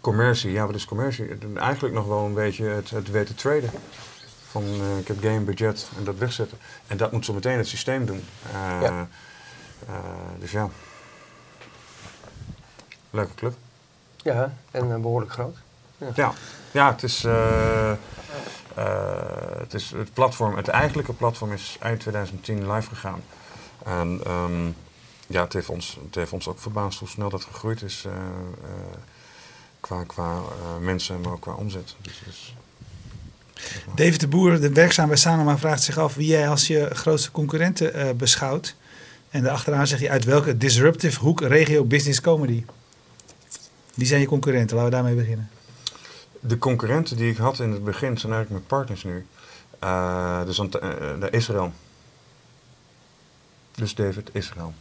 commercie, 0.00 0.52
ja 0.52 0.66
wat 0.66 0.74
is 0.74 0.84
commercie? 0.84 1.28
Eigenlijk 1.54 1.94
nog 1.94 2.06
wel 2.06 2.24
een 2.24 2.34
beetje 2.34 2.64
het, 2.64 2.90
het 2.90 3.10
weten 3.10 3.34
traden. 3.34 3.70
Van 4.50 4.62
eh, 4.62 4.98
ik 4.98 5.08
heb 5.08 5.22
game 5.22 5.40
budget 5.40 5.88
en 5.98 6.04
dat 6.04 6.18
wegzetten. 6.18 6.58
En 6.86 6.96
dat 6.96 7.12
moet 7.12 7.24
zo 7.24 7.32
meteen 7.32 7.58
het 7.58 7.68
systeem 7.68 8.06
doen. 8.06 8.22
Ja. 8.80 9.08
eh, 9.88 9.94
dus 10.38 10.50
ja. 10.50 10.68
Leuke 13.12 13.34
club. 13.34 13.54
Ja, 14.16 14.52
en 14.70 14.92
eh, 14.92 15.00
behoorlijk 15.00 15.32
groot. 15.32 15.56
Ja, 16.14 16.32
ja 16.70 16.90
het, 16.92 17.02
is, 17.02 17.24
eh, 17.24 17.90
eh, 17.90 17.96
het 19.58 19.74
is 19.74 19.90
het 19.90 20.12
platform. 20.12 20.56
Het 20.56 20.68
eigenlijke 20.68 21.12
platform 21.12 21.52
is 21.52 21.76
eind 21.80 22.00
2010 22.00 22.72
live 22.72 22.88
gegaan. 22.88 23.22
En 23.84 24.20
ehm, 24.24 24.66
ja, 25.26 25.42
het 25.44 25.52
heeft, 25.52 25.68
ons, 25.68 25.98
het 26.04 26.14
heeft 26.14 26.32
ons 26.32 26.48
ook 26.48 26.58
verbaasd 26.60 26.98
hoe 26.98 27.08
snel 27.08 27.28
dat 27.30 27.44
gegroeid 27.44 27.82
is. 27.82 28.04
eh, 28.06 28.12
eh, 28.12 28.96
qua 29.80 30.04
qua 30.04 30.34
eh, 30.36 30.76
mensen, 30.80 31.20
maar 31.20 31.32
ook 31.32 31.40
qua 31.40 31.52
omzet. 31.52 31.94
Dus, 32.00 32.22
dus, 32.24 32.54
David 33.94 34.20
de 34.20 34.28
Boer, 34.28 34.60
de 34.60 34.72
werkzaam 34.72 35.08
bij 35.08 35.16
Sanoma, 35.16 35.58
vraagt 35.58 35.82
zich 35.82 35.98
af 35.98 36.14
wie 36.14 36.26
jij 36.26 36.48
als 36.48 36.66
je 36.66 36.88
grootste 36.92 37.30
concurrenten 37.30 37.94
eh, 37.94 38.10
beschouwt. 38.14 38.74
En 39.30 39.42
daarachteraan 39.42 39.86
zeg 39.86 40.00
je 40.00 40.10
uit 40.10 40.24
welke 40.24 40.56
disruptive 40.56 41.18
hoek 41.20 41.40
regio 41.40 41.84
business 41.84 42.20
comedy. 42.20 42.64
Wie 43.94 44.06
zijn 44.06 44.20
je 44.20 44.26
concurrenten? 44.26 44.76
Laten 44.76 44.90
we 44.90 44.96
daarmee 44.96 45.14
beginnen. 45.14 45.50
De 46.40 46.58
concurrenten 46.58 47.16
die 47.16 47.30
ik 47.30 47.36
had 47.36 47.58
in 47.58 47.70
het 47.70 47.84
begin 47.84 48.18
zijn 48.18 48.32
eigenlijk 48.32 48.50
mijn 48.50 48.66
partners 48.82 49.04
nu. 49.04 49.26
Eh, 49.78 50.44
dus 50.44 50.60
aan, 50.60 50.70
eh, 50.72 51.20
de 51.20 51.30
Israël. 51.30 51.72
Dus 53.74 53.94
David, 53.94 54.30
Israël. 54.32 54.74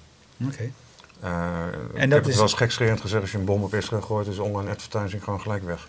Oké. 0.46 0.72
Eh, 1.20 1.66
dat 1.72 2.04
ik 2.04 2.10
heb 2.12 2.20
is- 2.20 2.26
het 2.26 2.34
wel 2.36 2.44
eens 2.44 2.54
gekscherend 2.54 3.02
gezegd, 3.02 3.22
als 3.22 3.32
je 3.32 3.38
een 3.38 3.46
bom 3.46 3.64
op 3.64 3.74
Israël 3.74 4.02
gooit, 4.02 4.28
is 4.28 4.38
online 4.38 4.70
advertising 4.70 5.24
gewoon 5.24 5.42
gelijk 5.42 5.64
weg. 5.64 5.88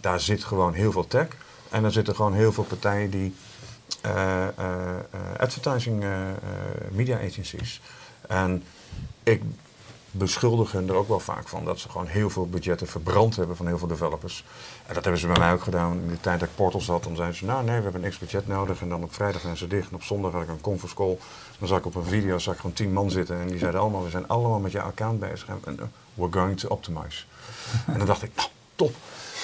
Daar 0.00 0.20
zit 0.20 0.44
gewoon 0.44 0.72
heel 0.72 0.92
veel 0.92 1.06
tech. 1.06 1.26
En 1.70 1.82
daar 1.82 1.92
zitten 1.92 2.14
gewoon 2.14 2.34
heel 2.34 2.52
veel 2.52 2.64
partijen 2.64 3.10
die 3.10 3.34
advertising 5.38 6.04
media 6.90 7.16
agencies. 7.20 7.80
En 8.28 8.62
ik 9.22 9.42
beschuldigen 10.16 10.88
er 10.88 10.94
ook 10.94 11.08
wel 11.08 11.20
vaak 11.20 11.48
van 11.48 11.64
dat 11.64 11.78
ze 11.78 11.88
gewoon 11.88 12.06
heel 12.06 12.30
veel 12.30 12.46
budgetten 12.46 12.86
verbrand 12.86 13.36
hebben 13.36 13.56
van 13.56 13.66
heel 13.66 13.78
veel 13.78 13.88
developers. 13.88 14.44
En 14.86 14.94
dat 14.94 15.02
hebben 15.02 15.20
ze 15.20 15.26
bij 15.26 15.38
mij 15.38 15.52
ook 15.52 15.62
gedaan. 15.62 15.92
In 15.92 16.08
de 16.08 16.20
tijd 16.20 16.40
dat 16.40 16.48
ik 16.48 16.54
Portal 16.54 16.80
zat, 16.80 17.02
dan 17.02 17.16
zeiden 17.16 17.36
ze, 17.36 17.44
nou 17.44 17.64
nee, 17.64 17.76
we 17.76 17.82
hebben 17.82 18.00
niks 18.00 18.18
budget 18.18 18.46
nodig. 18.46 18.80
En 18.80 18.88
dan 18.88 19.02
op 19.02 19.14
vrijdag 19.14 19.40
zijn 19.40 19.56
ze 19.56 19.66
dicht 19.66 19.88
en 19.88 19.94
op 19.94 20.02
zondag 20.02 20.32
had 20.32 20.42
ik 20.42 20.48
een 20.48 20.60
conference 20.60 20.96
call. 20.96 21.18
Dan 21.58 21.68
zag 21.68 21.78
ik 21.78 21.86
op 21.86 21.94
een 21.94 22.04
video, 22.04 22.38
zag 22.38 22.54
ik 22.54 22.60
gewoon 22.60 22.76
tien 22.76 22.92
man 22.92 23.10
zitten 23.10 23.40
en 23.40 23.46
die 23.46 23.58
zeiden 23.58 23.80
allemaal, 23.80 24.04
we 24.04 24.10
zijn 24.10 24.28
allemaal 24.28 24.58
met 24.58 24.72
je 24.72 24.80
account 24.80 25.20
bezig 25.20 25.48
en 25.48 25.60
uh, 25.66 25.84
we're 26.14 26.32
going 26.32 26.58
to 26.58 26.68
optimize. 26.68 27.24
en 27.86 27.98
dan 27.98 28.06
dacht 28.06 28.22
ik, 28.22 28.30
nou, 28.34 28.48
top. 28.74 28.94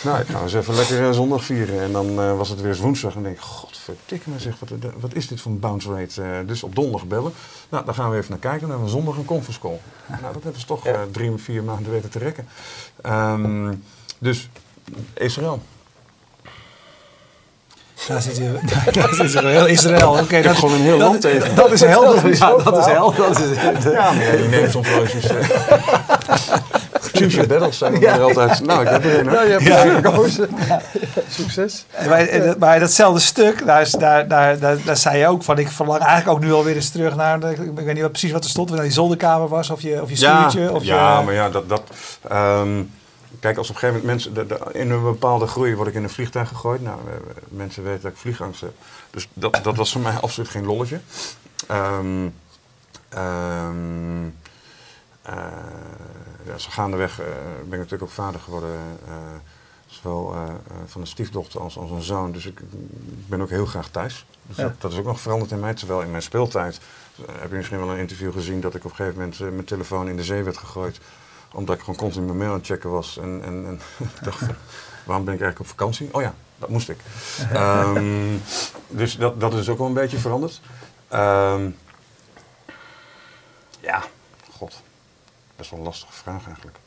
Nou, 0.03 0.21
ik 0.21 0.27
ga 0.27 0.43
eens 0.43 0.55
even 0.55 0.75
lekker 0.75 1.01
uh, 1.01 1.11
zondag 1.11 1.45
vieren. 1.45 1.81
En 1.81 1.93
dan 1.93 2.11
uh, 2.11 2.37
was 2.37 2.49
het 2.49 2.61
weer 2.61 2.71
eens 2.71 2.79
woensdag. 2.79 3.15
En 3.15 3.23
denk 3.23 3.37
ik, 3.37 3.43
godverdikke 3.43 4.31
me 4.31 4.39
zeg, 4.39 4.55
wat, 4.59 4.71
wat 5.01 5.15
is 5.15 5.29
dit 5.29 5.41
voor 5.41 5.53
een 5.53 5.59
bounce 5.59 5.95
rate? 5.95 6.23
Uh, 6.23 6.29
dus 6.47 6.63
op 6.63 6.75
donderdag 6.75 7.07
bellen. 7.07 7.33
Nou, 7.69 7.85
daar 7.85 7.95
gaan 7.95 8.11
we 8.11 8.17
even 8.17 8.31
naar 8.31 8.39
kijken. 8.39 8.61
Dan 8.61 8.69
hebben 8.71 8.87
we 8.87 8.93
zondag 8.93 9.17
een 9.17 9.25
conference 9.25 9.61
call. 9.61 9.81
Nou, 10.07 10.33
dat 10.33 10.43
hebben 10.43 10.61
ze 10.61 10.67
toch 10.67 10.85
ja. 10.85 11.05
drie, 11.13 11.33
vier 11.37 11.63
maanden 11.63 11.93
weten 11.93 12.11
te 12.11 12.19
rekken. 12.19 12.49
Um, 13.07 13.85
dus, 14.19 14.49
Israël. 15.15 15.63
Daar 18.09 18.23
zit 18.23 18.37
je, 18.37 18.59
daar 18.93 19.15
zit 19.15 19.33
je 19.33 19.47
heel 19.47 19.67
Israël. 19.67 20.11
Oké, 20.11 20.23
okay, 20.23 20.43
dat 20.43 20.53
is 20.53 20.59
gewoon 20.59 20.75
een 20.75 20.81
heel 20.81 20.99
dat, 20.99 21.09
land 21.09 21.21
tegen. 21.21 21.55
Dat 21.55 21.73
is 21.73 21.81
helder. 21.97 22.35
Ja, 22.37 22.57
dat 22.57 22.79
is 22.79 22.85
helder. 22.85 23.17
Dat 23.17 23.39
is, 23.39 23.55
ja, 23.83 24.13
maar 24.13 24.25
ja, 24.25 24.33
je 24.33 24.49
neemt 24.51 24.71
soms 24.71 24.89
wel 24.89 25.07
eens. 25.07 25.27
Choose 27.13 27.37
your 27.37 27.49
battles, 27.49 27.79
we 27.79 28.01
ja, 28.01 28.15
er 28.15 28.23
altijd. 28.23 28.61
Nou, 28.61 28.83
ik 28.83 28.89
heb 28.89 29.05
er 29.05 29.19
een. 29.19 29.27
Nou, 29.27 29.47
je 29.47 29.53
hebt 29.53 29.63
ja. 29.63 29.95
gekozen. 29.95 30.51
Succes. 31.29 31.87
Maar, 32.09 32.55
maar 32.59 32.81
datzelfde 32.81 33.21
stuk, 33.21 33.67
daar, 33.67 33.81
is, 33.81 33.91
daar, 33.91 34.29
daar, 34.29 34.59
daar, 34.59 34.85
daar 34.85 34.97
zei 34.97 35.19
je 35.19 35.27
ook 35.27 35.43
van, 35.43 35.59
ik 35.59 35.69
verlang 35.69 36.01
eigenlijk 36.01 36.31
ook 36.39 36.45
nu 36.45 36.53
alweer 36.53 36.75
eens 36.75 36.91
terug 36.91 37.17
naar, 37.17 37.43
ik 37.51 37.59
weet 37.75 37.87
niet 37.87 38.01
wat, 38.01 38.11
precies 38.11 38.33
wat 38.33 38.45
er 38.45 38.51
stond, 38.51 38.71
of 38.71 38.77
dat 38.77 38.85
die 38.85 38.95
zolderkamer 38.95 39.49
was, 39.49 39.71
of 39.71 39.81
je, 39.81 40.03
of 40.03 40.09
je 40.09 40.17
stuurtje. 40.17 40.61
Ja, 40.61 40.71
of 40.71 40.85
ja 40.85 41.19
je, 41.19 41.25
maar 41.25 41.35
ja, 41.35 41.51
dat... 41.51 41.69
dat 41.69 41.83
um, 42.33 42.91
Kijk, 43.41 43.57
als 43.57 43.69
op 43.69 43.75
een 43.75 43.81
gegeven 43.81 44.01
moment 44.01 44.25
mensen, 44.25 44.49
de, 44.49 44.55
de, 44.55 44.79
in 44.79 44.91
een 44.91 45.03
bepaalde 45.03 45.47
groei 45.47 45.75
word 45.75 45.89
ik 45.89 45.95
in 45.95 46.03
een 46.03 46.11
vliegtuig 46.11 46.49
gegooid. 46.49 46.83
Nou, 46.83 46.99
mensen 47.49 47.83
weten 47.83 48.03
dat 48.03 48.11
ik 48.11 48.17
vliegangst 48.17 48.61
heb. 48.61 48.73
Dus 49.11 49.29
dat, 49.33 49.61
dat 49.63 49.77
was 49.77 49.93
voor 49.93 50.01
mij 50.01 50.15
absoluut 50.21 50.51
geen 50.51 50.67
lolletje. 50.67 51.01
Um, 51.71 52.35
ja, 56.45 56.59
zo 56.59 56.71
gaandeweg 56.71 57.21
uh, 57.21 57.27
ben 57.57 57.65
ik 57.65 57.71
natuurlijk 57.71 58.03
ook 58.03 58.11
vader 58.11 58.41
geworden. 58.41 58.71
Uh, 59.09 59.15
zowel 59.87 60.35
van 60.87 61.01
een 61.01 61.07
stiefdochter 61.07 61.61
als, 61.61 61.79
als 61.79 61.91
een 61.91 62.03
zoon. 62.03 62.33
Dus 62.33 62.47
ik, 62.47 62.61
ik 62.61 63.29
ben 63.29 63.41
ook 63.41 63.51
heel 63.51 63.67
graag 63.67 63.89
thuis. 63.89 64.27
Dus 64.47 64.57
ja. 64.57 64.63
dat, 64.63 64.81
dat, 64.81 64.93
is 64.93 64.99
ook 64.99 65.05
nog 65.05 65.21
veranderd 65.21 65.51
in 65.51 65.61
mij. 65.61 65.75
Terwijl 65.75 66.03
in 66.03 66.11
mijn 66.11 66.23
speeltijd 66.23 66.81
heb 67.33 67.51
je 67.51 67.57
misschien 67.57 67.79
wel 67.79 67.91
een 67.91 67.99
interview 67.99 68.33
gezien 68.33 68.61
dat 68.61 68.75
ik 68.75 68.85
op 68.85 68.91
een 68.91 68.97
gegeven 68.97 69.19
moment 69.19 69.39
mijn 69.39 69.65
telefoon 69.65 70.09
in 70.09 70.17
de 70.17 70.25
zee 70.25 70.43
werd 70.43 70.57
gegooid 70.57 71.01
omdat 71.53 71.75
ik 71.75 71.81
gewoon 71.81 71.97
constant 71.97 72.27
mijn 72.27 72.39
mail 72.39 72.51
aan 72.51 72.57
het 72.57 72.67
checken 72.67 72.91
was. 72.91 73.17
En, 73.17 73.41
en, 73.45 73.67
en 73.67 73.81
dacht, 74.25 74.41
waarom 75.05 75.25
ben 75.25 75.35
ik 75.35 75.41
eigenlijk 75.41 75.59
op 75.59 75.67
vakantie? 75.67 76.09
Oh 76.13 76.23
ja, 76.23 76.35
dat 76.59 76.69
moest 76.69 76.89
ik. 76.89 76.99
um, 77.55 78.43
dus 79.01 79.17
dat, 79.17 79.41
dat 79.41 79.55
is 79.55 79.69
ook 79.69 79.79
wel 79.79 79.87
een 79.87 79.93
beetje 79.93 80.19
veranderd. 80.19 80.61
Um, 81.13 81.77
ja. 83.81 84.03
Best 85.61 85.73
wel 85.73 85.81
een 85.81 85.87
lastige 85.87 86.13
vraag 86.13 86.47
eigenlijk. 86.47 86.79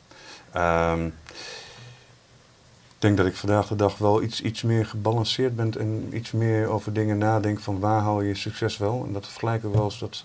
Um, 0.56 1.06
ik 2.94 2.98
denk 2.98 3.16
dat 3.16 3.26
ik 3.26 3.36
vandaag 3.36 3.66
de 3.66 3.76
dag 3.76 3.98
wel 3.98 4.22
iets, 4.22 4.42
iets 4.42 4.62
meer 4.62 4.86
gebalanceerd 4.86 5.56
ben 5.56 5.78
en 5.78 6.08
iets 6.12 6.32
meer 6.32 6.68
over 6.68 6.92
dingen 6.92 7.18
nadenk 7.18 7.60
van 7.60 7.80
waar 7.80 8.00
haal 8.00 8.20
je 8.20 8.34
succes 8.34 8.76
wel. 8.76 9.04
En 9.06 9.12
dat 9.12 9.26
vergelijken 9.26 9.70
we 9.70 9.76
wel 9.76 9.84
eens 9.84 9.98
dat 9.98 10.24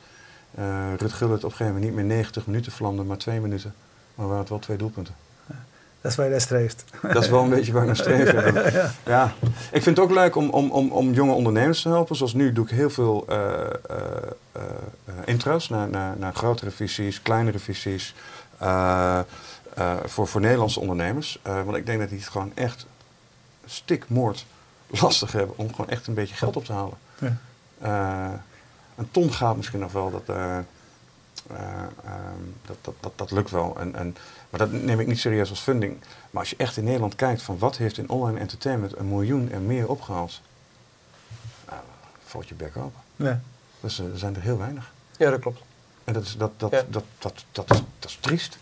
uh, 0.59 0.93
Rut 0.97 1.13
Gullit 1.13 1.37
op 1.37 1.43
een 1.43 1.57
gegeven 1.57 1.73
moment 1.73 1.83
niet 1.83 1.93
meer 1.93 2.15
90 2.15 2.45
minuten 2.45 2.71
vlamde, 2.71 3.03
maar 3.03 3.17
twee 3.17 3.39
minuten. 3.39 3.73
Maar 4.15 4.25
waren 4.25 4.41
het 4.41 4.49
wel 4.49 4.59
twee 4.59 4.77
doelpunten. 4.77 5.15
Dat 6.01 6.11
is 6.11 6.17
waar 6.17 6.25
je 6.25 6.31
naar 6.31 6.41
streeft. 6.41 6.83
Dat 7.01 7.23
is 7.23 7.29
wel 7.29 7.43
een 7.43 7.49
beetje 7.49 7.71
waar 7.71 7.81
ik 7.81 7.87
naar 7.87 7.95
streef. 7.95 8.31
ja. 8.53 8.69
ja. 8.69 8.91
ja. 9.05 9.33
Ik 9.71 9.83
vind 9.83 9.97
het 9.97 9.99
ook 9.99 10.11
leuk 10.11 10.35
om, 10.35 10.49
om, 10.49 10.71
om, 10.71 10.91
om 10.91 11.13
jonge 11.13 11.33
ondernemers 11.33 11.81
te 11.81 11.89
helpen. 11.89 12.15
Zoals 12.15 12.33
nu 12.33 12.53
doe 12.53 12.65
ik 12.65 12.71
heel 12.71 12.89
veel 12.89 13.25
uh, 13.29 13.35
uh, 13.91 13.97
uh, 14.57 14.63
intro's 15.25 15.69
naar, 15.69 15.89
naar, 15.89 16.15
naar 16.17 16.33
grotere 16.33 16.71
visies, 16.71 17.21
kleinere 17.21 17.59
visies. 17.59 18.15
Voor, 20.05 20.27
voor 20.27 20.41
Nederlandse 20.41 20.79
ondernemers. 20.79 21.39
want 21.43 21.75
ik 21.75 21.85
denk 21.85 21.99
dat 21.99 22.09
die 22.09 22.19
het 22.19 22.27
gewoon 22.27 22.51
echt 22.55 22.85
stikmoord 23.65 24.45
lastig 24.87 25.31
hebben 25.31 25.57
om 25.57 25.69
gewoon 25.69 25.89
echt 25.89 26.07
een 26.07 26.13
beetje 26.13 26.35
geld 26.35 26.55
op 26.55 26.65
te 26.65 26.73
halen. 26.73 26.97
Ja. 27.19 28.43
een 28.95 29.11
ton 29.11 29.33
gaat 29.33 29.55
misschien 29.55 29.79
nog 29.79 29.91
wel. 29.91 30.11
Dat, 30.11 30.35
uh, 30.35 30.57
um, 31.51 32.55
dat, 32.65 32.77
dat, 32.81 32.93
dat, 32.99 33.11
dat, 33.15 33.31
lukt 33.31 33.51
wel. 33.51 33.79
En, 33.79 33.95
en, 33.95 34.15
maar 34.49 34.59
dat 34.59 34.71
neem 34.71 34.99
ik 34.99 35.07
niet 35.07 35.19
serieus 35.19 35.49
als 35.49 35.59
funding. 35.59 35.97
Maar 36.31 36.41
als 36.41 36.49
je 36.49 36.55
echt 36.55 36.77
in 36.77 36.83
Nederland 36.83 37.15
kijkt 37.15 37.41
van 37.41 37.57
wat 37.57 37.77
heeft 37.77 37.97
in 37.97 38.09
online 38.09 38.39
entertainment 38.39 38.97
een 38.97 39.07
miljoen 39.07 39.51
en 39.51 39.65
meer 39.65 39.89
opgehaald, 39.89 40.41
nou, 41.67 41.81
valt 42.25 42.47
je 42.47 42.55
bek 42.55 42.77
open. 42.77 43.01
Ja. 43.15 43.41
Dus 43.79 43.99
uh, 43.99 44.11
er 44.11 44.17
zijn 44.17 44.35
er 44.35 44.41
heel 44.41 44.57
weinig. 44.57 44.91
Ja, 45.17 45.29
dat 45.29 45.39
klopt. 45.39 45.61
En 46.09 46.15
dat 46.15 46.23
is, 46.23 46.37
dat, 46.37 46.51
dat, 46.57 46.71
ja. 46.71 46.83
dat, 46.89 47.03
dat, 47.17 47.45
dat, 47.51 47.71
is, 47.71 47.81
dat 47.99 48.09
is 48.09 48.17
triest. 48.19 48.57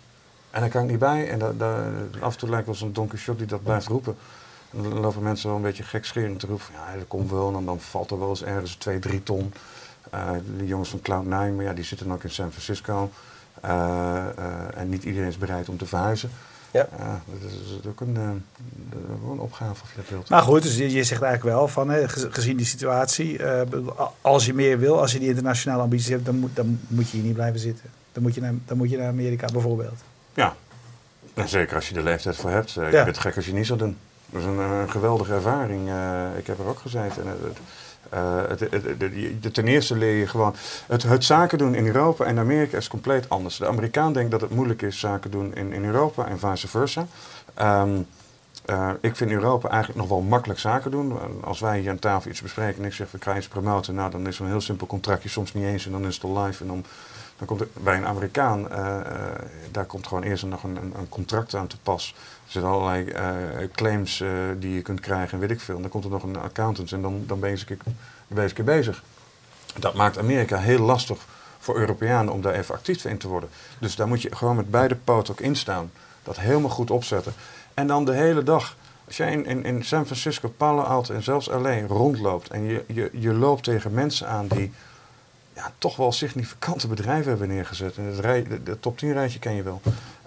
En 0.49 0.62
daar 0.62 0.69
kan 0.69 0.83
ik 0.83 0.89
niet 0.89 0.99
bij. 0.99 1.29
En 1.29 1.39
dat, 1.39 1.60
dat, 1.60 1.71
af 2.19 2.33
en 2.33 2.39
toe 2.39 2.49
lijkt 2.49 2.65
wel 2.65 2.75
zo'n 2.75 2.93
Don 2.93 3.07
Quixote 3.07 3.38
die 3.38 3.47
dat 3.47 3.63
blijft 3.63 3.88
roepen. 3.88 4.15
En 4.71 4.83
dan 4.83 4.99
lopen 4.99 5.23
mensen 5.23 5.47
wel 5.47 5.57
een 5.57 5.63
beetje 5.63 5.83
gekscherend 5.83 6.39
te 6.39 6.47
roepen. 6.47 6.65
Van, 6.65 6.75
ja, 6.75 6.97
dat 6.97 7.07
komt 7.07 7.31
wel. 7.31 7.55
En 7.55 7.65
dan 7.65 7.79
valt 7.79 8.12
er 8.12 8.19
wel 8.19 8.29
eens 8.29 8.43
ergens 8.43 8.75
2, 8.75 8.99
3 8.99 9.23
ton. 9.23 9.53
Uh, 10.13 10.29
de 10.57 10.65
jongens 10.65 10.89
van 10.89 10.99
Cloud9, 10.99 11.27
maar 11.27 11.63
ja, 11.63 11.73
die 11.73 11.83
zitten 11.83 12.12
ook 12.12 12.23
in 12.23 12.29
San 12.29 12.51
Francisco. 12.51 13.12
Uh, 13.65 13.71
uh, 14.39 14.77
en 14.77 14.89
niet 14.89 15.03
iedereen 15.03 15.27
is 15.27 15.38
bereid 15.38 15.69
om 15.69 15.77
te 15.77 15.86
verhuizen. 15.86 16.29
Ja. 16.71 16.88
dat 17.41 17.51
is 17.51 17.88
ook 17.88 18.01
een, 18.01 18.15
een, 18.15 19.39
opgave 19.39 19.84
of 19.84 19.89
je 19.89 19.95
dat 19.95 20.10
wilt. 20.10 20.30
Maar 20.30 20.41
goed, 20.41 20.62
dus 20.62 20.77
je, 20.77 20.91
je 20.91 21.03
zegt 21.03 21.21
eigenlijk 21.21 21.56
wel 21.56 21.67
van, 21.67 21.89
hè, 21.89 22.10
gezien 22.10 22.58
die 22.58 22.65
situatie, 22.65 23.39
als 24.21 24.45
je 24.45 24.53
meer 24.53 24.80
wil, 24.80 24.99
als 24.99 25.12
je 25.12 25.19
die 25.19 25.27
internationale 25.27 25.82
ambities 25.82 26.08
hebt, 26.08 26.25
dan 26.25 26.39
moet, 26.39 26.56
dan 26.56 26.80
moet 26.88 27.10
je 27.10 27.17
hier 27.17 27.25
niet 27.25 27.34
blijven 27.34 27.60
zitten. 27.60 27.89
Dan 28.12 28.23
moet 28.23 28.36
je 28.36 28.41
naar, 28.41 28.53
dan 28.65 28.77
moet 28.77 28.89
je 28.89 28.97
naar 28.97 29.08
Amerika 29.08 29.47
bijvoorbeeld. 29.53 29.99
Ja, 30.34 30.56
en 31.34 31.49
zeker 31.49 31.75
als 31.75 31.88
je 31.88 31.93
de 31.93 32.03
leeftijd 32.03 32.36
voor 32.36 32.49
hebt. 32.49 32.71
Je 32.71 32.82
ja. 32.91 33.03
bent 33.03 33.17
gek 33.17 33.36
als 33.36 33.45
je 33.45 33.53
niet 33.53 33.65
zou 33.65 33.80
doen. 33.80 33.97
Dat 34.30 34.41
is 34.41 34.47
een, 34.47 34.58
een 34.58 34.91
geweldige 34.91 35.34
ervaring. 35.34 35.89
ik 36.38 36.47
heb 36.47 36.60
er 36.60 36.65
ook 36.65 36.80
gezeten. 36.80 37.23
En, 37.27 37.38
uh, 38.13 38.41
het, 38.48 39.54
ten 39.54 39.67
eerste 39.67 39.96
leer 39.96 40.15
je 40.15 40.28
gewoon. 40.28 40.56
Het, 40.88 41.26
zaken 41.26 41.58
doen 41.58 41.76
in 41.76 41.86
Europa 41.86 42.26
en 42.26 42.39
Amerika 42.39 42.78
is 42.78 42.88
compleet 42.88 43.30
anders. 43.30 43.58
De 43.58 43.67
Amerikaan 43.67 44.13
denkt 44.13 44.32
dat 44.32 44.41
het 44.41 44.50
moeilijk 44.50 44.82
is 44.82 45.00
zaken 45.00 45.32
doen 45.32 45.56
in, 45.56 45.74
in 45.74 45.86
Europa 45.86 46.28
en 46.28 46.39
vice 46.39 46.67
versa. 46.67 47.08
Um, 47.62 48.08
uh, 48.69 48.89
ik 49.01 49.15
vind 49.15 49.32
Europa 49.32 49.69
eigenlijk 49.69 49.99
nog 49.99 50.10
wel 50.10 50.21
makkelijk 50.21 50.60
zaken 50.60 50.91
doen. 50.91 51.43
Als 51.43 51.60
wij 51.60 51.80
hier 51.80 51.89
aan 51.89 51.99
tafel 51.99 52.32
iets 52.32 52.41
bespreken 52.41 52.82
en 52.82 52.88
ik 52.88 52.93
zeg 52.93 53.12
we 53.12 53.17
krijgen 53.17 53.43
iets 53.43 53.51
promoten, 53.51 53.95
nou 53.95 54.12
dan 54.12 54.27
is 54.27 54.39
een 54.39 54.47
heel 54.47 54.62
simpel 54.62 54.88
contractje, 54.88 55.30
soms 55.30 55.53
niet 55.53 55.63
eens 55.63 55.86
en 55.86 55.91
dan 55.91 56.06
is 56.06 56.15
het 56.15 56.23
al 56.23 56.43
live. 56.43 56.63
En 56.63 56.67
dan, 56.67 56.86
komt 57.45 57.60
het, 57.60 57.69
bij 57.73 57.97
een 57.97 58.06
Amerikaan, 58.06 58.60
uh, 58.60 58.97
daar 59.71 59.86
komt 59.86 60.08
gewoon 60.08 60.23
eerst 60.23 60.45
nog 60.45 60.63
een, 60.63 60.75
een, 60.75 61.10
contract 61.10 61.56
aan 61.56 61.67
te 61.67 61.77
pas. 61.84 62.15
Er 62.45 62.51
zitten 62.51 62.71
allerlei 62.71 63.13
claims 63.75 64.23
die 64.60 64.73
je 64.73 64.82
kunt 64.82 64.99
krijgen 64.99 65.34
en 65.34 65.39
weet 65.39 65.51
ik 65.51 65.60
veel. 65.60 65.75
En 65.75 65.82
dan 65.82 65.89
komt 65.89 66.03
er 66.03 66.10
nog 66.10 66.23
een 66.23 66.38
accountant 66.38 66.91
en 66.91 67.01
dan, 67.01 67.23
dan 67.27 67.39
ben 67.39 67.49
eens 67.49 67.65
een 67.67 67.80
keer, 68.34 68.53
keer 68.53 68.65
bezig. 68.65 69.03
Dat 69.80 69.93
maakt 69.93 70.17
Amerika 70.17 70.58
heel 70.58 70.80
lastig 70.80 71.25
voor 71.60 71.77
Europeanen 71.77 72.34
om 72.34 72.41
daar 72.41 72.53
even 72.53 72.75
actief 72.75 73.06
in 73.06 73.17
te 73.17 73.27
worden. 73.27 73.49
Dus 73.80 73.95
daar 73.95 74.08
moet 74.08 74.21
je 74.21 74.36
gewoon 74.36 74.56
met 74.56 74.71
beide 74.71 74.95
poten 74.95 75.34
ook 75.34 75.39
in 75.39 75.56
staan. 75.56 75.91
Dat 76.23 76.39
helemaal 76.39 76.69
goed 76.69 76.91
opzetten. 76.91 77.34
En 77.77 77.87
dan 77.87 78.05
de 78.05 78.13
hele 78.13 78.43
dag. 78.43 78.75
Als 79.05 79.17
jij 79.17 79.31
in, 79.31 79.45
in, 79.45 79.65
in 79.65 79.85
San 79.85 80.05
Francisco, 80.05 80.49
Palo 80.57 80.81
Alto 80.81 81.13
en 81.13 81.23
zelfs 81.23 81.47
LA 81.47 81.79
rondloopt 81.87 82.49
en 82.49 82.63
je, 82.63 82.83
je, 82.87 83.09
je 83.13 83.33
loopt 83.33 83.63
tegen 83.63 83.93
mensen 83.93 84.27
aan 84.27 84.47
die 84.47 84.73
ja, 85.53 85.71
toch 85.77 85.95
wel 85.95 86.11
significante 86.11 86.87
bedrijven 86.87 87.29
hebben 87.29 87.47
neergezet. 87.47 87.97
En 87.97 88.03
het 88.03 88.19
rij, 88.19 88.43
de, 88.43 88.63
de 88.63 88.79
top 88.79 88.97
10 88.97 89.13
rijtje 89.13 89.39
ken 89.39 89.53
je 89.53 89.63
wel. 89.63 89.81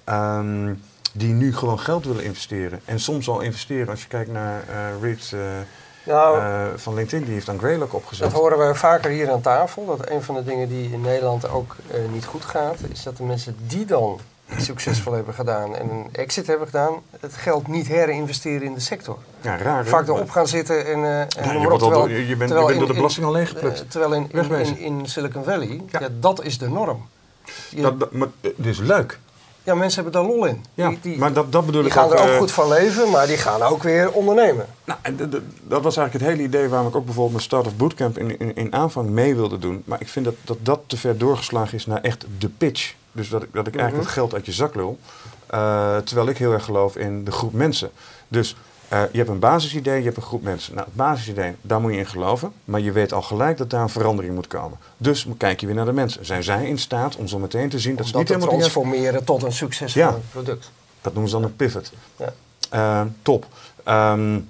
Um, 0.08 0.82
die 1.12 1.32
nu 1.32 1.54
gewoon 1.54 1.78
geld 1.78 2.04
willen 2.04 2.24
investeren. 2.24 2.80
En 2.84 3.00
soms 3.00 3.28
al 3.28 3.40
investeren 3.40 3.88
als 3.88 4.02
je 4.02 4.08
kijkt 4.08 4.30
naar 4.30 4.64
uh, 4.68 5.02
Reed 5.02 5.30
uh, 5.34 5.40
nou, 6.04 6.38
uh, 6.38 6.66
van 6.76 6.94
LinkedIn, 6.94 7.24
die 7.24 7.34
heeft 7.34 7.46
dan 7.46 7.58
Greylock 7.58 7.94
opgezet. 7.94 8.30
Dat 8.30 8.40
horen 8.40 8.68
we 8.68 8.74
vaker 8.74 9.10
hier 9.10 9.30
aan 9.30 9.40
tafel. 9.40 9.86
Dat 9.86 10.10
een 10.10 10.22
van 10.22 10.34
de 10.34 10.44
dingen 10.44 10.68
die 10.68 10.92
in 10.92 11.00
Nederland 11.00 11.48
ook 11.48 11.76
niet 12.12 12.24
goed 12.24 12.44
gaat, 12.44 12.76
is 12.92 13.02
dat 13.02 13.16
de 13.16 13.22
mensen 13.22 13.56
die 13.66 13.84
dan 13.84 14.20
succesvol 14.57 15.12
hebben 15.12 15.34
gedaan 15.34 15.76
en 15.76 15.90
een 15.90 16.09
exit 16.12 16.46
hebben 16.46 16.66
gedaan, 16.66 16.94
het 17.20 17.34
geld 17.34 17.66
niet 17.66 17.86
herinvesteren 17.86 18.62
in 18.62 18.74
de 18.74 18.80
sector. 18.80 19.18
Ja, 19.40 19.57
raar. 19.57 19.86
Vaak 19.86 20.09
erop 20.09 20.30
gaan 20.30 20.48
zitten 20.48 20.86
en. 20.86 21.05
en 21.05 21.28
ja, 21.44 21.53
je, 21.53 21.59
wordt 21.59 21.78
terwijl, 21.78 22.09
je, 22.09 22.14
bent, 22.14 22.28
je 22.28 22.36
bent 22.36 22.51
door 22.51 22.86
de 22.86 22.94
belasting 22.94 23.26
al 23.26 23.32
leeggeplukt. 23.32 23.90
terwijl 23.90 24.14
in, 24.14 24.28
in, 24.30 24.51
in, 24.51 24.78
in, 24.78 25.07
Silicon 25.07 25.44
Valley, 25.44 25.80
ja. 25.90 26.01
ja. 26.01 26.09
dat 26.20 26.44
is 26.44 26.59
de 26.59 26.68
norm. 26.68 27.09
Je, 27.70 27.82
dat, 27.82 28.01
dat, 28.01 28.12
maar 28.12 28.28
is 28.57 28.78
leuk. 28.78 29.18
Ja, 29.64 29.74
mensen 29.74 30.02
hebben 30.02 30.22
daar 30.22 30.30
lol 30.30 30.44
in. 30.44 30.64
Ja, 30.74 30.88
die, 30.88 30.98
die, 31.02 31.18
maar 31.18 31.32
dat, 31.32 31.52
dat 31.52 31.66
bedoel 31.66 31.80
die 31.82 31.90
ik 31.90 31.96
gaan 31.96 32.04
ook, 32.04 32.12
er 32.12 32.20
ook 32.20 32.28
uh, 32.28 32.36
goed 32.38 32.50
van 32.52 32.68
leven, 32.68 33.11
maar 33.11 33.26
die 33.26 33.36
gaan 33.36 33.62
ook 33.62 33.82
weer 33.82 34.12
ondernemen. 34.12 34.66
Nou, 34.84 34.98
en 35.02 35.16
dat 35.62 35.82
was 35.82 35.96
eigenlijk 35.96 36.12
het 36.12 36.22
hele 36.34 36.48
idee 36.48 36.68
waarom 36.68 36.88
ik 36.88 36.96
ook 36.96 37.04
bijvoorbeeld 37.04 37.32
mijn 37.32 37.44
Start 37.44 37.66
of 37.66 37.76
Bootcamp 37.76 38.18
in, 38.18 38.38
in, 38.38 38.54
in 38.54 38.72
aanvang 38.74 39.08
mee 39.08 39.34
wilde 39.36 39.58
doen. 39.58 39.82
Maar 39.84 40.00
ik 40.00 40.08
vind 40.08 40.24
dat, 40.24 40.34
dat 40.44 40.56
dat 40.61 40.80
te 40.86 40.96
ver 40.96 41.18
doorgeslagen 41.18 41.74
is 41.74 41.86
naar 41.86 42.00
echt 42.00 42.26
de 42.38 42.48
pitch. 42.48 42.94
Dus 43.12 43.28
dat 43.28 43.42
ik, 43.42 43.48
dat 43.52 43.66
ik 43.66 43.76
eigenlijk 43.76 44.06
Mhm. 44.06 44.14
het 44.16 44.18
geld 44.22 44.34
uit 44.34 44.46
je 44.46 44.52
zak 44.52 44.74
lul. 44.74 44.98
Eh, 45.46 45.96
terwijl 45.96 46.28
ik 46.28 46.38
heel 46.38 46.52
erg 46.52 46.64
geloof 46.64 46.96
in 46.96 47.24
de 47.24 47.30
groep 47.30 47.52
mensen. 47.52 47.90
Dus 48.28 48.56
eh, 48.91 49.03
je 49.12 49.16
hebt 49.18 49.28
een 49.30 49.38
basisidee, 49.38 49.99
je 49.99 50.05
hebt 50.05 50.16
een 50.16 50.22
groep 50.22 50.43
mensen. 50.43 50.74
Nou, 50.74 50.86
het 50.86 50.97
basisidee, 50.97 51.55
daar 51.61 51.80
moet 51.80 51.93
je 51.93 51.99
in 51.99 52.07
geloven. 52.07 52.53
Maar 52.64 52.80
je 52.80 52.93
weet 52.93 53.12
al 53.12 53.22
gelijk 53.22 53.59
dat 53.59 53.70
daar 53.70 53.82
een 53.82 53.88
verandering 53.88 54.34
moet 54.34 54.47
komen. 54.47 54.78
Dus 54.97 55.26
kijk 55.36 55.61
je 55.61 55.66
weer 55.66 55.74
naar 55.74 55.84
de 55.84 55.93
mensen. 55.93 56.26
Zijn 56.26 56.43
zij 56.43 56.68
in 56.68 56.78
staat 56.78 57.16
om 57.16 57.28
zo 57.28 57.38
meteen 57.38 57.68
te 57.68 57.78
zien 57.78 57.97
dat 57.97 58.07
ze 58.07 58.16
niet 58.16 58.26
te 58.26 58.32
helemaal... 58.32 58.55
transformeren 58.59 59.24
tot 59.24 59.43
een 59.43 59.53
succesvol 59.53 60.03
Ja. 60.03 60.18
product. 60.30 60.70
Dat 61.01 61.12
noemen 61.12 61.30
ze 61.30 61.36
dan 61.36 61.45
een 61.45 61.57
pivot. 61.57 61.93
Ja. 62.16 62.32
Eh, 62.70 63.03
top. 63.22 63.47
Ehm, 63.84 64.41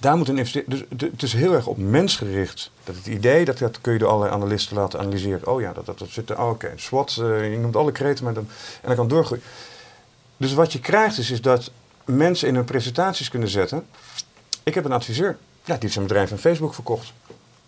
daar 0.00 0.16
moet 0.16 0.28
een 0.28 0.36
investeer. 0.38 0.64
Dus 0.66 0.84
het- 0.98 1.22
is 1.22 1.32
heel 1.32 1.52
erg 1.52 1.66
op 1.66 1.78
mens 1.78 2.16
gericht. 2.16 2.70
Dat 2.84 2.94
het 2.96 3.06
idee, 3.06 3.44
dat, 3.44 3.58
dat 3.58 3.80
kun 3.80 3.92
je 3.92 3.98
door 3.98 4.08
allerlei 4.08 4.34
analisten 4.34 4.76
laten 4.76 4.98
analyseren. 5.00 5.48
Oh 5.48 5.60
ja, 5.60 5.72
dat, 5.72 5.86
dat, 5.86 5.98
dat 5.98 6.08
zit 6.10 6.30
er. 6.30 6.40
Oh, 6.40 6.48
Oké, 6.48 6.72
SWOT, 6.76 7.16
eh, 7.20 7.52
je 7.52 7.58
noemt 7.58 7.76
alle 7.76 7.92
kreten, 7.92 8.24
maar 8.24 8.34
dan, 8.34 8.46
en 8.80 8.86
dan 8.86 8.96
kan 8.96 9.08
doorgroeien. 9.08 9.42
Dus 10.36 10.52
wat 10.52 10.72
je 10.72 10.80
krijgt 10.80 11.18
is, 11.18 11.30
is 11.30 11.40
dat 11.42 11.70
mensen 12.04 12.48
in 12.48 12.54
hun 12.54 12.64
presentaties 12.64 13.28
kunnen 13.28 13.48
zetten. 13.48 13.86
Ik 14.62 14.74
heb 14.74 14.84
een 14.84 14.92
adviseur. 14.92 15.36
Ja, 15.64 15.72
die 15.72 15.78
heeft 15.80 15.92
zijn 15.92 16.06
bedrijf 16.06 16.32
aan 16.32 16.38
Facebook 16.38 16.74
verkocht. 16.74 17.12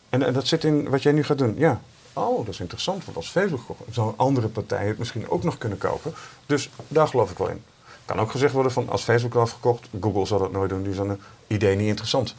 En, 0.08 0.22
en 0.22 0.32
dat 0.32 0.46
zit 0.46 0.64
in 0.64 0.88
wat 0.88 1.02
jij 1.02 1.12
nu 1.12 1.24
gaat 1.24 1.38
doen. 1.38 1.54
Ja. 1.58 1.80
Oh, 2.12 2.44
dat 2.44 2.54
is 2.54 2.60
interessant, 2.60 3.04
want 3.04 3.16
als 3.16 3.30
Facebook 3.30 3.64
verkocht, 3.64 3.94
zou 3.94 4.14
andere 4.16 4.48
partij 4.48 4.86
het 4.86 4.98
misschien 4.98 5.28
ook 5.30 5.42
nog 5.42 5.58
kunnen 5.58 5.78
kopen. 5.78 6.14
Dus 6.46 6.70
daar 6.88 7.08
geloof 7.08 7.30
ik 7.30 7.38
wel 7.38 7.48
in. 7.48 7.62
Kan 8.04 8.20
ook 8.20 8.30
gezegd 8.30 8.52
worden 8.52 8.72
van 8.72 8.88
als 8.88 9.02
Facebook 9.02 9.32
wel 9.32 9.42
heeft 9.42 9.54
gekocht, 9.54 9.88
Google 10.00 10.26
zal 10.26 10.38
dat 10.38 10.52
nooit 10.52 10.70
doen, 10.70 10.82
die 10.82 10.92
is 10.92 10.98
een 10.98 11.20
idee 11.46 11.76
niet 11.76 11.88
interessant. 11.88 12.34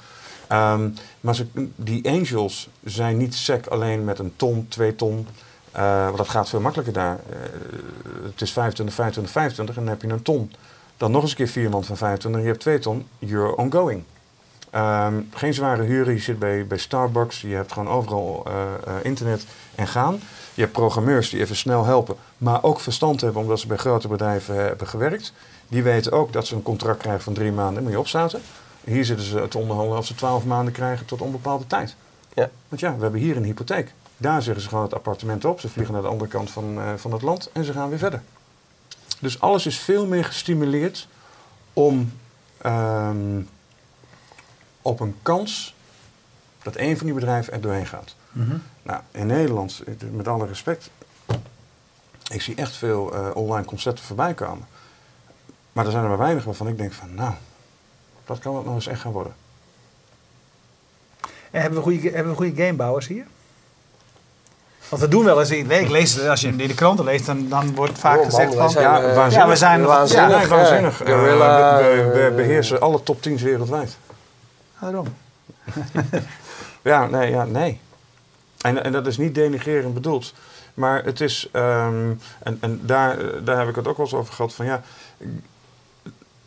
Ehm, 0.47 0.89
maar 1.21 1.35
ze, 1.35 1.47
die 1.75 2.09
angels 2.09 2.69
zijn 2.83 3.17
niet 3.17 3.35
sec 3.35 3.67
alleen 3.67 4.03
met 4.03 4.19
een 4.19 4.33
ton, 4.35 4.65
twee 4.69 4.95
ton. 4.95 5.27
eh, 5.71 6.03
want 6.03 6.17
dat 6.17 6.29
gaat 6.29 6.49
veel 6.49 6.59
makkelijker 6.59 6.93
daar. 6.93 7.19
Eh, 7.29 7.37
het 8.23 8.41
is 8.41 8.51
25, 8.51 8.95
25, 8.95 9.31
25 9.33 9.75
en 9.75 9.83
dan 9.83 9.93
heb 9.93 10.01
je 10.01 10.07
een 10.07 10.21
ton. 10.21 10.51
Dan 10.97 11.11
nog 11.11 11.21
eens 11.21 11.31
een 11.31 11.37
keer 11.37 11.47
vier 11.47 11.69
man 11.69 11.83
van 11.83 11.97
25 11.97 12.39
en 12.39 12.45
je 12.45 12.51
hebt 12.51 12.63
twee 12.63 12.79
ton. 12.79 13.07
You're 13.19 13.55
ongoing. 13.55 14.03
Ehm, 14.69 15.21
geen 15.33 15.53
zware 15.53 15.83
huren, 15.83 16.13
je 16.13 16.19
zit 16.19 16.39
bij, 16.39 16.67
bij 16.67 16.77
Starbucks, 16.77 17.41
je 17.41 17.55
hebt 17.55 17.71
gewoon 17.71 17.89
overal 17.89 18.43
eh, 18.47 18.53
eh, 18.53 18.93
internet 19.03 19.45
en 19.75 19.87
gaan. 19.87 20.19
Je 20.53 20.61
hebt 20.61 20.73
programmeurs 20.73 21.29
die 21.29 21.39
even 21.39 21.55
snel 21.55 21.85
helpen, 21.85 22.15
maar 22.37 22.63
ook 22.63 22.79
verstand 22.79 23.21
hebben 23.21 23.41
omdat 23.41 23.59
ze 23.59 23.67
bij 23.67 23.77
grote 23.77 24.07
bedrijven 24.07 24.55
eh, 24.55 24.61
hebben 24.61 24.87
gewerkt. 24.87 25.33
Die 25.67 25.83
weten 25.83 26.11
ook 26.11 26.33
dat 26.33 26.47
ze 26.47 26.55
een 26.55 26.61
contract 26.61 26.99
krijgen 26.99 27.23
van 27.23 27.33
drie 27.33 27.51
maanden, 27.51 27.83
moet 27.83 27.91
je 27.91 27.99
opstarten. 27.99 28.41
Hier 28.83 29.05
zitten 29.05 29.25
ze 29.25 29.47
te 29.47 29.57
onderhandelen 29.57 29.97
als 29.97 30.07
ze 30.07 30.15
twaalf 30.15 30.45
maanden 30.45 30.73
krijgen 30.73 31.05
tot 31.05 31.21
onbepaalde 31.21 31.67
tijd. 31.67 31.95
Ja. 32.33 32.49
Want 32.67 32.81
ja, 32.81 32.95
we 32.95 33.01
hebben 33.01 33.19
hier 33.19 33.37
een 33.37 33.43
hypotheek. 33.43 33.93
Daar 34.17 34.41
zeggen 34.41 34.63
ze 34.63 34.69
gewoon 34.69 34.83
het 34.83 34.93
appartement 34.93 35.45
op, 35.45 35.59
ze 35.59 35.69
vliegen 35.69 35.93
naar 35.93 36.03
de 36.03 36.09
andere 36.09 36.29
kant 36.29 36.51
van, 36.51 36.79
van 36.95 37.11
het 37.11 37.21
land 37.21 37.49
en 37.53 37.63
ze 37.63 37.73
gaan 37.73 37.89
weer 37.89 37.97
verder. 37.97 38.21
Dus 39.19 39.39
alles 39.39 39.65
is 39.65 39.79
veel 39.79 40.05
meer 40.05 40.25
gestimuleerd 40.25 41.07
om 41.73 42.11
ehm, 42.57 43.41
op 44.81 44.99
een 44.99 45.15
kans 45.21 45.75
dat 46.63 46.75
één 46.75 46.97
van 46.97 47.05
die 47.05 47.15
bedrijven 47.15 47.53
er 47.53 47.61
doorheen 47.61 47.85
gaat. 47.85 48.15
Mhm. 48.31 48.57
Nou, 48.83 49.01
in 49.11 49.27
Nederland, 49.27 49.83
met 50.11 50.27
alle 50.27 50.45
respect, 50.45 50.89
ik 52.31 52.41
zie 52.41 52.55
echt 52.55 52.75
veel 52.75 53.13
eh, 53.13 53.35
online 53.35 53.65
concepten 53.65 54.05
voorbij 54.05 54.33
komen. 54.33 54.67
Maar 55.71 55.85
er 55.85 55.91
zijn 55.91 56.03
er 56.03 56.09
maar 56.09 56.17
weinig 56.17 56.43
waarvan 56.43 56.67
ik 56.67 56.77
denk 56.77 56.93
van, 56.93 57.13
nou, 57.13 57.33
dat 58.25 58.39
kan 58.39 58.55
het 58.55 58.63
nou 58.63 58.75
eens 58.75 58.87
echt 58.87 59.01
gaan 59.01 59.11
worden. 59.11 59.35
En 61.51 61.61
hebben 61.61 61.79
we 61.79 61.85
goede, 61.85 62.09
hebben 62.09 62.31
we 62.31 62.37
goede 62.37 62.63
gamebouwers 62.63 63.07
hier? 63.07 63.25
Want 64.89 65.01
we 65.01 65.07
doen 65.07 65.23
wel 65.23 65.39
eens, 65.39 65.49
nee, 65.49 65.63
ik 65.81 65.89
lees, 65.89 66.19
als 66.27 66.41
je 66.41 66.47
in 66.47 66.57
de 66.57 66.73
kranten 66.73 67.05
leest, 67.05 67.25
dan, 67.25 67.49
dan 67.49 67.75
wordt 67.75 67.99
vaak 67.99 68.15
Oh, 68.15 68.21
man, 68.21 68.29
gezegd 68.31 68.55
van... 68.55 68.69
zijn, 68.69 68.83
ja, 68.83 69.01
eh, 69.01 69.15
waanzinnig. 69.15 69.33
ja, 69.33 69.47
we 69.47 69.55
zijn 69.55 69.83
waanzinnig. 69.85 70.31
Ja, 70.31 70.37
nee, 70.37 70.47
waanzinnig. 70.47 71.01
Eh, 71.03 71.07
we, 71.07 71.21
we- 71.21 72.09
we 72.13 72.25
eh, 72.29 72.35
beheersen 72.35 72.81
alle 72.81 73.03
top 73.03 73.17
10's 73.29 73.41
wereldwijd. 73.41 73.97
Waarom? 74.79 75.05
Ja, 76.81 77.05
nee, 77.05 77.29
ja, 77.31 77.45
nee. 77.45 77.79
En, 78.61 78.83
en 78.83 78.91
dat 78.91 79.07
is 79.07 79.17
niet 79.17 79.35
denigrerend 79.35 79.93
bedoeld. 79.93 80.33
Maar 80.73 81.03
het 81.03 81.21
is, 81.21 81.49
ehm, 81.51 82.11
en, 82.43 82.57
en 82.61 82.79
daar, 82.83 83.17
daar 83.43 83.57
heb 83.59 83.67
ik 83.69 83.75
het 83.75 83.87
ook 83.87 83.97
wel 83.97 84.05
eens 84.05 84.15
over 84.15 84.33
gehad, 84.33 84.53
van 84.53 84.65
ja, 84.65 84.81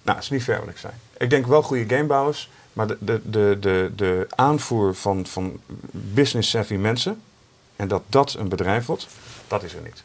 nou, 0.03 0.17
het 0.17 0.23
is 0.23 0.31
niet 0.31 0.45
ver 0.45 0.61
wat 0.61 0.69
ik 0.69 0.77
zei. 0.79 0.93
Ik 1.19 1.31
denk 1.31 1.47
wel 1.47 1.63
goede 1.63 1.95
gamebouwers, 1.97 2.51
maar 2.73 2.87
de, 2.87 2.97
de, 3.01 3.21
de, 3.25 3.57
de, 3.61 3.93
de 3.97 4.27
aanvoer 4.35 4.95
van, 4.95 5.27
van 5.27 5.61
business-savvy 5.91 6.75
mensen, 6.75 7.21
en 7.81 7.89
dat 7.89 8.03
dat 8.07 8.35
een 8.39 8.49
bedrijf 8.49 8.87
wordt, 8.87 9.07
dat 9.49 9.63
is 9.63 9.75
er 9.75 9.81
niet. 9.85 10.03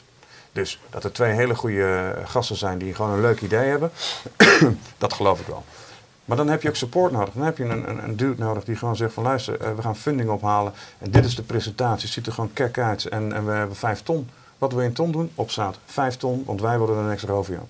Dus 0.52 0.80
dat 0.90 1.04
er 1.04 1.12
twee 1.12 1.34
hele 1.34 1.56
goede 1.56 2.16
gasten 2.26 2.56
zijn 2.56 2.78
die 2.78 2.94
gewoon 2.94 3.12
een 3.12 3.22
leuk 3.22 3.42
idee 3.42 3.70
hebben, 3.70 3.92
dat 4.98 5.14
geloof 5.14 5.40
ik 5.40 5.48
wel. 5.48 5.64
Maar 6.26 6.38
dan 6.38 6.48
heb 6.48 6.62
je 6.62 6.70
ook 6.70 6.76
support 6.76 7.12
nodig. 7.12 7.34
Dan 7.34 7.46
heb 7.46 7.58
je 7.58 7.64
een, 7.64 7.90
een, 7.90 8.04
een 8.04 8.16
dude 8.18 8.44
nodig 8.44 8.64
die 8.64 8.76
gewoon 8.76 8.96
zegt 8.96 9.14
van 9.14 9.24
luister, 9.24 9.60
eh, 9.62 9.76
we 9.76 9.82
gaan 9.82 9.96
funding 9.96 10.30
ophalen. 10.30 10.74
En 11.00 11.12
dit 11.12 11.26
is 11.26 11.36
de 11.36 11.42
presentatie. 11.42 12.04
Het 12.06 12.14
ziet 12.14 12.28
er 12.28 12.34
gewoon 12.34 12.54
kek 12.54 12.78
uit. 12.78 13.06
En, 13.06 13.34
en 13.34 13.46
we 13.46 13.52
hebben 13.52 13.76
vijf 13.76 14.02
ton. 14.04 14.30
Wat 14.58 14.72
wil 14.72 14.82
je 14.82 14.88
in 14.88 14.94
ton 14.94 15.12
doen? 15.12 15.32
Opstaat. 15.36 15.78
Vijf 15.86 16.18
ton, 16.18 16.44
want 16.46 16.62
wij 16.62 16.78
worden 16.78 16.96
de 16.98 17.02
next 17.10 17.24
Rovio. 17.26 17.68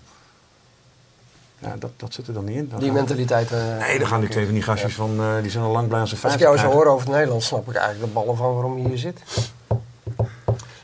Ja, 1.60 1.76
dat, 1.80 1.92
dat 1.98 2.14
zit 2.14 2.28
er 2.28 2.34
dan 2.34 2.44
niet 2.46 2.56
in. 2.56 2.70
Dan 2.70 2.80
Die 2.80 2.92
mentaliteit. 2.92 3.52
eh, 3.52 3.78
Nee, 3.78 4.00
dan 4.00 4.08
gaan 4.08 4.20
die 4.20 4.30
twee 4.30 4.46
van 4.46 4.54
die 4.54 4.64
gastjes 4.64 4.94
van, 4.96 5.20
eh, 5.20 5.42
die 5.42 5.52
zijn 5.52 5.64
al 5.64 5.72
lang 5.72 5.88
blij 5.88 6.00
als 6.00 6.10
ze 6.10 6.16
Als 6.16 6.24
vijf 6.24 6.36
ik 6.36 6.40
jou 6.42 6.58
zo 6.58 6.68
hoor 6.72 6.86
over 6.86 7.06
het 7.06 7.16
Nederlands, 7.16 7.46
snap 7.48 7.70
ik 7.70 7.76
eigenlijk 7.76 8.14
de 8.14 8.20
ballen 8.20 8.38
van 8.38 8.54
waarom 8.54 8.78
je 8.78 8.88
hier 8.88 8.98
zit. 8.98 9.20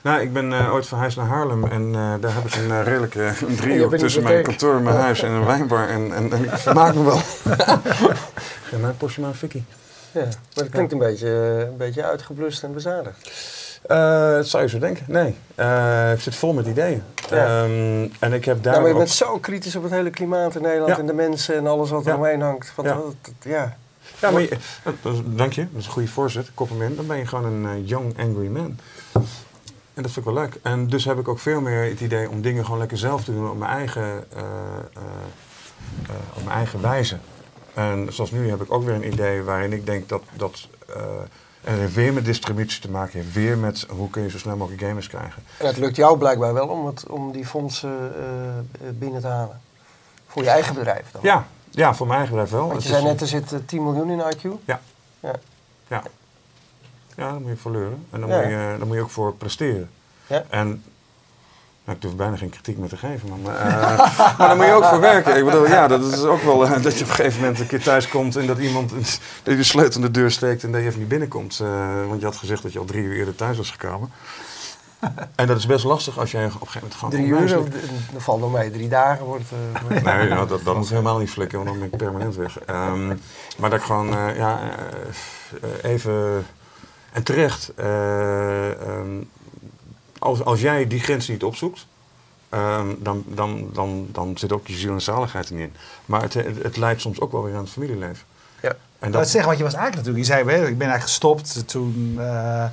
Nou, 0.03 0.21
ik 0.21 0.33
ben 0.33 0.53
eh, 0.53 0.73
ooit 0.73 0.85
verhuisd 0.87 1.17
naar 1.17 1.25
Haarlem 1.25 1.63
en 1.65 1.87
eh, 1.95 2.13
daar 2.21 2.33
heb 2.33 2.45
ik 2.45 2.55
een 2.55 2.71
eh, 2.71 2.83
redelijke 2.83 3.19
een 3.19 3.33
hebt 3.35 3.57
driehoek 3.57 3.95
tussen 3.95 4.23
mijn 4.23 4.43
kantoor, 4.43 4.81
mijn 4.81 4.95
huis 4.95 5.21
en 5.23 5.31
een 5.31 5.45
wijnbar. 5.45 5.87
En, 5.87 6.13
en, 6.15 6.31
en 6.31 6.43
ik 6.53 6.57
vermaak 6.57 6.93
me 6.95 7.03
wel. 7.03 7.17
Geef 7.17 8.79
mij 8.79 8.89
een 8.89 8.97
portie 8.97 9.21
maar 9.21 9.29
een 9.29 9.35
fikkie. 9.35 9.63
Ja, 10.11 10.21
maar 10.21 10.29
het 10.63 10.69
klinkt 10.69 10.91
een 10.91 10.97
beetje, 10.97 11.27
een 11.71 11.77
beetje 11.77 12.03
uitgeblust 12.03 12.63
en 12.63 12.73
bezadigd. 12.73 13.29
Eh, 13.87 14.31
dat 14.31 14.47
zou 14.47 14.63
je 14.63 14.69
zo 14.69 14.79
denken. 14.79 15.05
Nee, 15.07 15.35
Eh, 15.55 16.11
ik 16.13 16.19
zit 16.21 16.35
vol 16.35 16.53
met 16.53 16.65
ideeën. 16.67 17.03
Ja. 17.29 17.63
Ehm, 17.63 18.07
en 18.19 18.33
ik 18.33 18.45
heb 18.45 18.63
daar 18.63 18.73
Ja, 18.73 18.79
maar 18.79 18.87
je 18.87 18.93
ook- 18.93 18.99
bent 19.01 19.11
zo 19.11 19.37
kritisch 19.39 19.75
op 19.75 19.83
het 19.83 19.91
hele 19.91 20.09
klimaat 20.09 20.55
in 20.55 20.61
Nederland 20.61 20.91
Ja. 20.91 20.97
en 20.97 21.05
de 21.05 21.13
mensen 21.13 21.55
en 21.55 21.67
alles 21.67 21.89
wat 21.89 22.03
Ja. 22.05 22.11
er 22.11 22.17
omheen 22.17 22.41
hangt. 22.41 22.69
Van, 22.75 22.85
Ja. 22.85 22.93
dat- 22.93 23.15
dat- 23.21 23.33
ja. 23.43 23.75
Ja, 24.21 24.31
maar 24.31 24.41
je, 24.41 24.57
dat 25.01 25.13
dank 25.25 25.53
je. 25.53 25.67
Dat 25.71 25.79
is 25.79 25.85
een 25.85 25.91
goede 25.91 26.07
voorzet. 26.07 26.51
Compliment. 26.53 26.95
Dan 26.95 27.07
ben 27.07 27.17
je 27.17 27.25
gewoon 27.25 27.45
een 27.65 27.85
young, 27.85 28.19
angry 28.19 28.47
man. 28.47 28.77
En 29.93 30.03
dat 30.03 30.11
vind 30.11 30.25
ik 30.27 30.33
wel 30.33 30.41
leuk. 30.43 30.59
En 30.61 30.87
dus 30.87 31.05
heb 31.05 31.19
ik 31.19 31.27
ook 31.27 31.39
veel 31.39 31.61
meer 31.61 31.89
het 31.89 31.99
idee 31.99 32.29
om 32.29 32.41
dingen 32.41 32.63
gewoon 32.63 32.79
lekker 32.79 32.97
zelf 32.97 33.23
te 33.23 33.33
doen 33.33 33.49
op 33.49 33.57
mijn 33.57 33.71
eigen, 33.71 34.03
eh, 34.33 34.39
eh, 34.41 34.45
eh, 36.09 36.15
op 36.33 36.43
mijn 36.43 36.55
eigen 36.57 36.81
wijze. 36.81 37.17
En 37.73 38.13
zoals 38.13 38.31
nu 38.31 38.49
heb 38.49 38.61
ik 38.61 38.71
ook 38.71 38.83
weer 38.83 38.95
een 38.95 39.07
idee 39.11 39.43
waarin 39.43 39.73
ik 39.73 39.85
denk 39.85 40.09
dat, 40.09 40.21
dat 40.33 40.67
en 41.63 41.71
het 41.71 41.79
heeft 41.79 41.93
weer 41.93 42.13
met 42.13 42.25
distributie 42.25 42.81
te 42.81 42.89
maken 42.89 43.19
heeft. 43.19 43.33
Weer 43.33 43.57
met 43.57 43.85
hoe 43.89 44.09
kun 44.09 44.21
je 44.23 44.29
zo 44.29 44.37
snel 44.37 44.55
mogelijk 44.55 44.83
gamers 44.83 45.07
krijgen. 45.07 45.43
En 45.57 45.65
het 45.65 45.77
lukt 45.77 45.95
jou 45.95 46.17
blijkbaar 46.17 46.53
wel 46.53 46.67
om, 46.67 46.85
het, 46.85 47.07
om 47.07 47.31
die 47.31 47.45
fondsen 47.45 48.13
binnen 48.99 49.21
te 49.21 49.27
halen. 49.27 49.61
Voor 50.27 50.43
je 50.43 50.49
eigen 50.49 50.75
bedrijf 50.75 51.11
dan. 51.11 51.21
Ja, 51.23 51.45
ja 51.69 51.93
voor 51.95 52.07
mijn 52.07 52.19
eigen 52.19 52.35
bedrijf 52.37 52.55
wel. 52.57 52.67
Want 52.67 52.73
Het 52.73 52.83
je 52.83 52.89
is- 52.89 52.95
zei 52.95 53.07
net, 53.11 53.21
er 53.21 53.27
zit 53.27 53.51
eh, 53.51 53.59
10 53.65 53.83
miljoen 53.83 54.09
in 54.09 54.19
IQ. 54.35 54.41
Ja. 54.65 54.79
Ja. 55.19 55.35
Ja. 55.87 56.03
Ja, 57.21 57.31
daar 57.31 57.41
moet 57.41 57.49
je 57.49 57.57
voor 57.57 57.71
leuren. 57.71 58.05
En 58.09 58.19
dan, 58.19 58.29
Ja. 58.29 58.35
moet, 58.35 58.45
je, 58.45 58.75
daar 58.77 58.87
moet 58.87 58.95
je 58.95 59.01
ook 59.01 59.09
voor 59.09 59.33
presteren. 59.33 59.89
Ja. 60.27 60.43
En 60.49 60.67
nou, 61.83 61.95
ik 61.97 62.01
durf 62.01 62.15
bijna 62.15 62.35
geen 62.35 62.49
kritiek 62.49 62.77
meer 62.77 62.89
te 62.89 62.97
geven, 62.97 63.29
maar, 63.29 63.37
maar, 63.37 63.55
eh, 63.55 63.97
maar 64.37 64.47
daar 64.47 64.55
moet 64.55 64.65
je 64.65 64.71
ook 64.73 64.85
voor 64.85 64.99
werken. 64.99 65.37
Ik 65.37 65.45
bedoel, 65.45 65.67
ja, 65.67 65.87
dat 65.87 66.01
is 66.13 66.23
ook 66.23 66.41
wel 66.41 66.65
eh, 66.65 66.83
dat 66.83 66.97
je 66.97 67.03
op 67.03 67.09
een 67.09 67.15
gegeven 67.15 67.39
moment 67.41 67.59
een 67.59 67.67
keer 67.67 67.81
thuis 67.83 68.07
komt 68.09 68.35
en 68.35 68.47
dat 68.47 68.57
iemand 68.57 68.89
dat 69.43 69.53
je 69.53 69.55
de 69.55 69.63
sleutel 69.63 69.95
in 70.01 70.05
de 70.05 70.11
deur 70.11 70.31
steekt 70.31 70.63
en 70.63 70.71
dat 70.71 70.81
je 70.81 70.87
even 70.87 70.99
niet 70.99 71.07
binnenkomt. 71.07 71.59
Eh, 71.59 72.07
want 72.07 72.19
je 72.19 72.25
had 72.25 72.35
gezegd 72.35 72.63
dat 72.63 72.73
je 72.73 72.79
al 72.79 72.85
drie 72.85 73.03
uur 73.03 73.15
eerder 73.17 73.35
thuis 73.35 73.57
was 73.57 73.71
gekomen. 73.71 74.09
En 75.35 75.47
dat 75.47 75.57
is 75.57 75.65
best 75.65 75.83
lastig 75.85 76.19
als 76.19 76.31
jij 76.31 76.45
op 76.45 76.51
een 76.61 76.67
gegeven 76.67 76.79
moment 76.81 76.99
gewoon 76.99 77.13
Drie 77.13 77.25
uur, 77.25 77.59
of- 77.59 78.11
dat 78.13 78.23
valt 78.23 78.39
door 78.39 78.51
mij. 78.51 78.69
Drie 78.69 78.89
dagen 78.89 79.25
wordt... 79.25 79.43
Nee, 80.03 80.27
nou, 80.29 80.47
dat, 80.47 80.63
dat 80.63 80.75
moet 80.75 80.89
helemaal 80.89 81.17
niet 81.17 81.29
flikken, 81.29 81.57
want 81.57 81.69
dan 81.69 81.79
ben 81.79 81.89
ik 81.91 81.97
permanent 81.97 82.35
weg. 82.35 82.59
Ehm, 82.59 83.07
maar 83.57 83.69
dat 83.69 83.73
ik 83.79 83.85
gewoon, 83.85 84.07
ja, 84.35 84.59
even... 85.81 86.45
En 87.11 87.23
terecht, 87.23 87.71
eh, 87.75 88.71
ehm, 88.71 89.21
als, 90.19 90.43
als 90.43 90.61
jij 90.61 90.87
die 90.87 90.99
grens 90.99 91.27
niet 91.27 91.43
opzoekt, 91.43 91.85
ehm, 92.49 92.87
dan, 92.99 93.23
dan, 93.27 93.69
dan, 93.73 94.07
dan 94.11 94.37
zit 94.37 94.51
ook 94.51 94.67
je 94.67 94.73
ziel 94.73 94.93
en 94.93 95.01
zaligheid 95.01 95.49
er 95.49 95.55
niet 95.55 95.63
in. 95.63 95.73
Maar 96.05 96.21
het, 96.21 96.33
het, 96.33 96.63
het 96.63 96.77
leidt 96.77 97.01
soms 97.01 97.19
ook 97.19 97.31
wel 97.31 97.43
weer 97.43 97.55
aan 97.55 97.63
het 97.63 97.71
familieleven. 97.71 98.25
Ja. 98.61 98.69
En 98.99 99.11
Dat 99.11 99.21
dat, 99.21 99.29
zeggen, 99.29 99.45
want 99.45 99.57
je 99.57 99.63
was 99.63 99.73
eigenlijk 99.73 100.07
natuurlijk, 100.07 100.25
je 100.43 100.43
zei, 100.45 100.57
hè, 100.61 100.67
ik 100.67 100.77
ben 100.77 100.87
eigenlijk 100.89 101.01
gestopt 101.01 101.67
toen 101.67 102.15
eh, 102.19 102.65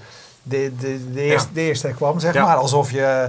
de, 0.43 0.73
de, 0.79 1.13
de, 1.13 1.21
eerste, 1.23 1.49
Ja. 1.49 1.55
de 1.55 1.61
eerste 1.61 1.89
kwam, 1.89 2.21
zeg 2.21 2.35
Ja. 2.35 2.45
maar. 2.45 2.57
Alsof 2.57 2.91
je 2.91 3.29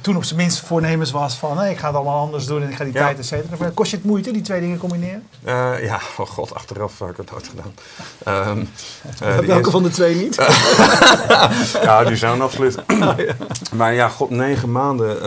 toen 0.00 0.16
op 0.16 0.24
zijn 0.24 0.38
minst 0.38 0.60
voornemens 0.60 1.10
was 1.10 1.34
van 1.34 1.62
ik 1.64 1.78
ga 1.78 1.86
het 1.86 1.96
allemaal 1.96 2.18
anders 2.20 2.46
doen 2.46 2.62
en 2.62 2.68
ik 2.68 2.76
ga 2.76 2.84
die 2.84 2.92
Ja. 2.92 3.00
tijd 3.00 3.18
et 3.18 3.26
cetera. 3.26 3.70
Kost 3.74 3.90
je 3.90 3.96
het 3.96 4.04
moeite, 4.06 4.32
die 4.32 4.42
twee 4.42 4.60
dingen 4.60 4.78
combineren? 4.78 5.26
Eh, 5.44 5.84
ja, 5.84 6.00
oh 6.18 6.26
god, 6.26 6.54
achteraf 6.54 6.98
heb 6.98 7.08
ik 7.10 7.16
het 7.16 7.30
nooit 7.30 7.48
gedaan. 7.48 7.74
De 9.18 9.24
Welke 9.24 9.46
eerste- 9.52 9.70
van 9.70 9.82
de 9.82 9.88
twee 9.90 10.14
niet? 10.14 10.34
Ja, 11.82 12.04
die 12.04 12.16
zijn 12.16 12.40
absoluut. 12.40 12.76
Maar 13.74 13.92
ja, 13.94 14.08
god, 14.08 14.30
negen 14.30 14.72
maanden. 14.72 15.22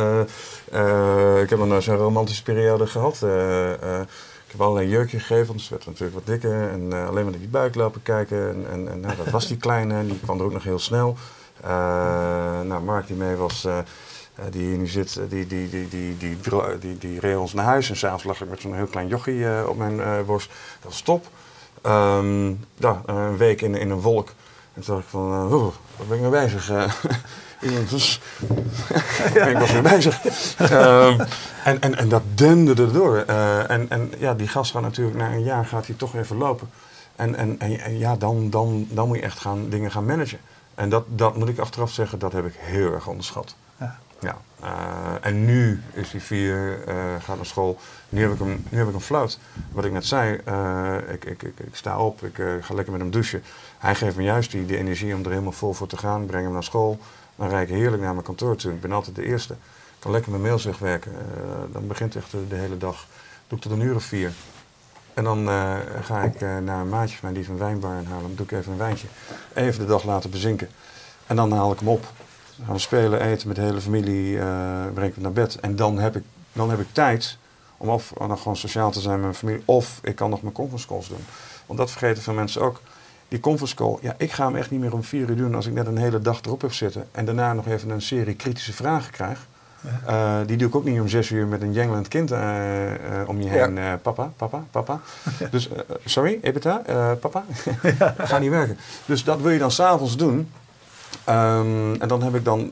eh, 0.72 1.42
ik 1.42 1.50
heb 1.50 1.60
een 1.60 1.82
zo'n 1.82 1.96
romantische 1.96 2.44
periode 2.44 2.88
gehad. 2.88 3.20
Eh, 3.24 3.74
eh, 3.74 4.00
ik 4.46 4.52
heb 4.52 4.62
allerlei 4.62 4.88
jurkje 4.90 5.20
gegeven, 5.20 5.48
want 5.48 5.62
ze 5.62 5.70
werd 5.70 5.86
natuurlijk 5.86 6.14
wat 6.14 6.26
dikker. 6.26 6.70
En 6.70 6.82
alleen 6.94 7.14
maar 7.24 7.24
naar 7.32 7.40
die 7.40 7.48
buik 7.48 7.76
lopen 7.76 8.02
kijken. 8.04 8.50
En, 8.50 8.66
en, 8.72 8.92
en 8.92 9.00
nou, 9.00 9.16
dat 9.24 9.30
was 9.30 9.48
die 9.48 9.58
kleine, 9.58 9.94
en 9.94 10.06
die 10.08 10.20
kwam 10.24 10.40
er 10.40 10.46
ook 10.46 10.54
nog 10.54 10.64
heel 10.64 10.80
snel. 10.80 11.18
Nou, 12.64 12.82
Mark 12.84 13.08
die 13.08 13.16
mee 13.16 13.36
was, 13.36 13.68
die 14.50 14.68
hier 14.68 14.78
nu 14.78 14.88
zit, 14.88 15.18
eh, 15.18 15.24
die, 15.30 15.48
die, 15.48 15.70
die, 15.70 15.88
die, 15.88 16.18
die, 16.18 16.38
die, 16.80 16.98
die 16.98 17.20
reed 17.20 17.38
ons 17.38 17.54
naar 17.54 17.66
huis. 17.66 17.90
En 17.90 17.98
s'avonds 17.98 18.24
lag 18.24 18.42
ik 18.42 18.50
met 18.50 18.62
zo'n 18.62 18.76
heel 18.76 18.86
klein 18.86 19.08
jochie 19.08 19.48
eh, 19.48 19.68
op 19.68 19.78
mijn 19.78 20.02
eh, 20.02 20.22
borst. 20.26 20.50
Dat 20.82 20.92
was 20.92 21.02
top. 21.02 21.28
Ehm, 21.82 22.54
ja, 22.76 23.02
een 23.06 23.38
week 23.38 23.62
in, 23.62 23.76
in 23.76 23.90
een 23.90 24.02
wolk. 24.02 24.34
En 24.76 24.82
toen 24.82 24.94
dacht 24.96 25.06
ik 25.06 25.10
van, 25.10 25.32
eh, 25.32 25.50
waar 25.98 26.08
ben 26.08 26.18
ik 26.18 26.22
mee 26.22 26.44
bezig? 26.44 26.70
Eh, 26.70 26.92
dus, 27.90 28.22
ik 29.34 29.58
was 29.58 29.72
mee 29.72 29.82
bezig. 29.82 30.26
Ehm, 30.58 31.26
en, 31.64 31.82
en, 31.82 31.96
en 31.96 32.10
dat 32.10 32.22
dende 32.34 32.84
erdoor. 32.84 33.18
Eh, 33.18 33.70
en, 33.70 33.90
en 33.90 34.12
ja, 34.18 34.34
die 34.34 34.48
gast 34.48 34.72
gaat 34.72 34.82
natuurlijk 34.82 35.18
na 35.18 35.32
een 35.32 35.44
jaar 35.44 35.66
gaat 35.66 35.88
hij 35.88 35.96
toch 35.96 36.16
even 36.16 36.38
lopen. 36.38 36.70
En, 37.16 37.36
en, 37.36 37.60
en, 37.60 37.80
en 37.80 37.98
ja, 37.98 38.16
dan, 38.16 38.50
dan, 38.50 38.88
dan 38.90 39.08
moet 39.08 39.18
je 39.18 39.24
echt 39.24 39.40
gaan, 39.40 39.70
dingen 39.70 39.92
gaan 39.92 40.06
managen. 40.06 40.40
En 40.76 40.90
dat, 40.90 41.04
dat 41.08 41.36
moet 41.38 41.50
ik 41.50 41.60
achteraf 41.60 41.92
zeggen, 41.92 42.20
dat 42.20 42.32
heb 42.32 42.46
ik 42.46 42.54
heel 42.58 42.92
erg 42.92 43.08
onderschat. 43.08 43.56
Ja. 43.80 44.00
Ja, 44.20 44.42
eh, 44.60 45.14
en 45.22 45.46
nu 45.46 45.82
is 45.94 46.12
hij 46.12 46.22
vier, 46.22 46.84
eh, 46.88 46.96
gaat 47.20 47.36
naar 47.36 47.46
school. 47.46 47.80
Nu 48.10 48.22
heb 48.22 48.32
ik 48.32 48.40
hem, 48.40 48.66
nu 48.70 48.78
heb 48.78 48.88
ik 48.88 48.94
hem 48.94 49.02
flout. 49.02 49.40
Wat 49.72 49.86
ik 49.86 49.92
net 49.92 50.06
zei, 50.06 50.40
eh, 50.46 50.96
ik, 51.12 51.26
ik, 51.26 51.44
ik, 51.44 51.60
ik 51.60 51.76
sta 51.76 52.00
op, 52.00 52.24
ik 52.24 52.36
ga 52.62 52.74
lekker 52.74 52.92
met 52.92 53.02
hem 53.02 53.12
douchen. 53.12 53.44
Hij 53.78 53.96
geeft 53.96 54.16
me 54.16 54.24
juist 54.24 54.52
die, 54.52 54.66
die 54.66 54.78
energie 54.78 55.16
om 55.16 55.24
er 55.24 55.30
helemaal 55.30 55.52
vol 55.52 55.74
voor 55.74 55.88
te 55.88 55.98
gaan. 55.98 56.26
Breng 56.26 56.44
hem 56.44 56.54
naar 56.54 56.64
school. 56.64 57.00
Dan 57.36 57.50
rijd 57.50 57.70
ik 57.70 57.76
heerlijk 57.76 58.02
naar 58.02 58.14
mijn 58.14 58.26
kantoor 58.26 58.56
toe. 58.56 58.74
Ik 58.74 58.82
ben 58.82 58.92
altijd 58.92 59.16
de 59.16 59.26
eerste. 59.26 59.54
Ik 59.54 60.00
kan 60.00 60.12
lekker 60.12 60.32
mijn 60.32 60.44
mails 60.44 60.64
wegwerken. 60.64 61.12
Dan 61.72 61.88
begint 61.88 62.16
echt 62.16 62.32
de, 62.32 62.56
hele 62.56 62.78
dag. 62.78 63.08
Doe 63.48 63.58
ik 63.58 63.64
tot 63.64 63.72
een 63.72 63.82
uur 63.82 63.96
of 63.96 64.04
vier. 64.04 64.32
En 65.14 65.24
dan 65.24 65.48
ga 66.02 66.22
ik 66.22 66.40
naar 66.40 66.80
een 66.80 66.90
maatje 66.90 67.18
van 67.18 67.32
mij 67.32 67.42
die 67.42 67.50
een 67.50 67.58
wijnbar 67.58 67.98
in 67.98 68.06
Haarlem. 68.06 68.36
Doe 68.36 68.46
ik 68.46 68.52
even 68.52 68.72
een 68.72 68.78
wijntje. 68.78 69.08
Even 69.54 69.80
de 69.80 69.86
dag 69.86 70.04
laten 70.04 70.30
bezinken. 70.30 70.70
En 71.28 71.36
dan 71.36 71.52
haal 71.52 71.72
ik 71.72 71.80
hem 71.80 71.88
op. 71.88 72.06
Dan 72.56 72.66
gaan 72.66 72.76
we 72.76 72.82
spelen, 72.82 73.22
eten 73.22 73.48
met 73.48 73.56
de 73.56 73.62
hele 73.64 73.82
familie, 73.82 74.40
eh 74.40 74.46
breng 74.94 75.12
ik 75.16 75.22
naar 75.22 75.32
bed. 75.32 75.60
En 75.60 75.76
dan 75.76 76.00
heb 76.00 76.16
ik, 76.16 76.24
dan 76.54 76.70
heb 76.70 76.80
ik 76.80 76.88
tijd 76.92 77.38
om 77.78 77.90
of 77.90 78.14
nog 78.28 78.42
gewoon 78.42 78.58
sociaal 78.58 78.92
te 78.92 79.00
zijn 79.00 79.14
met 79.14 79.22
mijn 79.24 79.36
familie, 79.36 79.62
of 79.66 80.00
ik 80.04 80.16
kan 80.16 80.30
nog 80.30 80.42
mijn 80.42 80.54
conference 80.54 80.88
calls 80.88 81.08
doen. 81.08 81.26
Want 81.66 81.80
dat 81.80 81.92
vergeten 81.92 82.24
veel 82.24 82.34
mensen 82.34 82.62
ook. 82.62 82.82
Die 83.28 83.40
conference 83.40 83.76
call, 83.76 83.98
ja, 84.02 84.16
ik 84.18 84.32
ga 84.32 84.46
hem 84.46 84.56
echt 84.56 84.72
niet 84.72 84.80
meer 84.80 84.94
om 84.94 85.04
vier 85.04 85.30
uur 85.30 85.36
doen 85.36 85.56
als 85.56 85.66
ik 85.66 85.74
net 85.74 85.88
een 85.88 85.98
hele 85.98 86.20
dag 86.20 86.42
erop 86.42 86.62
heb 86.62 86.74
zitten. 86.74 87.08
En 87.12 87.26
daarna 87.26 87.54
nog 87.54 87.68
even 87.68 87.90
een 87.90 88.02
serie 88.02 88.36
kritische 88.36 88.74
vragen 88.74 89.12
krijg. 89.12 89.48
Eh, 90.06 90.38
die 90.46 90.58
doe 90.58 90.68
ik 90.68 90.76
ook 90.76 90.84
niet 90.84 91.00
om 91.00 91.08
zes 91.08 91.30
uur 91.30 91.48
met 91.48 91.62
een 91.62 91.74
jengelend 91.74 92.08
kind 92.08 92.32
eh, 92.32 92.94
eh, 93.22 93.30
om 93.30 93.42
je 93.42 93.50
heen. 93.50 93.60
eh, 93.78 93.94
papa, 94.02 94.32
papa, 94.38 94.64
papa. 94.72 95.00
Dus, 95.52 95.70
sorry, 96.06 96.40
Ebita, 96.42 96.82
eh, 96.86 97.12
papa. 97.20 97.44
Ga 98.18 98.38
niet 98.38 98.50
werken. 98.50 98.78
Dus 99.06 99.24
dat 99.24 99.42
wil 99.42 99.52
je 99.52 99.60
dan 99.60 99.72
s'avonds 99.72 100.18
doen. 100.18 100.52
Ehm, 101.24 101.94
en 102.00 102.08
dan 102.08 102.24
heb 102.24 102.36
ik 102.36 102.46
dan 102.46 102.72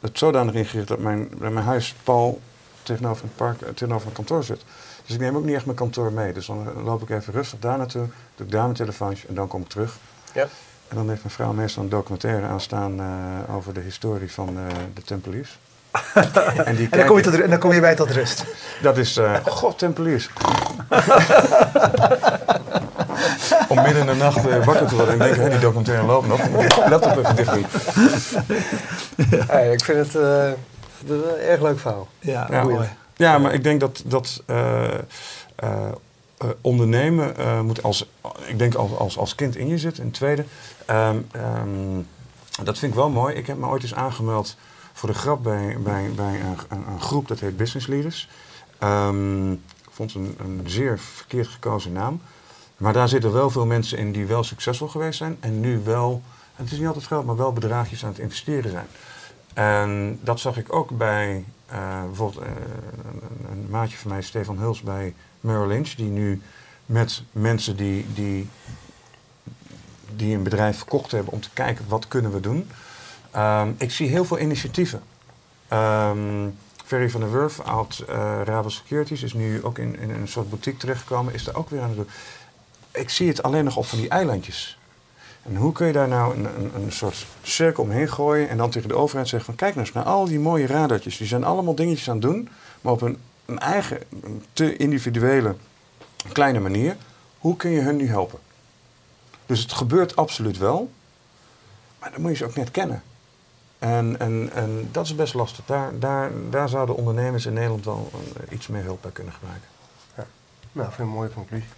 het 0.00 0.18
zodanig 0.18 0.54
ingericht 0.54 0.88
dat 0.88 0.98
mijn, 0.98 1.28
dat 1.38 1.52
mijn 1.52 1.64
huis 1.66 1.94
Paul 2.04 2.40
tegenover 2.82 3.22
het 3.24 3.36
park, 3.36 3.60
eh, 3.60 3.68
tegenover 3.68 4.02
mijn 4.02 4.16
kantoor 4.16 4.44
zit. 4.44 4.60
Dus 5.06 5.14
ik 5.14 5.20
neem 5.20 5.36
ook 5.36 5.44
niet 5.44 5.54
echt 5.54 5.64
mijn 5.64 5.76
kantoor 5.76 6.12
mee. 6.12 6.32
Dus 6.32 6.46
dan 6.46 6.66
eh, 6.76 6.84
loop 6.84 7.02
ik 7.02 7.10
even 7.10 7.32
rustig 7.32 7.58
daar 7.58 7.78
naartoe, 7.78 8.06
doe 8.36 8.46
ik 8.46 8.52
daar 8.52 8.62
mijn 8.62 8.74
telefoontje 8.74 9.28
en 9.28 9.34
dan 9.34 9.48
kom 9.48 9.60
ik 9.62 9.68
terug. 9.68 9.96
Ja. 10.34 10.46
En 10.88 10.96
dan 10.96 11.08
heeft 11.08 11.22
mijn 11.22 11.34
vrouw 11.34 11.52
meestal 11.52 11.82
een 11.82 11.88
documentaire 11.88 12.46
aanstaan 12.46 13.00
eh, 13.00 13.54
over 13.56 13.74
de 13.74 13.80
historie 13.80 14.32
van 14.32 14.56
de 14.94 15.02
Tempeliers. 15.02 15.58
en 16.64 16.76
die 16.76 16.88
En 16.90 16.98
dan 16.98 17.06
kom, 17.06 17.16
je 17.16 17.22
kijken- 17.22 17.22
tot, 17.22 17.40
en 17.40 17.50
dan 17.50 17.58
kom 17.58 17.72
je 17.72 17.80
bij 17.80 17.94
tot 17.94 18.10
rust. 18.10 18.44
dat 18.82 18.96
is, 18.96 19.18
god, 19.44 19.78
Tempeliers. 19.78 20.30
Om 23.68 23.82
midden 23.82 24.00
in 24.00 24.06
de 24.06 24.14
nacht 24.14 24.46
eh, 24.48 24.64
wakker 24.64 24.86
te 24.86 24.94
worden 24.94 25.12
en 25.12 25.18
denken, 25.18 25.42
hé, 25.42 25.50
die 25.50 25.58
documentaire 25.58 26.06
loopt 26.06 26.26
nog. 26.28 26.40
Laptop 26.88 27.16
even 27.16 27.36
dicht 27.36 27.52
doen. 27.52 27.66
Hey, 29.46 29.72
ik 29.72 29.84
vind 29.84 29.98
het 29.98 30.14
eh, 30.14 30.50
een 31.08 31.38
erg 31.48 31.60
leuk 31.60 31.78
verhaal. 31.78 32.08
Ja, 32.18 32.46
Ja. 32.50 32.62
mooi. 32.62 32.88
Ja, 33.16 33.38
maar 33.38 33.54
ik 33.54 33.62
denk 33.64 33.80
dat, 33.80 34.02
dat 34.06 34.42
eh, 34.46 34.94
eh, 35.54 35.88
ondernemen 36.60 37.36
eh, 37.36 37.60
moet 37.60 37.82
als, 37.82 38.08
ik 38.46 38.58
denk 38.58 38.74
als, 38.74 38.96
als, 38.96 39.18
als 39.18 39.34
kind 39.34 39.56
in 39.56 39.68
je 39.68 39.78
zit. 39.78 39.98
En 39.98 40.10
tweede, 40.10 40.44
ehm, 40.86 41.16
ehm, 41.30 42.00
dat 42.62 42.78
vind 42.78 42.92
ik 42.92 42.98
wel 42.98 43.10
mooi. 43.10 43.34
Ik 43.34 43.46
heb 43.46 43.56
me 43.56 43.66
ooit 43.66 43.82
eens 43.82 43.94
aangemeld 43.94 44.56
voor 44.92 45.08
de 45.08 45.14
grap 45.14 45.42
bij, 45.42 45.76
bij, 45.82 46.10
bij 46.16 46.40
een, 46.40 46.56
een, 46.68 46.84
een 46.92 47.00
groep 47.00 47.28
dat 47.28 47.40
heet 47.40 47.56
Business 47.56 47.86
Leaders. 47.86 48.28
Ehm, 48.78 49.52
ik 49.52 49.58
vond 49.90 50.12
het 50.12 50.22
een, 50.22 50.36
een 50.38 50.62
zeer 50.64 50.98
verkeerd 50.98 51.46
gekozen 51.48 51.92
naam. 51.92 52.20
Maar 52.78 52.92
daar 52.92 53.08
zitten 53.08 53.32
wel 53.32 53.50
veel 53.50 53.66
mensen 53.66 53.98
in 53.98 54.12
die 54.12 54.26
wel 54.26 54.44
succesvol 54.44 54.88
geweest 54.88 55.18
zijn. 55.18 55.36
En 55.40 55.60
nu 55.60 55.80
wel, 55.84 56.22
het 56.54 56.72
is 56.72 56.78
niet 56.78 56.86
altijd 56.86 57.06
geld, 57.06 57.26
maar 57.26 57.36
wel 57.36 57.52
bedragjes 57.52 58.04
aan 58.04 58.10
het 58.10 58.18
investeren 58.18 58.70
zijn. 58.70 58.86
En 59.54 60.18
dat 60.22 60.40
zag 60.40 60.56
ik 60.56 60.72
ook 60.72 60.90
bij 60.96 61.44
eh, 61.66 62.02
bijvoorbeeld 62.04 62.44
eh, 62.44 62.50
een, 63.50 63.66
maatje 63.70 63.96
van 63.96 64.10
mij, 64.10 64.22
Stefan 64.22 64.58
Huls, 64.58 64.80
bij 64.80 65.14
Merrill 65.40 65.66
Lynch. 65.66 65.94
Die 65.94 66.08
nu 66.08 66.42
met 66.86 67.22
mensen 67.32 67.76
die, 67.76 68.06
die, 68.14 68.48
die 70.16 70.36
een 70.36 70.42
bedrijf 70.42 70.76
verkocht 70.76 71.10
hebben 71.10 71.32
om 71.32 71.40
te 71.40 71.50
kijken 71.52 71.84
wat 71.88 72.08
kunnen 72.08 72.32
we 72.32 72.40
doen. 72.40 72.70
Ehm, 73.30 73.72
ik 73.76 73.90
zie 73.90 74.08
heel 74.08 74.24
veel 74.24 74.38
initiatieven. 74.38 75.02
Ehm 75.68 76.48
Ferry 76.88 77.10
van 77.10 77.20
der 77.20 77.30
Wurf, 77.30 77.60
oud 77.60 78.04
eh 78.08 78.40
Rabo 78.44 78.68
Securities, 78.68 79.22
is 79.22 79.32
nu 79.32 79.64
ook 79.64 79.78
in, 79.78 79.98
in 79.98 80.10
een 80.10 80.28
soort 80.28 80.48
boutique 80.48 80.80
terechtgekomen. 80.80 81.34
Is 81.34 81.44
daar 81.44 81.54
ook 81.54 81.70
weer 81.70 81.80
aan 81.80 81.88
het 81.88 81.96
doen. 81.96 82.08
Ik 82.98 83.10
zie 83.10 83.28
het 83.28 83.42
alleen 83.42 83.64
nog 83.64 83.76
op 83.76 83.86
van 83.86 83.98
die 83.98 84.08
eilandjes. 84.08 84.78
En 85.42 85.56
hoe 85.56 85.72
kun 85.72 85.86
je 85.86 85.92
daar 85.92 86.08
nou 86.08 86.36
een, 86.36 86.44
een, 86.44 86.70
een 86.74 86.92
soort 86.92 87.26
cirkel 87.42 87.82
omheen 87.82 88.08
gooien 88.08 88.48
en 88.48 88.56
dan 88.56 88.70
tegen 88.70 88.88
de 88.88 88.94
overheid 88.94 89.28
zeggen 89.28 89.46
van 89.46 89.54
kijk 89.54 89.74
nou 89.74 89.86
eens 89.86 89.94
naar 89.94 90.04
al 90.04 90.24
die 90.24 90.38
mooie 90.38 90.66
radartjes. 90.66 91.16
Die 91.16 91.26
zijn 91.26 91.44
allemaal 91.44 91.74
dingetjes 91.74 92.08
aan 92.08 92.16
het 92.16 92.24
doen, 92.24 92.48
maar 92.80 92.92
op 92.92 93.00
een, 93.00 93.18
een 93.46 93.58
eigen, 93.58 94.02
te 94.52 94.76
individuele, 94.76 95.56
kleine 96.32 96.60
manier. 96.60 96.96
Hoe 97.38 97.56
kun 97.56 97.70
je 97.70 97.80
hun 97.80 97.96
nu 97.96 98.08
helpen? 98.08 98.38
Dus 99.46 99.60
het 99.60 99.72
gebeurt 99.72 100.16
absoluut 100.16 100.58
wel, 100.58 100.90
maar 101.98 102.10
dan 102.12 102.20
moet 102.20 102.30
je 102.30 102.36
ze 102.36 102.44
ook 102.44 102.54
net 102.54 102.70
kennen. 102.70 103.02
En, 103.78 104.18
en, 104.18 104.50
en 104.52 104.88
dat 104.92 105.04
is 105.04 105.14
best 105.14 105.34
lastig. 105.34 105.64
Daar, 105.64 105.98
daar, 105.98 106.30
daar 106.50 106.68
zouden 106.68 106.96
ondernemers 106.96 107.46
in 107.46 107.52
Nederland 107.52 107.84
wel 107.84 108.10
eh, 108.12 108.52
iets 108.52 108.66
meer 108.66 108.82
hulp 108.82 109.02
bij 109.02 109.10
kunnen 109.10 109.32
gebruiken. 109.32 109.68
Nou, 110.72 110.88
vind 110.88 110.98
ik 111.00 111.06
een 111.06 111.12
mooie 111.12 111.32
conclusie. 111.32 111.68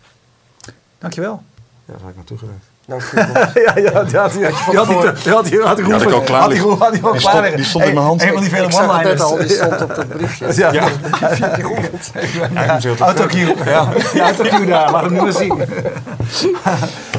Dankjewel. 1.01 1.43
Ja, 1.85 1.93
daar 1.93 2.01
had 2.03 2.11
ik 2.11 2.17
naartoe 2.17 2.39
komst. 2.39 3.13
ja, 3.55 3.73
ja, 3.75 3.75
die 3.75 3.89
had 3.89 4.09
die 4.11 4.19
had 4.19 4.33
die 4.33 4.47
had 4.47 4.87
had 5.27 5.45
Die 5.77 5.93
had 5.93 6.03
ik 6.03 6.13
al 6.13 6.21
klaar 6.21 6.41
Had 6.41 6.51
hij 6.53 6.59
liggen. 6.61 6.79
had 6.79 6.91
hij 6.93 7.03
al 7.03 7.13
Die 7.13 7.21
klaar 7.21 7.35
stond- 7.45 7.57
die 7.57 7.65
stond 7.65 7.85
in 7.85 7.95
mijn 7.95 8.07
hand. 8.07 8.23
Een 8.23 8.33
van 8.33 8.41
die 8.41 8.51
vele 8.51 8.73
one-liners. 8.73 9.21
al, 9.21 9.37
die 9.37 9.49
stond 9.49 9.83
op 9.83 9.95
dat 9.95 10.09
briefje. 10.09 10.47
Ja, 10.55 10.73
Ja. 10.73 10.89
ja. 12.51 12.79
Ja, 12.81 12.95
Autocue. 12.99 13.55
Ja, 13.65 13.89
ja 14.15 14.23
autocue 14.25 14.67
daar. 14.67 14.91
Laat 14.91 15.03
hem 15.03 15.13
nu 15.13 15.21
maar 15.23 15.33
zien. 15.33 15.63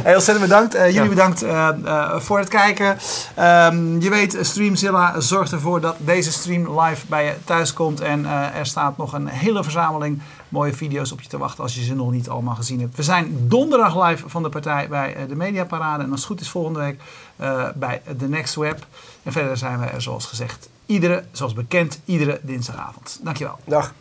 Heel 0.04 0.14
ontzettend 0.16 0.40
bedankt. 0.48 0.76
Eh, 0.76 0.86
jullie 0.86 1.02
Ja. 1.04 1.10
bedankt 1.10 1.42
eh, 1.44 1.68
eh, 1.86 2.20
voor 2.20 2.40
het 2.40 2.48
kijken. 2.48 2.98
Ehm, 3.36 4.00
je 4.02 4.10
weet, 4.10 4.38
Streamzilla 4.42 5.20
zorgt 5.20 5.52
ervoor 5.52 5.82
dat 5.82 5.96
deze 5.98 6.32
stream 6.32 6.80
live 6.82 7.06
bij 7.08 7.26
je 7.26 7.34
thuis 7.46 7.74
komt. 7.74 8.02
En 8.02 8.26
eh, 8.26 8.60
er 8.60 8.66
staat 8.66 8.98
nog 8.98 9.14
een 9.14 9.28
hele 9.28 9.64
verzameling 9.64 10.22
mooie 10.52 10.74
video's 10.74 11.12
op 11.12 11.22
je 11.22 11.28
te 11.28 11.38
wachten 11.38 11.64
als 11.64 11.76
je 11.76 11.84
ze 11.84 11.96
nog 11.96 12.12
niet 12.12 12.30
allemaal 12.30 12.56
gezien 12.56 12.80
hebt. 12.80 12.96
We 12.96 13.04
zijn 13.04 13.48
donderdag 13.48 14.08
live 14.08 14.30
van 14.30 14.44
de 14.44 14.50
partij 14.50 14.88
bij 14.88 15.16
eh, 15.16 15.28
de 15.28 15.36
Mediaparade. 15.36 16.04
En 16.04 16.12
als 16.12 16.20
het 16.20 16.30
goed 16.30 16.42
is 16.42 16.50
volgende 16.50 16.80
week 16.80 17.02
eh, 17.36 17.70
bij 17.76 18.02
The 18.18 18.28
Next 18.28 18.56
Web. 18.56 18.88
En 19.24 19.32
verder 19.32 19.58
zijn 19.58 19.80
we 19.80 19.86
er 19.86 20.02
zoals 20.02 20.26
gezegd 20.26 20.70
iedere, 20.86 21.24
zoals 21.32 21.54
bekend, 21.54 22.00
iedere 22.06 22.40
dinsdagavond. 22.44 23.20
Dankjewel. 23.24 23.60
Dag. 23.66 23.94